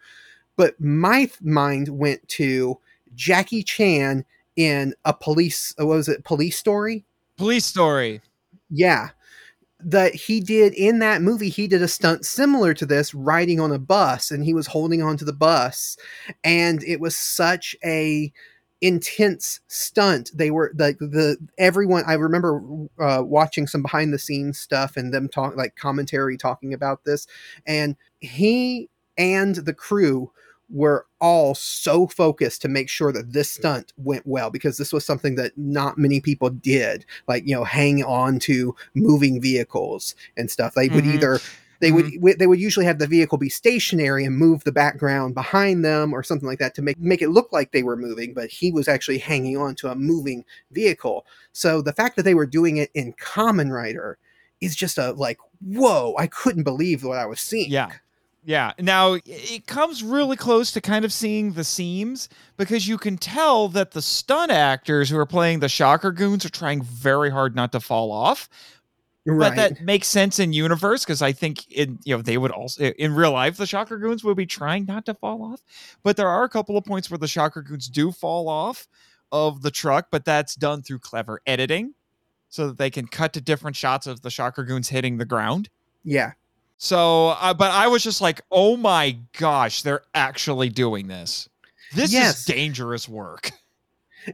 But 0.58 0.80
my 0.82 1.30
mind 1.42 1.88
went 1.88 2.28
to 2.30 2.80
Jackie 3.16 3.64
Chan 3.64 4.26
in 4.58 4.94
a 5.06 5.14
police 5.14 5.74
what 5.78 5.88
was 5.88 6.10
it 6.10 6.26
police 6.26 6.58
story? 6.58 7.06
Police 7.38 7.66
story. 7.66 8.22
yeah 8.70 9.10
that 9.82 10.14
he 10.14 10.40
did 10.40 10.74
in 10.74 11.00
that 11.00 11.22
movie 11.22 11.50
he 11.50 11.68
did 11.68 11.82
a 11.82 11.88
stunt 11.88 12.26
similar 12.26 12.74
to 12.74 12.86
this 12.86 13.14
riding 13.14 13.60
on 13.60 13.72
a 13.72 13.80
bus 13.80 14.30
and 14.30 14.44
he 14.44 14.54
was 14.54 14.68
holding 14.68 15.02
onto 15.02 15.24
the 15.24 15.34
bus 15.34 15.96
and 16.44 16.84
it 16.84 17.00
was 17.00 17.16
such 17.16 17.76
a 17.84 18.32
intense 18.82 19.60
stunt. 19.68 20.32
They 20.34 20.52
were 20.52 20.74
like 20.78 21.00
the 21.00 21.38
everyone 21.58 22.04
i 22.08 22.14
remember 22.14 22.62
uh, 23.00 23.22
watching 23.26 23.68
some 23.68 23.82
behind 23.82 24.14
the 24.14 24.20
scenes 24.20 24.60
stuff 24.60 24.96
and 24.98 25.14
them 25.14 25.28
talk 25.28 25.56
like 25.56 25.76
commentary 25.76 26.38
talking 26.38 26.74
about 26.74 27.04
this 27.04 27.28
and 27.66 27.96
he 28.20 28.90
and 29.18 29.56
the 29.56 29.74
crew 29.74 30.32
were 30.72 31.06
all 31.20 31.56
so 31.56 32.06
focused 32.08 32.62
to 32.62 32.68
make 32.68 32.90
sure 32.90 33.12
that 33.12 33.34
this 33.34 33.50
stunt 33.50 33.92
went 33.98 34.26
well 34.28 34.50
because 34.52 34.78
this 34.78 34.94
was 34.94 35.04
something 35.04 35.36
that 35.36 35.52
not 35.58 35.98
many 35.98 36.22
people 36.22 36.50
did 36.50 37.06
like 37.28 37.44
you 37.48 37.56
know 37.56 37.64
hang 37.64 38.04
on 38.04 38.38
to 38.40 38.76
moving 38.94 39.42
vehicles 39.42 40.16
and 40.38 40.50
stuff. 40.52 40.76
They 40.76 40.90
would 40.90 41.04
Mhm. 41.04 41.16
either 41.16 41.40
they 41.82 41.92
would 41.92 42.12
they 42.40 42.46
would 42.46 42.60
usually 42.60 42.86
have 42.86 43.00
the 43.00 43.08
vehicle 43.08 43.38
be 43.38 43.50
stationary 43.50 44.26
and 44.26 44.38
move 44.38 44.64
the 44.64 44.72
background 44.72 45.34
behind 45.34 45.84
them 45.86 46.14
or 46.14 46.22
something 46.24 46.48
like 46.48 46.60
that 46.60 46.76
to 46.76 46.82
make 46.82 47.00
make 47.00 47.22
it 47.22 47.30
look 47.30 47.52
like 47.52 47.72
they 47.72 47.84
were 47.84 47.96
moving 47.98 48.34
but 48.34 48.50
he 48.50 48.70
was 48.72 48.88
actually 48.88 49.18
hanging 49.18 49.58
on 49.58 49.76
to 49.76 49.90
a 49.90 49.96
moving 49.96 50.44
vehicle. 50.72 51.26
So 51.54 51.82
the 51.82 51.94
fact 51.94 52.16
that 52.18 52.24
they 52.24 52.34
were 52.36 52.46
doing 52.46 52.78
it 52.78 52.92
in 52.94 53.14
Kamen 53.14 53.72
Rider 53.72 54.18
is 54.62 54.76
just 54.76 54.98
a 54.98 55.14
like 55.14 55.38
whoa 55.66 56.14
i 56.18 56.28
couldn't 56.28 56.64
believe 56.64 57.04
what 57.04 57.18
i 57.18 57.26
was 57.26 57.40
seeing. 57.40 57.72
Yeah. 57.72 57.90
Yeah. 58.44 58.74
Now 58.80 59.18
it 59.26 59.68
comes 59.68 60.04
really 60.04 60.36
close 60.36 60.72
to 60.72 60.82
kind 60.82 61.04
of 61.04 61.12
seeing 61.12 61.54
the 61.54 61.64
seams 61.64 62.30
because 62.58 62.88
you 62.88 62.98
can 62.98 63.18
tell 63.18 63.68
that 63.70 63.92
the 63.92 64.02
stunt 64.02 64.52
actors 64.52 65.10
who 65.10 65.18
are 65.18 65.26
playing 65.26 65.60
the 65.60 65.70
shocker 65.70 66.12
goons 66.12 66.46
are 66.46 66.50
trying 66.50 66.82
very 66.82 67.30
hard 67.30 67.56
not 67.56 67.72
to 67.74 67.80
fall 67.80 68.12
off. 68.12 68.50
right 69.26 69.50
But 69.50 69.56
that 69.56 69.82
makes 69.82 70.08
sense 70.08 70.40
in 70.40 70.54
universe 70.54 71.04
because 71.04 71.22
I 71.22 71.34
think 71.34 71.70
in 71.72 72.00
you 72.06 72.16
know 72.16 72.22
they 72.22 72.38
would 72.38 72.52
also 72.52 72.86
in 72.86 73.14
real 73.14 73.34
life 73.34 73.58
the 73.58 73.68
shocker 73.68 73.98
goons 73.98 74.24
would 74.24 74.38
be 74.38 74.46
trying 74.46 74.86
not 74.86 75.06
to 75.08 75.14
fall 75.14 75.44
off. 75.44 75.62
But 76.04 76.16
there 76.16 76.30
are 76.30 76.44
a 76.44 76.50
couple 76.50 76.78
of 76.78 76.86
points 76.86 77.12
where 77.12 77.18
the 77.18 77.28
shocker 77.28 77.62
goons 77.62 77.90
do 77.90 78.12
fall 78.12 78.48
off 78.48 78.88
of 79.32 79.62
the 79.62 79.72
truck, 79.72 80.08
but 80.12 80.26
that's 80.26 80.56
done 80.56 80.82
through 80.82 81.00
clever 81.00 81.42
editing 81.46 81.94
so 82.48 82.68
that 82.68 82.78
they 82.78 82.90
can 82.90 83.06
cut 83.06 83.34
to 83.34 83.42
different 83.42 83.76
shots 83.76 84.08
of 84.08 84.22
the 84.22 84.32
shocker 84.32 84.64
goons 84.64 84.90
hitting 84.90 85.18
the 85.18 85.26
ground. 85.26 85.70
yeah 86.04 86.32
So, 86.82 87.30
uh, 87.30 87.54
but 87.54 87.72
I 87.72 87.88
was 87.88 88.04
just 88.04 88.22
like, 88.22 88.42
oh 88.50 88.78
my 88.78 89.18
gosh, 89.38 89.82
they're 89.82 90.04
actually 90.16 90.70
doing 90.70 91.08
this. 91.08 91.50
This 91.94 92.14
Yes. 92.14 92.40
is 92.40 92.46
dangerous 92.46 93.08
work. 93.08 93.52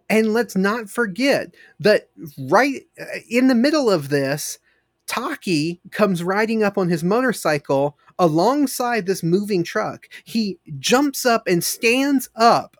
And 0.09 0.33
let's 0.33 0.55
not 0.55 0.89
forget 0.89 1.55
that 1.79 2.09
right 2.37 2.83
uh, 2.99 3.05
in 3.29 3.47
the 3.47 3.55
middle 3.55 3.89
of 3.89 4.09
this, 4.09 4.59
Taki 5.07 5.79
comes 5.91 6.23
riding 6.23 6.63
up 6.63 6.77
on 6.77 6.89
his 6.89 7.03
motorcycle 7.03 7.97
alongside 8.19 9.05
this 9.05 9.23
moving 9.23 9.63
truck. 9.63 10.07
He 10.23 10.57
jumps 10.79 11.25
up 11.25 11.47
and 11.47 11.63
stands 11.63 12.29
up 12.35 12.77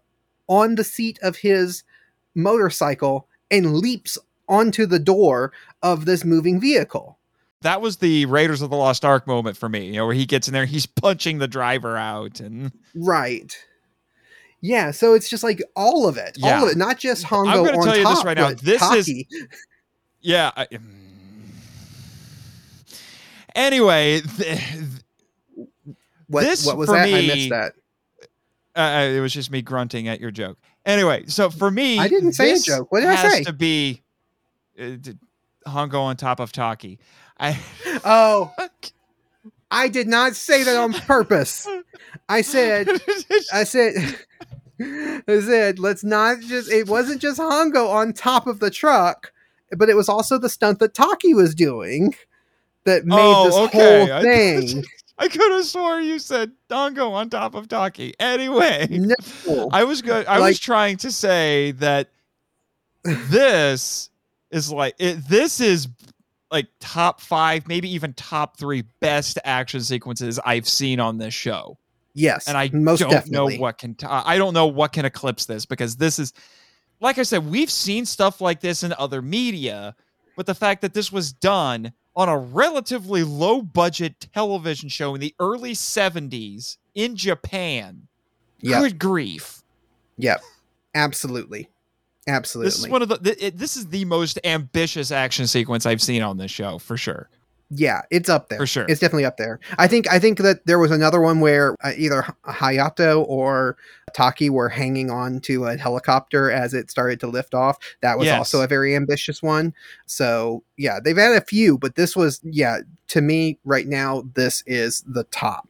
on 0.48 0.76
the 0.76 0.84
seat 0.84 1.18
of 1.22 1.38
his 1.38 1.84
motorcycle 2.36 3.28
and 3.50 3.78
leaps 3.78 4.18
onto 4.48 4.86
the 4.86 5.00
door 5.00 5.54
of 5.82 6.06
this 6.06 6.24
moving 6.24 6.60
vehicle. 6.60 7.18
That 7.66 7.82
was 7.82 7.98
the 7.98 8.28
Raiders 8.28 8.62
of 8.62 8.70
the 8.70 8.76
Lost 8.76 9.04
Ark 9.04 9.26
moment 9.26 9.58
for 9.58 9.68
me, 9.68 9.88
you 9.88 9.94
know, 9.94 10.06
where 10.06 10.14
he 10.14 10.28
gets 10.28 10.48
in 10.48 10.54
there, 10.54 10.66
he's 10.66 10.86
punching 10.86 11.40
the 11.40 11.48
driver 11.48 11.98
out, 11.98 12.40
and 12.40 12.72
Right. 12.94 13.58
Yeah, 14.62 14.92
so 14.92 15.16
it's 15.16 15.28
just 15.28 15.44
like 15.44 15.64
all 15.76 16.08
of 16.08 16.16
it, 16.18 16.38
all 16.44 16.64
of 16.64 16.70
it, 16.70 16.78
not 16.78 17.00
just 17.00 17.26
Hongo 17.26 17.48
I'm 17.48 17.66
gonna 17.66 17.80
on 17.80 17.84
tell 17.84 17.98
you 17.98 18.04
top, 18.04 18.18
this 18.18 18.24
right 18.24 18.38
now, 18.38 18.50
this 18.54 18.82
is- 18.94 19.06
Taki. 19.08 19.28
yeah. 20.22 20.52
I, 20.56 20.66
mm. 20.68 20.80
anyway, 23.56 24.22
th- 24.22 24.60
What, 26.28 26.42
this 26.42 26.68
what 26.68 26.78
was 26.78 26.90
for 26.90 26.96
that? 26.96 27.08
I 27.08 27.22
missed 27.22 27.50
that. 27.50 27.74
uh, 28.76 29.08
it 29.12 29.22
was 29.22 29.34
just 29.34 29.50
me 29.50 29.64
grunting 29.64 30.08
at 30.08 30.20
your 30.20 30.30
joke. 30.30 30.60
Anyway, 30.86 31.26
so 31.26 31.50
for 31.50 31.72
me, 31.72 31.98
I 31.98 32.08
didn't 32.10 32.34
say 32.34 32.52
a 32.54 32.60
joke. 32.60 32.92
What 32.92 33.00
did 33.00 33.10
I 33.10 33.16
has 33.16 33.34
say? 33.34 33.44
To 33.46 33.54
be 33.54 34.04
uh, 34.80 34.98
Hongo 35.68 36.02
on 36.02 36.16
top 36.16 36.40
of 36.40 36.52
Taki. 36.52 37.00
I 37.40 37.60
Oh, 38.04 38.54
I 39.72 39.88
did 39.88 40.08
not 40.08 40.36
say 40.36 40.64
that 40.64 40.78
on 40.78 40.94
purpose. 40.94 41.68
I 42.30 42.42
said, 42.42 42.88
I 43.54 43.64
said, 43.64 43.96
I 45.28 45.40
said, 45.40 45.80
let's 45.80 46.04
not 46.04 46.40
just. 46.42 46.72
It 46.72 46.88
wasn't 46.88 47.22
just 47.22 47.40
Hongo 47.40 47.90
on 47.90 48.14
top 48.14 48.48
of 48.48 48.60
the 48.60 48.70
truck, 48.70 49.32
but 49.78 49.90
it 49.90 49.96
was 49.96 50.10
also 50.10 50.38
the 50.38 50.50
stunt 50.50 50.80
that 50.80 50.94
Taki 50.94 51.34
was 51.34 51.54
doing 51.56 52.16
that 52.86 53.06
made 53.06 53.18
Oh, 53.18 53.44
this 53.46 53.56
okay. 53.56 54.08
whole 54.08 54.22
thing. 54.22 54.84
I 55.18 55.28
could 55.30 55.52
have 55.52 55.66
swore 55.66 56.00
you 56.02 56.20
said 56.20 56.52
Dongo 56.70 57.12
on 57.12 57.30
top 57.30 57.56
of 57.56 57.68
Taki. 57.68 58.14
Anyway, 58.20 58.88
no, 58.90 59.70
I 59.72 59.84
was 59.86 60.02
good. 60.02 60.26
I 60.28 60.40
was 60.40 60.60
trying 60.60 60.98
to 60.98 61.12
say 61.12 61.72
that 61.74 62.10
this 63.04 64.10
is 64.52 64.72
like 64.72 64.96
it, 65.00 65.28
this 65.28 65.62
is 65.62 65.88
like 66.52 66.68
top 66.80 67.22
five, 67.22 67.68
maybe 67.68 67.92
even 67.94 68.14
top 68.14 68.58
three 68.58 68.84
best 69.00 69.40
action 69.44 69.82
sequences 69.82 70.40
I've 70.46 70.68
seen 70.68 71.00
on 71.00 71.18
this 71.18 71.34
show, 71.34 71.78
yes, 72.14 72.48
and 72.48 72.58
I 72.58 72.70
most 72.72 73.00
don't 73.00 73.10
definitely. 73.10 73.58
know 73.58 73.62
what 73.62 73.78
can. 73.78 73.96
T- 73.96 74.08
I 74.08 74.38
don't 74.38 74.54
know 74.54 74.68
what 74.68 74.94
can 74.94 75.06
eclipse 75.06 75.46
this 75.46 75.66
because 75.66 75.96
this 75.98 76.20
is, 76.20 76.34
like 77.00 77.18
I 77.18 77.24
said, 77.24 77.50
we've 77.50 77.72
seen 77.72 78.06
stuff 78.06 78.42
like 78.42 78.62
this 78.62 78.84
in 78.84 78.94
other 78.98 79.22
media, 79.22 79.96
but 80.36 80.46
the 80.46 80.56
fact 80.56 80.82
that 80.82 80.94
this 80.94 81.12
was 81.12 81.34
done 81.34 81.94
on 82.16 82.30
a 82.30 82.38
relatively 82.38 83.24
low 83.24 83.62
budget 83.62 84.28
television 84.34 84.88
show 84.90 85.16
in 85.16 85.22
the 85.22 85.36
early 85.40 85.74
70s 85.74 86.78
in 86.96 87.16
Japan. 87.16 88.08
Yep. 88.62 88.82
Good 88.82 89.00
grief. 89.00 89.62
Yep, 90.18 90.42
absolutely, 90.94 91.70
absolutely. 92.28 92.68
This 92.70 92.80
is 92.80 92.88
one 92.88 93.02
of 93.02 93.10
the 93.10 93.18
th- 93.18 93.38
it, 93.40 93.58
this 93.58 93.78
is 93.78 93.88
the 93.88 94.06
most 94.06 94.40
ambitious 94.44 95.12
action 95.12 95.48
sequence 95.48 95.86
I've 95.86 96.02
seen 96.02 96.22
on 96.22 96.38
this 96.38 96.52
show 96.52 96.78
for 96.80 96.98
sure. 96.98 97.30
Yeah, 97.72 98.04
it's 98.12 98.30
up 98.30 98.50
there 98.50 98.60
For 98.60 98.68
sure. 98.68 98.86
It's 98.88 99.00
definitely 99.00 99.26
up 99.26 99.38
there. 99.38 99.60
I 99.80 99.88
think 99.88 100.08
I 100.12 100.20
think 100.20 100.38
that 100.38 100.66
there 100.68 100.78
was 100.78 100.92
another 100.92 101.20
one 101.20 101.40
where 101.40 101.76
uh, 101.84 101.94
either 101.98 102.24
Hayato 102.46 103.26
or 103.28 103.76
Taki 104.14 104.52
were 104.52 104.70
hanging 104.70 105.10
on 105.10 105.40
to 105.42 105.66
a 105.66 105.76
helicopter 105.76 106.52
as 106.52 106.76
it 106.76 106.92
started 106.92 107.20
to 107.22 107.28
lift 107.28 107.56
off. 107.56 107.78
That 108.02 108.20
was 108.20 108.28
Yes. 108.28 108.38
also 108.38 108.62
a 108.62 108.68
very 108.68 108.96
ambitious 108.96 109.42
one. 109.42 109.74
So 110.06 110.64
yeah, 110.78 111.00
they've 111.04 111.18
had 111.18 111.36
a 111.36 111.42
few, 111.42 111.80
but 111.80 111.96
this 111.96 112.16
was 112.16 112.40
yeah 112.44 112.82
to 113.08 113.22
me 113.22 113.58
right 113.66 113.88
now 113.88 114.24
this 114.36 114.64
is 114.68 115.04
the 115.08 115.24
top 115.26 115.68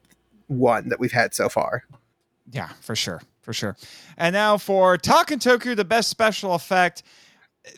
one 0.47 0.89
that 0.89 0.99
we've 0.99 1.13
had 1.13 1.33
so 1.33 1.47
far. 1.47 1.85
Yeah, 2.51 2.69
for 2.81 2.95
sure. 2.95 3.21
For 3.45 3.53
sure. 3.53 3.77
And 4.17 4.33
now 4.33 4.57
for 4.57 4.97
Takentoku, 4.97 5.75
the 5.75 5.85
best 5.85 6.09
special 6.09 6.55
effect. 6.55 7.03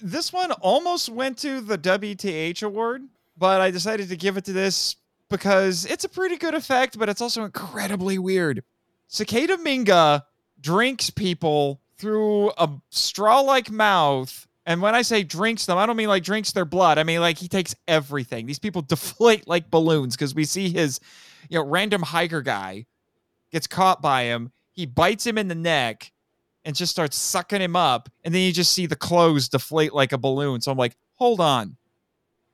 This 0.02 0.32
one 0.32 0.54
almost 0.54 1.10
went 1.10 1.38
to 1.40 1.60
the 1.60 1.78
WTH 1.78 2.64
award, 2.64 3.04
but 3.38 3.60
I 3.60 3.70
decided 3.70 4.08
to 4.08 4.16
give 4.16 4.38
it 4.38 4.46
to 4.46 4.54
this 4.54 4.96
because 5.30 5.84
it's 5.84 6.06
a 6.06 6.10
pretty 6.10 6.38
good 6.38 6.54
effect, 6.54 6.98
but 6.98 7.10
it's 7.10 7.20
also 7.20 7.44
incredibly 7.44 8.18
weird. 8.18 8.64
Cicada 9.10 9.58
Minga 9.58 10.24
drinks 10.62 11.10
people 11.10 11.82
through 11.98 12.52
a 12.58 12.70
straw 12.90 13.42
like 13.42 13.70
mouth. 13.70 14.48
And 14.66 14.82
when 14.82 14.96
I 14.96 15.02
say 15.02 15.22
drinks 15.24 15.66
them, 15.66 15.78
I 15.78 15.86
don't 15.86 15.98
mean 15.98 16.08
like 16.08 16.24
drinks 16.24 16.54
their 16.54 16.64
blood. 16.64 16.98
I 16.98 17.04
mean 17.04 17.20
like 17.20 17.38
he 17.38 17.50
takes 17.50 17.76
everything. 17.90 18.46
These 18.46 18.60
people 18.60 18.82
deflate 18.88 19.50
like 19.50 19.70
balloons 19.70 20.16
because 20.16 20.34
we 20.34 20.46
see 20.46 20.70
his, 20.70 21.02
you 21.50 21.60
know, 21.60 21.66
random 21.66 22.04
hiker 22.04 22.42
guy 22.42 22.86
gets 23.52 23.68
caught 23.68 24.02
by 24.02 24.24
him. 24.24 24.54
He 24.78 24.86
bites 24.86 25.26
him 25.26 25.40
in 25.40 25.48
the 25.48 25.56
neck 25.56 26.12
and 26.64 26.76
just 26.76 26.92
starts 26.92 27.18
sucking 27.18 27.62
him 27.62 27.76
up. 27.76 28.10
And 28.24 28.34
then 28.34 28.44
you 28.44 28.54
just 28.54 28.74
see 28.74 28.86
the 28.86 28.96
clothes 28.96 29.50
deflate 29.50 29.92
like 29.92 30.14
a 30.14 30.20
balloon. 30.20 30.62
So 30.62 30.72
I'm 30.72 30.78
like, 30.78 30.96
hold 31.16 31.42
on. 31.42 31.78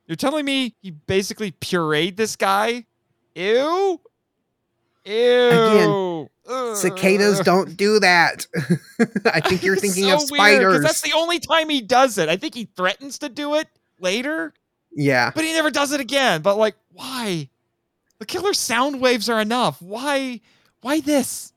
You're 0.06 0.16
telling 0.16 0.46
me 0.46 0.74
he 0.80 0.90
basically 0.90 1.52
pureed 1.52 2.16
this 2.16 2.34
guy? 2.34 2.86
Ew. 3.34 4.00
Ew. 5.04 6.30
Ugh. 6.46 6.76
Cicadas 6.76 7.40
don't 7.40 7.76
do 7.76 8.00
that. 8.00 8.46
I 9.26 9.40
think 9.40 9.62
you're 9.62 9.76
thinking 9.76 10.04
so 10.04 10.14
of 10.14 10.30
weird, 10.30 10.40
spiders. 10.40 10.82
that's 10.82 11.00
the 11.00 11.12
only 11.14 11.38
time 11.38 11.68
he 11.68 11.80
does 11.80 12.18
it. 12.18 12.28
I 12.28 12.36
think 12.36 12.54
he 12.54 12.68
threatens 12.76 13.18
to 13.20 13.28
do 13.28 13.54
it 13.54 13.68
later, 13.98 14.52
yeah. 14.92 15.30
but 15.34 15.44
he 15.44 15.52
never 15.52 15.70
does 15.70 15.92
it 15.92 16.00
again. 16.00 16.42
But 16.42 16.56
like, 16.56 16.76
why? 16.92 17.48
The 18.18 18.26
killer 18.26 18.52
sound 18.52 19.00
waves 19.00 19.28
are 19.28 19.40
enough. 19.40 19.80
Why? 19.80 20.40
Why 20.82 21.00
this? 21.00 21.53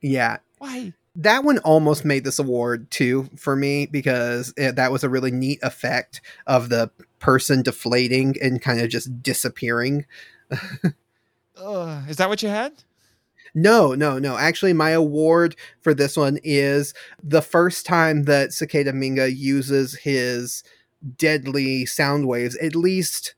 Yeah. 0.00 0.38
Why? 0.58 0.94
that 1.16 1.44
one 1.44 1.58
almost 1.58 2.04
made 2.04 2.24
this 2.24 2.38
award 2.38 2.90
too 2.90 3.28
for 3.36 3.56
me 3.56 3.86
because 3.86 4.54
it, 4.56 4.76
that 4.76 4.92
was 4.92 5.02
a 5.02 5.08
really 5.08 5.30
neat 5.30 5.58
effect 5.62 6.20
of 6.46 6.68
the 6.68 6.90
person 7.18 7.62
deflating 7.62 8.36
and 8.40 8.62
kind 8.62 8.80
of 8.80 8.88
just 8.88 9.22
disappearing. 9.22 10.06
Uh, 11.56 12.02
is 12.08 12.16
that 12.16 12.30
what 12.30 12.42
you 12.42 12.48
had? 12.48 12.72
No, 13.54 13.94
no, 13.94 14.18
no. 14.18 14.38
Actually, 14.38 14.72
my 14.72 14.90
award 14.90 15.54
for 15.82 15.92
this 15.92 16.16
one 16.16 16.38
is 16.42 16.94
the 17.22 17.42
first 17.42 17.84
time 17.84 18.22
that 18.22 18.54
Cicada 18.54 18.92
Minga 18.92 19.36
uses 19.36 19.94
his 19.98 20.64
deadly 21.18 21.84
sound 21.84 22.26
waves, 22.26 22.56
at 22.56 22.74
least 22.74 23.34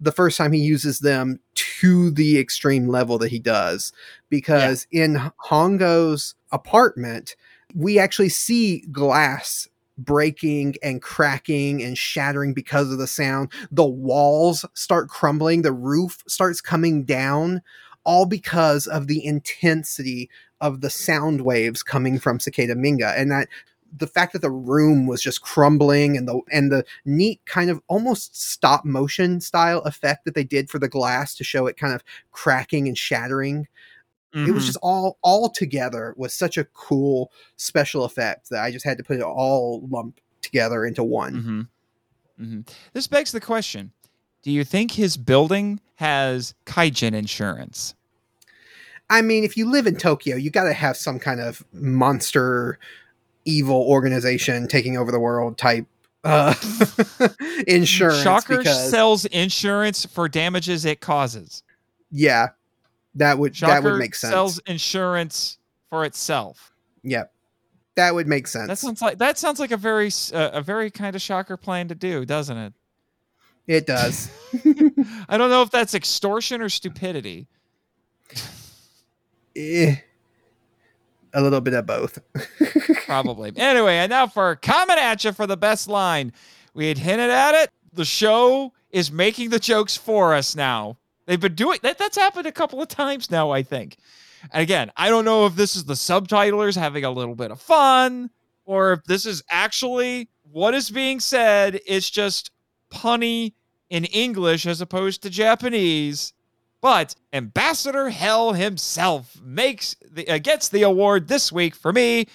the 0.00 0.12
first 0.12 0.36
time 0.36 0.52
he 0.52 0.60
uses 0.60 1.00
them 1.00 1.40
to 1.54 2.10
the 2.10 2.38
extreme 2.38 2.88
level 2.88 3.18
that 3.18 3.30
he 3.30 3.38
does. 3.38 3.92
Because 4.28 4.86
in 4.90 5.30
Hongo's 5.38 6.34
apartment, 6.52 7.36
we 7.74 7.98
actually 7.98 8.28
see 8.28 8.80
glass 8.92 9.68
breaking 9.98 10.76
and 10.82 11.02
cracking 11.02 11.82
and 11.82 11.98
shattering 11.98 12.54
because 12.54 12.92
of 12.92 12.98
the 12.98 13.06
sound. 13.06 13.50
The 13.70 13.86
walls 13.86 14.64
start 14.74 15.08
crumbling, 15.08 15.62
the 15.62 15.72
roof 15.72 16.22
starts 16.28 16.60
coming 16.60 17.04
down, 17.04 17.62
all 18.04 18.24
because 18.24 18.86
of 18.86 19.08
the 19.08 19.24
intensity 19.24 20.30
of 20.60 20.80
the 20.80 20.90
sound 20.90 21.40
waves 21.42 21.82
coming 21.82 22.18
from 22.18 22.40
Cicada 22.40 22.74
Minga. 22.74 23.12
And 23.16 23.30
that 23.30 23.48
the 23.96 24.06
fact 24.06 24.32
that 24.34 24.42
the 24.42 24.50
room 24.50 25.06
was 25.06 25.22
just 25.22 25.40
crumbling 25.42 26.16
and 26.16 26.28
the 26.28 26.40
and 26.52 26.70
the 26.70 26.84
neat 27.04 27.40
kind 27.46 27.70
of 27.70 27.80
almost 27.88 28.40
stop 28.40 28.84
motion 28.84 29.40
style 29.40 29.80
effect 29.80 30.24
that 30.24 30.34
they 30.34 30.44
did 30.44 30.68
for 30.68 30.78
the 30.78 30.88
glass 30.88 31.34
to 31.34 31.44
show 31.44 31.66
it 31.66 31.76
kind 31.76 31.94
of 31.94 32.04
cracking 32.32 32.86
and 32.86 32.98
shattering 32.98 33.66
it 34.34 34.52
was 34.52 34.64
Mhm. 34.64 34.66
just 34.66 34.78
all 34.82 35.16
all 35.22 35.48
together 35.48 36.12
was 36.18 36.34
such 36.34 36.58
a 36.58 36.64
cool 36.64 37.32
special 37.56 38.04
effect 38.04 38.50
that 38.50 38.62
I 38.62 38.70
just 38.70 38.84
had 38.84 38.98
to 38.98 39.02
put 39.02 39.16
it 39.16 39.22
all 39.22 39.86
lumped 39.88 40.20
together 40.42 40.84
into 40.84 41.02
one. 41.02 41.68
Mm-hmm. 42.38 42.44
hmm 42.44 42.60
This 42.92 43.06
begs 43.06 43.32
the 43.32 43.40
question: 43.40 43.90
Do 44.42 44.50
you 44.52 44.64
think 44.64 44.92
his 44.92 45.16
building 45.16 45.80
has 45.96 46.54
kaijin 46.66 47.14
insurance? 47.14 47.94
I 49.10 49.22
mean, 49.22 49.44
if 49.44 49.56
you 49.56 49.70
live 49.70 49.86
in 49.86 49.96
Tokyo, 49.96 50.36
you 50.36 50.50
got 50.50 50.64
to 50.64 50.74
have 50.74 50.96
some 50.98 51.18
kind 51.18 51.40
of 51.40 51.64
monster 51.72 52.78
evil 53.44 53.82
organization 53.82 54.68
taking 54.68 54.96
over 54.96 55.10
the 55.10 55.20
world 55.20 55.56
type 55.56 55.86
uh 56.24 56.54
insurance 57.66 58.22
Shocker 58.22 58.58
because 58.58 58.90
sells 58.90 59.24
insurance 59.26 60.04
for 60.04 60.28
damages 60.28 60.84
it 60.84 61.00
causes. 61.00 61.62
yeah, 62.10 62.48
that 63.14 63.38
would 63.38 63.54
Shocker 63.56 63.72
that 63.72 63.82
would 63.84 63.98
make 63.98 64.14
sense. 64.14 64.32
sells 64.32 64.58
insurance 64.66 65.58
for 65.88 66.04
itself. 66.04 66.72
Yep. 67.04 67.32
That 67.94 68.14
would 68.14 68.26
make 68.28 68.46
sense. 68.46 68.68
That 68.68 68.78
sounds 68.78 69.02
like 69.02 69.18
that 69.18 69.38
sounds 69.38 69.58
like 69.58 69.70
a 69.70 69.76
very 69.76 70.10
uh, 70.32 70.50
a 70.52 70.62
very 70.62 70.90
kind 70.90 71.16
of 71.16 71.22
shocker 71.22 71.56
plan 71.56 71.88
to 71.88 71.94
do, 71.94 72.24
doesn't 72.24 72.56
it? 72.56 72.72
it 73.66 73.86
does. 73.86 74.30
I 75.28 75.36
don't 75.36 75.50
know 75.50 75.62
if 75.62 75.70
that's 75.70 75.94
extortion 75.94 76.60
or 76.60 76.68
stupidity. 76.68 77.46
Eh, 79.54 79.96
a 81.38 81.42
little 81.42 81.60
bit 81.60 81.74
of 81.74 81.86
both. 81.86 82.18
Probably. 83.06 83.52
anyway, 83.56 83.96
and 83.96 84.10
now 84.10 84.26
for 84.26 84.56
coming 84.56 84.98
at 84.98 85.24
you 85.24 85.32
for 85.32 85.46
the 85.46 85.56
best 85.56 85.88
line. 85.88 86.32
We 86.74 86.88
had 86.88 86.98
hinted 86.98 87.30
at 87.30 87.54
it. 87.54 87.70
The 87.92 88.04
show 88.04 88.72
is 88.90 89.10
making 89.10 89.50
the 89.50 89.58
jokes 89.58 89.96
for 89.96 90.34
us 90.34 90.54
now. 90.54 90.98
They've 91.26 91.40
been 91.40 91.54
doing 91.54 91.78
that. 91.82 91.98
That's 91.98 92.16
happened 92.16 92.46
a 92.46 92.52
couple 92.52 92.80
of 92.80 92.88
times 92.88 93.30
now, 93.30 93.50
I 93.50 93.62
think. 93.62 93.96
And 94.52 94.62
again, 94.62 94.92
I 94.96 95.08
don't 95.08 95.24
know 95.24 95.46
if 95.46 95.56
this 95.56 95.76
is 95.76 95.84
the 95.84 95.94
subtitlers 95.94 96.76
having 96.76 97.04
a 97.04 97.10
little 97.10 97.34
bit 97.34 97.50
of 97.50 97.60
fun 97.60 98.30
or 98.64 98.92
if 98.92 99.04
this 99.04 99.26
is 99.26 99.42
actually 99.50 100.28
what 100.50 100.74
is 100.74 100.90
being 100.90 101.20
said. 101.20 101.80
It's 101.86 102.10
just 102.10 102.50
punny 102.92 103.54
in 103.90 104.04
English 104.04 104.66
as 104.66 104.80
opposed 104.80 105.22
to 105.22 105.30
Japanese. 105.30 106.32
But 106.80 107.14
Ambassador 107.32 108.10
Hell 108.10 108.52
himself 108.52 109.40
makes 109.42 109.96
the, 110.10 110.28
uh, 110.28 110.38
gets 110.38 110.68
the 110.68 110.82
award 110.82 111.28
this 111.28 111.50
week 111.50 111.74
for 111.74 111.92
me 111.92 112.26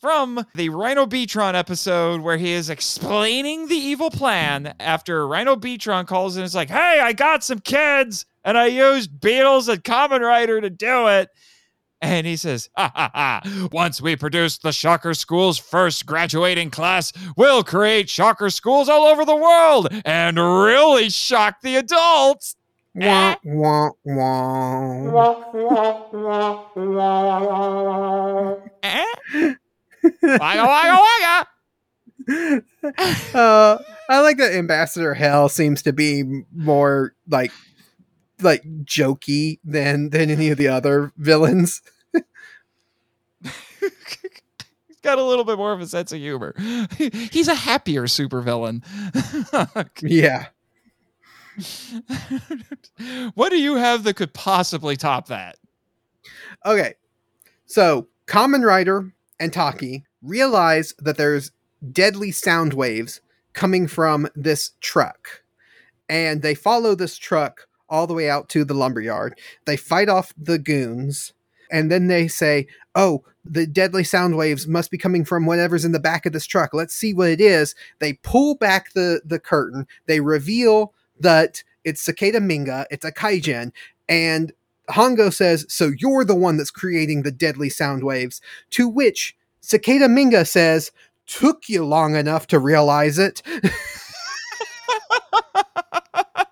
from 0.00 0.44
the 0.54 0.68
Rhino 0.70 1.06
Beatron 1.06 1.54
episode 1.54 2.22
where 2.22 2.36
he 2.36 2.52
is 2.52 2.70
explaining 2.70 3.68
the 3.68 3.76
evil 3.76 4.10
plan 4.10 4.74
after 4.80 5.28
Rhino 5.28 5.56
Beatron 5.56 6.06
calls 6.06 6.36
and 6.36 6.44
is 6.44 6.54
like, 6.54 6.70
Hey, 6.70 7.00
I 7.00 7.12
got 7.12 7.44
some 7.44 7.60
kids 7.60 8.26
and 8.44 8.58
I 8.58 8.66
used 8.66 9.20
beetles 9.20 9.68
and 9.68 9.82
Kamen 9.84 10.20
Rider 10.20 10.60
to 10.60 10.70
do 10.70 11.06
it. 11.08 11.28
And 12.00 12.26
he 12.26 12.34
says, 12.34 12.68
ha 12.76 12.90
ha 12.92 13.10
ha, 13.14 13.68
once 13.70 14.02
we 14.02 14.16
produce 14.16 14.58
the 14.58 14.72
Shocker 14.72 15.14
School's 15.14 15.56
first 15.56 16.04
graduating 16.04 16.70
class, 16.70 17.12
we'll 17.36 17.62
create 17.62 18.10
Shocker 18.10 18.50
Schools 18.50 18.88
all 18.88 19.04
over 19.04 19.24
the 19.24 19.36
world 19.36 19.86
and 20.04 20.36
really 20.36 21.10
shock 21.10 21.60
the 21.62 21.76
adults. 21.76 22.56
Wah, 22.94 23.36
wah, 23.44 23.90
wah. 24.04 25.02
Eh? 28.82 29.54
Wagga, 30.22 30.64
wagga, 30.66 30.98
wagga. 32.26 32.62
uh, 33.34 33.78
I 34.08 34.20
like 34.20 34.36
that 34.38 34.52
Ambassador 34.52 35.14
Hell 35.14 35.48
seems 35.48 35.82
to 35.82 35.92
be 35.92 36.42
more 36.54 37.14
like 37.28 37.52
like 38.40 38.62
jokey 38.84 39.60
than 39.64 40.10
than 40.10 40.30
any 40.30 40.50
of 40.50 40.58
the 40.58 40.68
other 40.68 41.12
villains. 41.16 41.80
He's 43.42 43.52
got 45.02 45.18
a 45.18 45.24
little 45.24 45.44
bit 45.44 45.56
more 45.56 45.72
of 45.72 45.80
a 45.80 45.86
sense 45.86 46.12
of 46.12 46.18
humor. 46.18 46.54
He's 46.98 47.48
a 47.48 47.54
happier 47.54 48.04
supervillain. 48.04 48.82
Yeah. 50.02 50.46
what 53.34 53.50
do 53.50 53.60
you 53.60 53.76
have 53.76 54.04
that 54.04 54.16
could 54.16 54.32
possibly 54.32 54.96
top 54.96 55.26
that? 55.28 55.56
Okay. 56.64 56.94
So, 57.66 58.08
Kamen 58.26 58.64
Rider 58.64 59.12
and 59.40 59.52
Taki 59.52 60.04
realize 60.22 60.94
that 60.98 61.16
there's 61.16 61.50
deadly 61.90 62.30
sound 62.30 62.74
waves 62.74 63.20
coming 63.52 63.86
from 63.86 64.28
this 64.34 64.72
truck. 64.80 65.42
And 66.08 66.42
they 66.42 66.54
follow 66.54 66.94
this 66.94 67.16
truck 67.16 67.68
all 67.88 68.06
the 68.06 68.14
way 68.14 68.30
out 68.30 68.48
to 68.50 68.64
the 68.64 68.74
lumberyard. 68.74 69.38
They 69.64 69.76
fight 69.76 70.08
off 70.08 70.32
the 70.36 70.58
goons. 70.58 71.32
And 71.70 71.90
then 71.90 72.06
they 72.06 72.28
say, 72.28 72.66
Oh, 72.94 73.24
the 73.44 73.66
deadly 73.66 74.04
sound 74.04 74.36
waves 74.36 74.66
must 74.68 74.90
be 74.90 74.98
coming 74.98 75.24
from 75.24 75.46
whatever's 75.46 75.84
in 75.84 75.92
the 75.92 75.98
back 75.98 76.26
of 76.26 76.32
this 76.32 76.46
truck. 76.46 76.72
Let's 76.72 76.94
see 76.94 77.12
what 77.12 77.30
it 77.30 77.40
is. 77.40 77.74
They 77.98 78.14
pull 78.14 78.54
back 78.54 78.92
the, 78.92 79.20
the 79.24 79.40
curtain. 79.40 79.86
They 80.06 80.20
reveal 80.20 80.94
that 81.22 81.62
it's 81.84 82.00
Cicada 82.00 82.40
Minga, 82.40 82.86
it's 82.90 83.04
a 83.04 83.12
kaijin. 83.12 83.72
And 84.08 84.52
Hongo 84.90 85.32
says, 85.32 85.64
So 85.68 85.92
you're 85.98 86.24
the 86.24 86.34
one 86.34 86.56
that's 86.56 86.70
creating 86.70 87.22
the 87.22 87.32
deadly 87.32 87.68
sound 87.70 88.04
waves. 88.04 88.40
To 88.70 88.88
which 88.88 89.36
Cicada 89.60 90.06
Minga 90.06 90.46
says, 90.46 90.92
Took 91.26 91.68
you 91.68 91.84
long 91.84 92.14
enough 92.16 92.46
to 92.48 92.58
realize 92.58 93.18
it. 93.18 93.42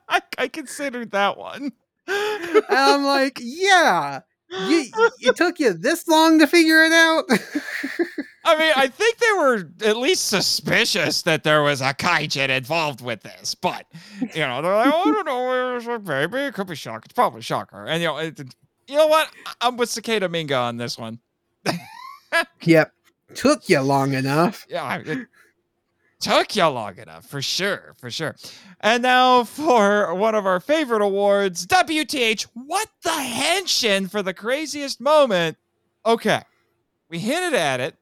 I, 0.08 0.22
I 0.38 0.48
considered 0.48 1.10
that 1.10 1.36
one. 1.36 1.72
And 2.06 2.64
I'm 2.70 3.04
like, 3.04 3.38
Yeah, 3.40 4.20
you, 4.50 4.86
it 5.20 5.36
took 5.36 5.60
you 5.60 5.72
this 5.72 6.08
long 6.08 6.38
to 6.38 6.46
figure 6.46 6.82
it 6.84 6.92
out. 6.92 7.24
I 8.44 8.58
mean, 8.58 8.72
I 8.74 8.88
think 8.88 9.18
they 9.18 9.32
were 9.32 9.70
at 9.82 9.96
least 9.96 10.26
suspicious 10.26 11.22
that 11.22 11.44
there 11.44 11.62
was 11.62 11.80
a 11.80 11.92
kaijin 11.92 12.48
involved 12.48 13.02
with 13.02 13.22
this, 13.22 13.54
but 13.54 13.86
you 14.20 14.40
know, 14.40 14.62
they're 14.62 14.74
like, 14.74 14.92
oh, 14.92 15.02
I 15.02 15.12
don't 15.12 15.26
know, 15.26 15.76
it's 15.76 15.86
like, 15.86 16.00
uh, 16.00 16.26
maybe 16.26 16.46
it 16.46 16.54
could 16.54 16.66
be 16.66 16.74
shocker. 16.74 17.02
It's 17.04 17.12
probably 17.12 17.42
shocker. 17.42 17.84
And 17.86 18.00
you 18.00 18.08
know, 18.08 18.16
it, 18.16 18.40
you 18.88 18.96
know 18.96 19.06
what? 19.06 19.30
I'm 19.60 19.76
with 19.76 19.90
Cicada 19.90 20.28
Minga 20.28 20.58
on 20.58 20.78
this 20.78 20.98
one. 20.98 21.18
yep, 22.62 22.92
took 23.34 23.68
you 23.68 23.80
long 23.80 24.14
enough. 24.14 24.66
Yeah, 24.68 25.02
it 25.04 25.26
took 26.20 26.56
you 26.56 26.66
long 26.66 26.96
enough 26.98 27.26
for 27.26 27.42
sure, 27.42 27.94
for 27.98 28.10
sure. 28.10 28.36
And 28.80 29.02
now 29.02 29.44
for 29.44 30.14
one 30.14 30.34
of 30.34 30.46
our 30.46 30.60
favorite 30.60 31.02
awards, 31.02 31.66
WTH. 31.66 32.46
What 32.54 32.88
the 33.02 33.10
henshin 33.10 34.10
for 34.10 34.22
the 34.22 34.34
craziest 34.34 35.00
moment? 35.00 35.58
Okay, 36.06 36.40
we 37.10 37.18
hinted 37.18 37.54
at 37.54 37.80
it, 37.80 37.96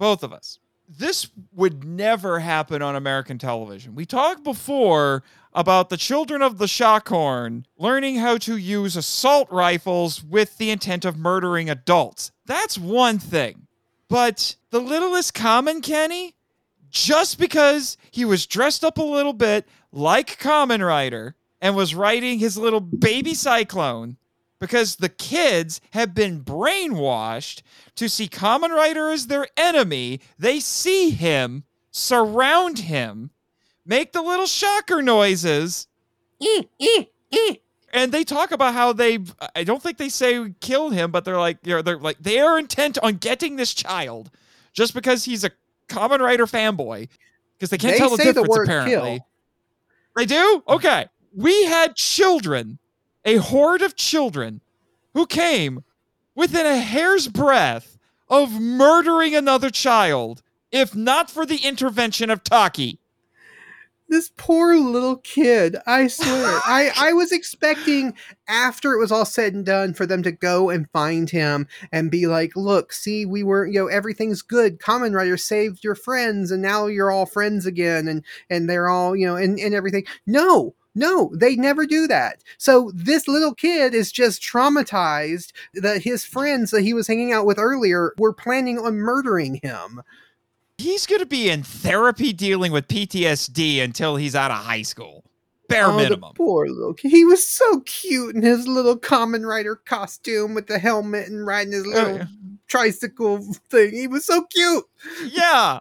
both 0.00 0.24
of 0.24 0.32
us. 0.32 0.58
This 0.88 1.28
would 1.52 1.84
never 1.84 2.40
happen 2.40 2.82
on 2.82 2.96
American 2.96 3.38
television. 3.38 3.94
We 3.94 4.06
talked 4.06 4.42
before 4.42 5.22
about 5.52 5.90
the 5.90 5.96
children 5.96 6.42
of 6.42 6.58
the 6.58 6.66
Shockhorn 6.66 7.66
learning 7.76 8.16
how 8.16 8.38
to 8.38 8.56
use 8.56 8.96
assault 8.96 9.48
rifles 9.52 10.24
with 10.24 10.58
the 10.58 10.70
intent 10.70 11.04
of 11.04 11.16
murdering 11.16 11.70
adults. 11.70 12.32
That's 12.46 12.78
one 12.78 13.18
thing. 13.18 13.68
But 14.08 14.56
the 14.70 14.80
littlest 14.80 15.34
common 15.34 15.82
Kenny, 15.82 16.34
just 16.88 17.38
because 17.38 17.96
he 18.10 18.24
was 18.24 18.46
dressed 18.46 18.82
up 18.82 18.98
a 18.98 19.02
little 19.02 19.34
bit 19.34 19.68
like 19.92 20.40
Kamen 20.40 20.84
Rider 20.84 21.36
and 21.60 21.76
was 21.76 21.94
riding 21.94 22.38
his 22.38 22.56
little 22.56 22.80
baby 22.80 23.34
cyclone, 23.34 24.16
because 24.60 24.96
the 24.96 25.08
kids 25.08 25.80
have 25.90 26.14
been 26.14 26.44
brainwashed 26.44 27.62
to 27.96 28.08
see 28.08 28.28
Kamen 28.28 28.70
Rider 28.70 29.10
as 29.10 29.26
their 29.26 29.48
enemy, 29.56 30.20
they 30.38 30.60
see 30.60 31.10
him, 31.10 31.64
surround 31.90 32.80
him, 32.80 33.30
make 33.84 34.12
the 34.12 34.22
little 34.22 34.46
shocker 34.46 35.02
noises, 35.02 35.88
and 37.92 38.12
they 38.12 38.22
talk 38.24 38.52
about 38.52 38.74
how 38.74 38.92
they 38.92 39.18
I 39.54 39.64
don't 39.64 39.82
think 39.82 39.98
they 39.98 40.08
say 40.08 40.54
kill 40.60 40.90
him, 40.90 41.10
but 41.10 41.24
they're 41.24 41.38
like 41.38 41.62
they're, 41.62 41.82
they're 41.82 41.98
like 41.98 42.18
they 42.20 42.38
are 42.38 42.58
intent 42.58 42.98
on 43.02 43.14
getting 43.16 43.56
this 43.56 43.74
child 43.74 44.30
just 44.72 44.94
because 44.94 45.24
he's 45.24 45.44
a 45.44 45.50
Kamen 45.88 46.20
Rider 46.20 46.46
fanboy 46.46 47.08
because 47.58 47.70
they 47.70 47.78
can't 47.78 47.94
They 47.94 47.98
tell 47.98 48.10
the 48.10 48.16
the 48.18 48.24
difference 48.24 48.48
word 48.48 48.64
apparently. 48.68 49.18
kill. 49.18 49.26
They 50.16 50.26
do? 50.26 50.62
Okay. 50.68 51.06
We 51.34 51.64
had 51.66 51.94
children, 51.94 52.78
a 53.24 53.36
horde 53.36 53.82
of 53.82 53.96
children 53.96 54.60
who 55.14 55.26
came 55.26 55.84
within 56.34 56.66
a 56.66 56.78
hair's 56.78 57.28
breadth 57.28 57.98
of 58.28 58.60
murdering 58.60 59.34
another 59.34 59.70
child 59.70 60.42
if 60.72 60.94
not 60.94 61.30
for 61.30 61.44
the 61.44 61.58
intervention 61.66 62.30
of 62.30 62.44
Taki. 62.44 63.00
this 64.08 64.30
poor 64.36 64.76
little 64.76 65.16
kid 65.16 65.76
i 65.86 66.06
swear. 66.06 66.60
I 66.64 66.90
i 66.96 67.12
was 67.12 67.32
expecting 67.32 68.14
after 68.48 68.92
it 68.92 68.98
was 69.00 69.12
all 69.12 69.24
said 69.24 69.52
and 69.54 69.66
done 69.66 69.94
for 69.94 70.06
them 70.06 70.22
to 70.22 70.32
go 70.32 70.70
and 70.70 70.90
find 70.90 71.28
him 71.28 71.66
and 71.92 72.10
be 72.10 72.26
like 72.26 72.52
look 72.56 72.92
see 72.92 73.26
we 73.26 73.42
were 73.42 73.66
you 73.66 73.80
know 73.80 73.86
everything's 73.88 74.42
good. 74.42 74.80
Kamen 74.80 75.14
Rider 75.14 75.36
saved 75.36 75.84
your 75.84 75.94
friends 75.96 76.50
and 76.50 76.62
now 76.62 76.86
you're 76.86 77.10
all 77.10 77.26
friends 77.26 77.66
again 77.66 78.08
and 78.08 78.24
and 78.48 78.68
they're 78.70 78.88
all 78.88 79.14
you 79.16 79.26
know 79.26 79.36
and, 79.36 79.58
and 79.58 79.74
everything. 79.74 80.04
No 80.26 80.74
no 80.94 81.30
they 81.34 81.56
never 81.56 81.86
do 81.86 82.06
that 82.06 82.42
so 82.58 82.90
this 82.94 83.28
little 83.28 83.54
kid 83.54 83.94
is 83.94 84.10
just 84.10 84.42
traumatized 84.42 85.52
that 85.74 86.02
his 86.02 86.24
friends 86.24 86.70
that 86.70 86.82
he 86.82 86.92
was 86.94 87.06
hanging 87.06 87.32
out 87.32 87.46
with 87.46 87.58
earlier 87.58 88.12
were 88.18 88.32
planning 88.32 88.78
on 88.78 88.96
murdering 88.96 89.60
him 89.62 90.02
He's 90.80 91.06
going 91.06 91.18
to 91.20 91.26
be 91.26 91.50
in 91.50 91.62
therapy 91.62 92.32
dealing 92.32 92.72
with 92.72 92.88
PTSD 92.88 93.82
until 93.82 94.16
he's 94.16 94.34
out 94.34 94.50
of 94.50 94.56
high 94.56 94.80
school. 94.80 95.24
Bare 95.68 95.86
Oh, 95.88 95.96
the 95.96 96.04
minimum. 96.04 96.32
poor 96.34 96.68
little 96.68 96.94
kid. 96.94 97.10
He 97.10 97.24
was 97.24 97.46
so 97.46 97.80
cute 97.80 98.34
in 98.34 98.42
his 98.42 98.66
little 98.66 98.98
Kamen 98.98 99.46
Rider 99.46 99.76
costume 99.76 100.54
with 100.54 100.68
the 100.68 100.78
helmet 100.78 101.28
and 101.28 101.46
riding 101.46 101.74
his 101.74 101.84
oh, 101.86 101.90
little 101.90 102.16
yeah. 102.16 102.24
tricycle 102.66 103.42
thing. 103.68 103.92
He 103.92 104.06
was 104.08 104.24
so 104.24 104.44
cute. 104.44 104.84
yeah. 105.26 105.80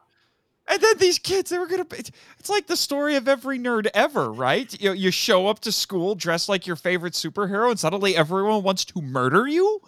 And 0.70 0.80
then 0.80 0.98
these 1.00 1.18
kids, 1.18 1.50
they 1.50 1.58
were 1.58 1.66
gonna. 1.66 1.86
It's, 1.98 2.12
it's 2.38 2.50
like 2.50 2.68
the 2.68 2.78
story 2.78 3.16
of 3.16 3.28
every 3.28 3.58
nerd 3.58 3.88
ever, 3.94 4.32
right? 4.32 4.80
You 4.80 4.94
you 4.94 5.10
show 5.10 5.48
up 5.48 5.60
to 5.62 5.72
school 5.72 6.14
dressed 6.14 6.48
like 6.48 6.68
your 6.68 6.76
favorite 6.76 7.14
superhero, 7.14 7.72
and 7.72 7.80
suddenly 7.80 8.16
everyone 8.16 8.62
wants 8.62 8.86
to 8.86 9.02
murder 9.02 9.48
you. 9.48 9.82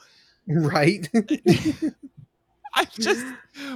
Right? 0.47 1.07
I 2.73 2.85
just 2.85 3.25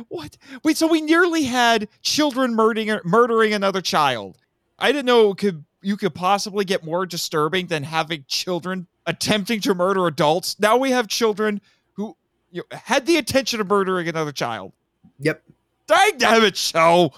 what? 0.07 0.35
Wait, 0.63 0.77
so 0.77 0.87
we 0.87 1.01
nearly 1.01 1.43
had 1.43 1.87
children 2.01 2.55
murdering 2.55 2.99
murdering 3.03 3.53
another 3.53 3.81
child. 3.81 4.37
I 4.79 4.91
didn't 4.91 5.05
know 5.05 5.35
could 5.35 5.63
you 5.81 5.97
could 5.97 6.15
possibly 6.15 6.65
get 6.65 6.83
more 6.83 7.05
disturbing 7.05 7.67
than 7.67 7.83
having 7.83 8.25
children 8.27 8.87
attempting 9.05 9.61
to 9.61 9.75
murder 9.75 10.07
adults. 10.07 10.59
Now 10.59 10.77
we 10.77 10.89
have 10.89 11.07
children 11.07 11.61
who 11.93 12.17
you 12.51 12.63
know, 12.71 12.77
had 12.77 13.05
the 13.05 13.17
intention 13.17 13.61
of 13.61 13.67
murdering 13.67 14.07
another 14.07 14.31
child. 14.31 14.73
yep. 15.19 15.43
Dang 15.87 16.17
damn 16.17 16.43
it, 16.43 16.57
show. 16.57 17.13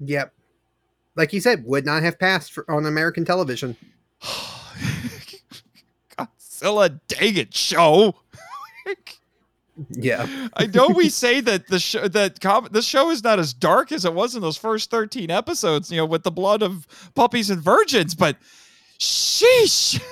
Yep. 0.00 0.32
Like 1.16 1.32
you 1.32 1.40
said, 1.40 1.64
would 1.64 1.84
not 1.84 2.02
have 2.02 2.18
passed 2.18 2.52
for, 2.52 2.70
on 2.70 2.86
American 2.86 3.24
television. 3.24 3.76
Godzilla, 6.16 7.00
dang 7.08 7.36
it, 7.36 7.54
show. 7.54 8.14
Yeah. 9.90 10.48
I 10.54 10.66
know 10.66 10.88
we 10.88 11.08
say 11.10 11.40
that 11.40 11.68
the 11.68 11.78
show 11.78 12.06
that 12.08 12.40
com- 12.40 12.68
the 12.70 12.82
show 12.82 13.10
is 13.10 13.24
not 13.24 13.38
as 13.38 13.52
dark 13.52 13.92
as 13.92 14.04
it 14.04 14.12
was 14.12 14.34
in 14.34 14.42
those 14.42 14.56
first 14.56 14.90
13 14.90 15.30
episodes, 15.30 15.90
you 15.90 15.96
know, 15.96 16.06
with 16.06 16.22
the 16.22 16.30
blood 16.30 16.62
of 16.62 16.86
puppies 17.14 17.50
and 17.50 17.62
virgins, 17.62 18.14
but 18.14 18.36
sheesh. 18.98 20.02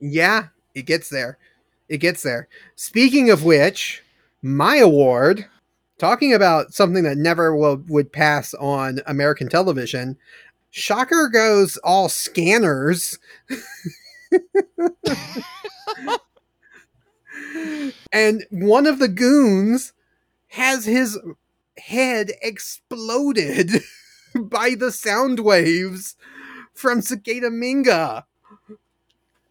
Yeah, 0.00 0.48
it 0.74 0.86
gets 0.86 1.08
there. 1.08 1.38
It 1.88 1.98
gets 1.98 2.22
there. 2.22 2.48
Speaking 2.74 3.30
of 3.30 3.44
which, 3.44 4.02
my 4.42 4.76
award, 4.78 5.46
talking 6.02 6.34
about 6.34 6.74
something 6.74 7.04
that 7.04 7.16
never 7.16 7.54
will, 7.54 7.76
would 7.86 8.12
pass 8.12 8.54
on 8.54 8.98
American 9.06 9.48
television, 9.48 10.18
Shocker 10.68 11.28
goes 11.28 11.76
all 11.84 12.08
scanners. 12.08 13.20
and 18.10 18.44
one 18.50 18.86
of 18.86 18.98
the 18.98 19.06
goons 19.06 19.92
has 20.48 20.86
his 20.86 21.16
head 21.78 22.32
exploded 22.42 23.70
by 24.34 24.74
the 24.76 24.90
sound 24.90 25.38
waves 25.38 26.16
from 26.74 27.00
Cicada 27.00 27.48
Minga. 27.48 28.24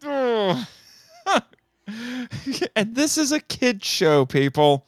And 2.75 2.95
this 2.95 3.17
is 3.17 3.31
a 3.33 3.39
kid 3.41 3.83
show, 3.83 4.25
people, 4.25 4.85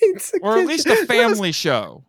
or 0.42 0.58
at 0.58 0.66
least 0.66 0.86
a 0.86 0.92
It 0.92 0.98
was- 1.00 1.08
family 1.08 1.52
show. 1.52 2.04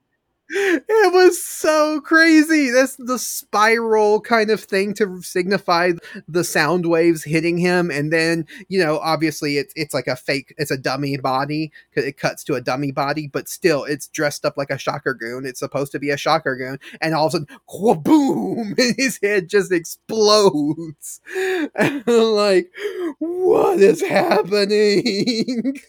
It 0.52 1.14
was 1.14 1.40
so 1.44 2.02
crazy. 2.02 2.72
That's 2.72 2.96
the 2.96 3.20
spiral 3.20 4.20
kind 4.20 4.50
of 4.50 4.60
thing 4.64 4.96
to 4.96 5.22
signify 5.22 5.92
the 6.28 6.44
sound 6.44 6.88
waves 6.88 7.24
hitting 7.24 7.60
him, 7.60 7.92
and 7.92 8.12
then 8.12 8.48
you 8.68 8.80
know, 8.84 8.98
obviously, 8.98 9.58
it's 9.60 9.72
it's 9.76 9.94
like 9.94 10.08
a 10.08 10.16
fake, 10.16 10.56
it's 10.58 10.72
a 10.72 10.78
dummy 10.78 11.18
body 11.18 11.72
because 11.92 12.04
it 12.08 12.18
cuts 12.18 12.44
to 12.46 12.56
a 12.56 12.62
dummy 12.62 12.92
body, 12.92 13.28
but 13.28 13.48
still, 13.48 13.84
it's 13.84 14.08
dressed 14.08 14.44
up 14.44 14.58
like 14.58 14.72
a 14.72 14.80
shocker 14.80 15.14
goon. 15.14 15.46
It's 15.46 15.60
supposed 15.60 15.92
to 15.92 16.00
be 16.00 16.10
a 16.10 16.18
shocker 16.18 16.56
goon, 16.56 16.80
and 17.00 17.14
all 17.14 17.28
of 17.28 17.36
a 17.36 17.46
sudden, 17.46 18.02
boom, 18.02 18.74
and 18.80 18.96
his 18.98 19.20
head 19.22 19.50
just 19.50 19.72
explodes. 19.72 21.22
And 21.36 21.70
I'm 21.78 22.04
like, 22.08 22.72
what 23.20 23.80
is 23.80 24.02
happening? 24.02 25.80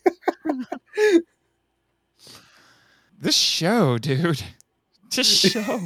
This 3.20 3.36
show, 3.36 3.98
dude. 3.98 4.42
This 5.12 5.26
show. 5.26 5.60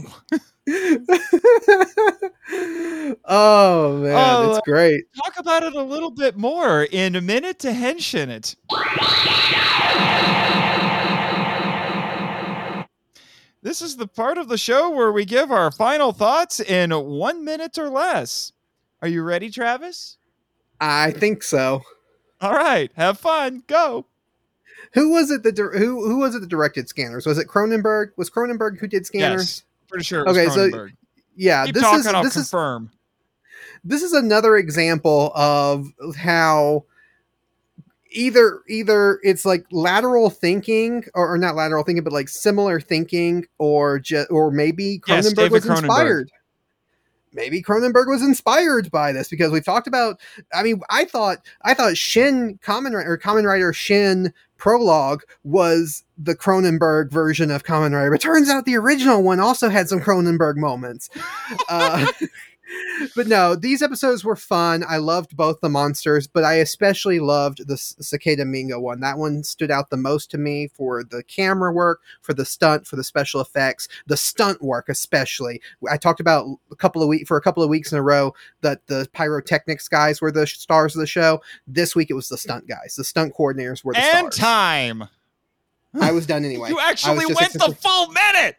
oh 3.25 3.97
man, 4.03 4.15
Oh, 4.15 4.51
it's 4.51 4.61
great. 4.67 5.05
Talk 5.17 5.39
about 5.39 5.63
it 5.63 5.75
a 5.75 5.83
little 5.83 6.11
bit 6.11 6.37
more 6.37 6.83
in 6.83 7.17
a 7.17 7.23
minute 7.23 7.59
to 7.61 7.69
henshin 7.69 8.29
it. 8.29 8.55
This 13.63 13.81
is 13.81 13.97
the 13.97 14.07
part 14.07 14.37
of 14.37 14.49
the 14.49 14.59
show 14.59 14.91
where 14.91 15.11
we 15.11 15.25
give 15.25 15.51
our 15.51 15.71
final 15.71 16.13
thoughts 16.13 16.61
in 16.61 16.91
one 16.91 17.47
minute 17.47 17.79
or 17.79 17.89
less. 17.89 18.53
Are 19.01 19.09
you 19.09 19.23
ready, 19.23 19.49
Travis? 19.51 20.19
I 20.83 21.13
think 21.13 21.43
so. 21.43 21.81
All 22.43 22.53
right, 22.53 22.91
have 22.95 23.19
fun. 23.19 23.63
Go. 23.67 24.05
Who 24.95 25.11
was 25.11 25.31
it 25.31 25.43
that 25.43 25.59
who 25.59 26.07
who 26.07 26.19
was 26.19 26.35
it 26.35 26.41
that 26.41 26.49
directed 26.49 26.89
Scanners? 26.89 27.27
Was 27.27 27.39
it 27.39 27.49
Cronenberg? 27.49 28.11
Was 28.17 28.31
Cronenberg 28.31 28.79
who 28.79 28.87
did 28.87 29.05
Scanners? 29.05 29.41
Yes, 29.41 29.63
pretty 29.89 30.05
sure 30.05 30.21
it 30.21 30.27
was 30.29 30.39
Okay, 30.39 30.49
so 30.49 30.89
Yeah, 31.37 31.67
Keep 31.67 31.75
this 31.75 31.83
talking, 31.83 32.01
is 32.01 32.07
I'll 32.07 32.23
this 32.23 32.37
is 32.37 32.55
this 33.83 34.03
is 34.03 34.13
another 34.13 34.57
example 34.57 35.33
of 35.35 35.89
how 36.17 36.85
either 38.11 38.61
either 38.69 39.19
it's 39.25 39.45
like 39.45 39.67
lateral 39.73 40.31
thinking 40.31 41.05
or, 41.15 41.33
or 41.33 41.39
not 41.39 41.57
lateral 41.57 41.83
thinking 41.83 42.05
but 42.05 42.13
like 42.13 42.29
similar 42.29 42.81
thinking 42.81 43.45
or 43.59 43.99
just 43.99 44.31
or 44.31 44.53
maybe 44.53 45.01
Cronenberg 45.01 45.35
David 45.35 45.53
was 45.53 45.65
Cronenberg. 45.65 45.79
inspired 45.79 46.31
maybe 47.33 47.61
Cronenberg 47.61 48.07
was 48.07 48.23
inspired 48.23 48.91
by 48.91 49.13
this 49.13 49.29
because 49.29 49.51
we've 49.51 49.65
talked 49.65 49.89
about 49.89 50.21
I 50.55 50.63
mean 50.63 50.81
I 50.89 51.05
thought 51.05 51.39
I 51.63 51.75
thought 51.75 51.97
Shin 51.97 52.59
Kamen 52.65 52.93
or 52.93 53.19
Kamen 53.19 53.45
Rider 53.45 53.73
Shin 53.73 54.33
prologue 54.57 55.23
was 55.43 56.05
the 56.17 56.35
Cronenberg 56.35 57.11
version 57.11 57.51
of 57.51 57.65
Kamen 57.65 57.93
Rider 57.93 58.11
but 58.11 58.21
turns 58.21 58.49
out 58.49 58.65
the 58.65 58.77
original 58.77 59.23
one 59.23 59.41
also 59.41 59.69
had 59.69 59.89
some 59.89 60.01
Cronenberg 60.01 60.57
moments. 60.57 61.11
Uh, 61.69 62.07
but 63.15 63.27
no, 63.27 63.55
these 63.55 63.83
episodes 63.83 64.25
were 64.25 64.37
fun. 64.37 64.85
I 64.89 64.97
loved 64.99 65.37
both 65.37 65.61
the 65.61 65.69
monsters, 65.69 66.27
but 66.27 66.45
I 66.45 66.55
especially 66.55 67.21
loved 67.21 67.67
the 67.67 67.77
Cicada 67.77 68.45
Minga 68.45 68.81
one. 68.81 69.01
That 69.01 69.19
one 69.19 69.43
stood 69.43 69.71
out 69.71 69.91
the 69.91 69.97
most 69.97 70.31
to 70.33 70.39
me 70.39 70.69
for 70.69 71.05
the 71.05 71.23
camera 71.23 71.73
work, 71.73 72.01
for 72.23 72.35
the 72.35 72.45
stunt, 72.45 72.87
for 72.87 72.97
the 72.97 73.05
special 73.05 73.41
effects, 73.41 73.89
the 74.07 74.17
stunt 74.17 74.63
work 74.63 74.89
especially. 74.89 75.61
I 75.91 75.97
talked 75.97 76.21
about 76.21 76.47
a 76.71 76.77
couple 76.77 77.03
of 77.03 77.09
weeks 77.09 77.29
for 77.29 77.37
a 77.37 77.43
couple 77.43 77.63
of 77.63 77.69
weeks 77.69 77.93
in 77.93 77.99
a 77.99 78.03
row 78.03 78.35
that 78.63 78.87
the 78.87 79.09
pyrotechnics 79.13 79.89
guys 79.89 80.21
were 80.21 80.33
the 80.33 80.47
stars 80.47 80.95
of 80.95 81.01
the 81.01 81.07
show. 81.07 81.41
This 81.67 81.95
week 81.95 82.11
it 82.11 82.15
was 82.15 82.29
the 82.29 82.39
stunt 82.39 82.67
guys. 82.67 82.95
The 82.97 83.05
stunt 83.05 83.35
coordinators 83.35 83.85
were 83.85 83.93
the 83.95 84.01
And 84.01 84.33
stars. 84.33 84.37
time. 84.37 85.05
I 86.01 86.11
was 86.13 86.27
done 86.27 86.45
anyway. 86.45 86.71
You 86.71 86.81
actually 86.81 87.27
went 87.27 87.53
the 87.53 87.77
full 87.81 88.09
minute. 88.13 88.57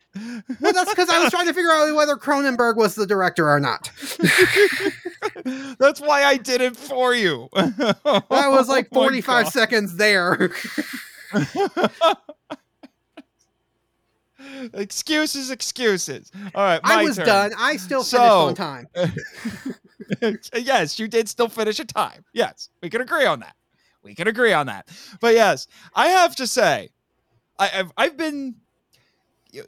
well, 0.61 0.73
that's 0.73 0.89
because 0.89 1.09
I 1.09 1.21
was 1.21 1.31
trying 1.31 1.47
to 1.47 1.53
figure 1.53 1.71
out 1.71 1.93
whether 1.95 2.15
Cronenberg 2.15 2.77
was 2.77 2.95
the 2.95 3.05
director 3.05 3.49
or 3.49 3.59
not. 3.59 3.91
That's 5.77 5.99
why 5.99 6.23
I 6.23 6.37
did 6.37 6.61
it 6.61 6.77
for 6.77 7.13
you. 7.13 7.49
That 7.53 8.23
was 8.31 8.69
like 8.69 8.87
Oh 8.93 9.03
45 9.03 9.43
God. 9.45 9.51
seconds 9.53 9.97
there. 9.97 10.51
excuses, 14.73 15.49
excuses. 15.51 16.31
All 16.53 16.63
right, 16.63 16.79
I 16.83 17.03
was 17.03 17.15
turn. 17.17 17.25
done. 17.25 17.51
I 17.57 17.77
still 17.77 18.03
finished 18.03 18.11
So- 18.11 18.47
on 18.47 18.55
time. 18.55 18.87
yes, 20.55 20.99
you 20.99 21.07
did 21.07 21.27
still 21.29 21.49
finish 21.49 21.79
a 21.79 21.85
time. 21.85 22.23
Yes, 22.33 22.69
we 22.81 22.89
can 22.89 23.01
agree 23.01 23.25
on 23.25 23.39
that. 23.41 23.55
We 24.03 24.13
can 24.13 24.27
agree 24.27 24.53
on 24.53 24.67
that. 24.67 24.87
But 25.19 25.33
yes, 25.33 25.67
I 25.95 26.07
have 26.07 26.35
to 26.37 26.47
say, 26.47 26.89
I, 27.59 27.71
I've 27.73 27.91
I've 27.97 28.17
been 28.17 28.55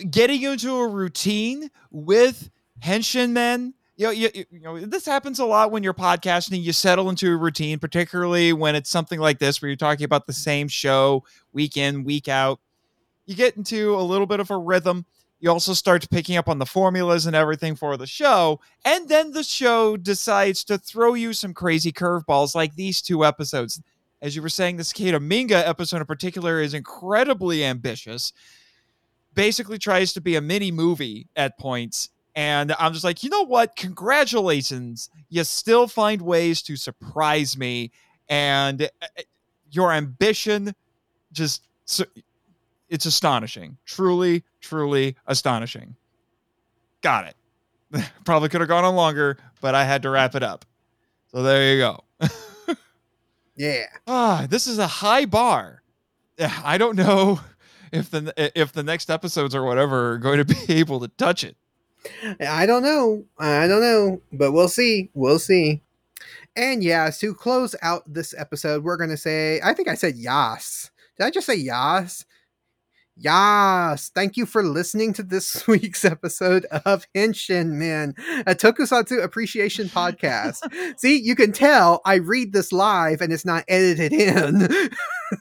getting 0.10 0.42
into 0.44 0.76
a 0.76 0.88
routine 0.88 1.70
with 1.92 2.50
henshin 2.84 3.32
men. 3.32 3.74
You 3.96 4.06
know, 4.06 4.12
you, 4.12 4.30
you 4.34 4.60
know, 4.60 4.80
this 4.80 5.06
happens 5.06 5.40
a 5.40 5.46
lot 5.46 5.72
when 5.72 5.84
you're 5.84 5.94
podcasting. 5.94 6.62
You 6.62 6.72
settle 6.72 7.10
into 7.10 7.32
a 7.32 7.36
routine, 7.36 7.80
particularly 7.80 8.54
when 8.54 8.76
it's 8.76 8.92
something 8.92 9.20
like 9.20 9.40
this, 9.40 9.62
where 9.62 9.70
you're 9.70 9.76
talking 9.76 10.04
about 10.04 10.28
the 10.28 10.34
same 10.34 10.68
show 10.68 11.24
week 11.52 11.78
in, 11.78 12.04
week 12.04 12.28
out. 12.28 12.60
You 13.26 13.36
get 13.36 13.58
into 13.58 13.96
a 13.96 14.02
little 14.02 14.28
bit 14.28 14.40
of 14.40 14.52
a 14.52 14.58
rhythm. 14.58 15.06
You 15.40 15.52
also 15.52 15.74
start 15.74 16.10
picking 16.10 16.38
up 16.38 16.48
on 16.48 16.60
the 16.60 16.66
formulas 16.66 17.26
and 17.26 17.36
everything 17.36 17.76
for 17.76 17.98
the 17.98 18.08
show. 18.08 18.60
And 18.86 19.08
then 19.10 19.32
the 19.32 19.44
show 19.44 19.98
decides 19.98 20.64
to 20.66 20.78
throw 20.78 21.14
you 21.14 21.34
some 21.34 21.54
crazy 21.54 21.92
curveballs 21.92 22.56
like 22.56 22.76
these 22.76 23.02
two 23.02 23.26
episodes. 23.26 23.82
As 24.22 24.36
you 24.36 24.42
were 24.42 24.50
saying, 24.50 24.78
the 24.78 24.84
Cicada 24.84 25.20
Minga 25.20 25.68
episode 25.68 25.98
in 25.98 26.06
particular 26.06 26.60
is 26.60 26.74
incredibly 26.74 27.64
ambitious. 27.64 28.34
Basically 29.34 29.78
tries 29.78 30.14
to 30.14 30.22
be 30.22 30.36
a 30.36 30.42
mini 30.42 30.72
movie 30.72 31.28
at 31.36 31.58
points. 31.60 32.10
And 32.36 32.74
I'm 32.80 32.94
just 32.94 33.04
like, 33.04 33.24
you 33.24 33.30
know 33.30 33.46
what? 33.46 33.76
Congratulations. 33.76 35.10
You 35.30 35.44
still 35.44 35.88
find 35.88 36.22
ways 36.22 36.62
to 36.64 36.76
surprise 36.76 37.58
me. 37.58 37.92
And 38.30 38.84
uh, 38.84 39.08
your 39.72 39.92
ambition 39.92 40.74
just, 41.32 41.64
it's 42.90 43.06
astonishing. 43.06 43.78
Truly, 43.86 44.44
truly 44.62 45.16
astonishing. 45.28 45.96
Got 47.02 47.28
it. 47.28 48.12
Probably 48.26 48.50
could 48.50 48.62
have 48.62 48.68
gone 48.68 48.84
on 48.84 48.96
longer, 48.96 49.38
but 49.62 49.76
I 49.76 49.84
had 49.84 50.02
to 50.04 50.10
wrap 50.10 50.36
it 50.36 50.44
up. 50.44 50.66
So 51.32 51.44
there 51.44 51.74
you 51.74 51.80
go. 51.80 52.04
Yeah. 53.58 53.88
Ah, 54.06 54.46
this 54.50 54.68
is 54.68 54.78
a 54.78 54.88
high 54.88 55.26
bar. 55.26 55.82
I 56.64 56.78
don't 56.78 56.96
know 56.96 57.42
if 57.92 58.10
the 58.12 58.34
if 58.56 58.72
the 58.72 58.84
next 58.84 59.10
episodes 59.10 59.56
or 59.56 59.64
whatever 59.64 60.14
are 60.14 60.18
going 60.18 60.38
to 60.38 60.46
be 60.46 60.58
able 60.70 61.00
to 61.02 61.08
touch 61.10 61.44
it. 61.44 61.58
I 62.40 62.66
don't 62.66 62.84
know. 62.84 63.26
I 63.38 63.68
don't 63.68 63.82
know, 63.82 64.22
but 64.32 64.52
we'll 64.52 64.70
see. 64.70 65.10
We'll 65.14 65.40
see. 65.40 65.82
And 66.56 66.84
yeah, 66.84 67.10
to 67.20 67.34
close 67.34 67.76
out 67.82 68.04
this 68.12 68.34
episode, 68.38 68.84
we're 68.84 68.98
going 68.98 69.10
to 69.10 69.18
say, 69.18 69.60
I 69.64 69.74
think 69.74 69.88
I 69.88 69.96
said 69.96 70.16
yas. 70.16 70.90
Did 71.18 71.26
I 71.26 71.32
just 71.32 71.48
say 71.48 71.56
yas? 71.56 72.26
Yas. 73.20 74.10
Thank 74.14 74.38
you 74.38 74.46
for 74.46 74.64
listening 74.64 75.12
to 75.14 75.24
this 75.24 75.68
week's 75.68 76.06
episode 76.06 76.66
of 76.86 77.06
Henshin 77.16 77.72
Men, 77.72 78.14
a 78.46 78.54
tokusatsu 78.54 79.24
appreciation 79.24 79.88
podcast. 79.90 80.60
See, 81.00 81.20
you 81.20 81.36
can 81.36 81.52
tell 81.52 82.02
I 82.06 82.16
read 82.16 82.54
this 82.54 82.72
live 82.72 83.22
and 83.22 83.34
it's 83.34 83.46
not 83.46 83.66
edited 83.68 84.14
in. 84.14 84.70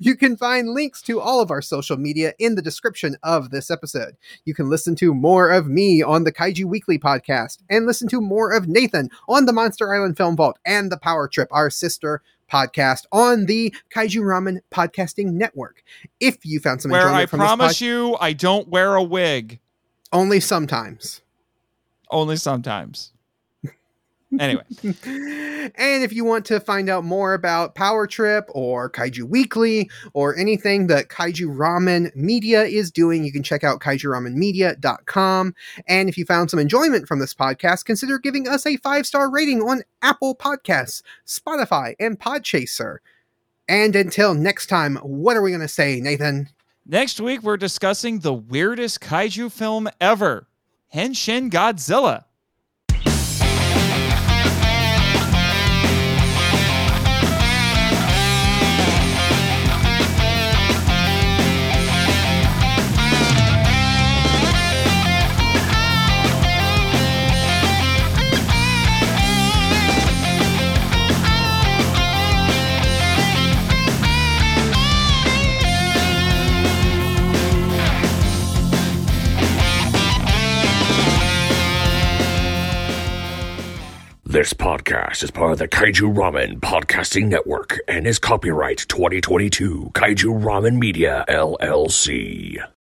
You 0.01 0.17
can 0.17 0.37
find 0.37 0.71
links 0.71 1.03
to 1.03 1.21
all 1.21 1.41
of 1.41 1.51
our 1.51 1.61
social 1.61 1.97
media 1.97 2.33
in 2.39 2.55
the 2.55 2.63
description 2.63 3.17
of 3.23 3.51
this 3.51 3.71
episode. 3.71 4.17
You 4.45 4.55
can 4.55 4.71
listen 4.71 4.95
to 4.97 5.13
more 5.13 5.51
of 5.51 5.69
me 5.69 6.03
on 6.03 6.25
the 6.25 6.33
Kaiju 6.33 6.65
Weekly 6.65 6.99
podcast 6.99 7.59
and 7.69 7.87
listen 7.87 8.09
to 8.09 8.21
more 8.21 8.53
of 8.53 8.69
Nathan 8.69 9.11
on 9.29 9.45
the 9.45 9.53
Monster 9.53 9.95
Island 9.95 10.17
Film 10.17 10.37
Vault 10.37 10.59
and 10.65 10.91
the 10.91 10.99
Power 10.99 11.29
Trip, 11.29 11.49
our 11.51 11.69
sister 11.69 12.23
podcast 12.51 13.05
on 13.13 13.47
the 13.47 13.75
Kaiju 13.95 14.21
Ramen 14.21 14.59
Podcasting 14.71 15.33
Network. 15.33 15.83
If 16.21 16.45
you 16.45 16.61
found 16.61 16.83
some 16.83 16.91
Where 16.91 17.03
enjoyment 17.03 17.23
I 17.23 17.27
from 17.27 17.39
this 17.41 17.47
promise 17.47 17.79
pod- 17.79 17.81
you, 17.81 18.17
I 18.21 18.33
don't 18.33 18.69
wear 18.69 18.95
a 18.95 19.03
wig. 19.03 19.61
only 20.13 20.41
sometimes. 20.41 21.23
Only 22.11 22.37
sometimes. 22.37 23.13
Anyway, 24.41 24.63
and 24.83 26.03
if 26.03 26.13
you 26.13 26.25
want 26.25 26.45
to 26.47 26.59
find 26.59 26.89
out 26.89 27.05
more 27.05 27.33
about 27.33 27.75
Power 27.75 28.07
Trip 28.07 28.45
or 28.51 28.91
Kaiju 28.91 29.23
Weekly 29.23 29.89
or 30.15 30.37
anything 30.37 30.89
that 30.89 31.09
Kaiju 31.09 31.57
Ramen 31.57 32.15
Media 32.17 32.65
is 32.65 32.91
doing, 32.91 33.25
you 33.25 33.33
can 33.33 33.43
check 33.43 33.63
out 33.63 33.81
kaijuramenmedia.com. 33.81 35.55
And 35.87 36.09
if 36.09 36.19
you 36.19 36.25
found 36.25 36.51
some 36.51 36.59
enjoyment 36.59 37.07
from 37.07 37.21
this 37.21 37.35
podcast, 37.35 37.85
consider 37.85 38.19
giving 38.19 38.49
us 38.49 38.67
a 38.67 38.77
five 38.79 39.07
star 39.07 39.31
rating 39.31 39.63
on 39.63 39.83
Apple 40.03 40.35
Podcasts, 40.35 41.03
Spotify, 41.27 41.95
and 42.01 42.19
Podchaser. 42.19 42.99
And 43.69 43.95
until 43.97 44.35
next 44.35 44.67
time, 44.67 44.97
what 44.97 45.37
are 45.37 45.43
we 45.43 45.51
going 45.51 45.61
to 45.61 45.69
say, 45.69 46.01
Nathan? 46.01 46.49
next 46.89 47.21
week 47.21 47.43
we're 47.43 47.57
discussing 47.57 48.21
the 48.21 48.33
weirdest 48.33 49.01
kaiju 49.01 49.51
film 49.51 49.89
ever, 50.01 50.47
Henshin 50.95 51.51
Godzilla. 51.51 52.25
This 84.37 84.53
podcast 84.53 85.23
is 85.23 85.31
part 85.31 85.53
of 85.53 85.59
the 85.59 85.67
Kaiju 85.67 86.15
Ramen 86.15 86.61
Podcasting 86.61 87.29
Network 87.29 87.79
and 87.89 88.07
is 88.07 88.19
copyright 88.19 88.85
2022 88.87 89.93
Kaiju 89.95 90.43
Ramen 90.43 90.77
Media 90.77 91.25
LLC. 91.27 92.76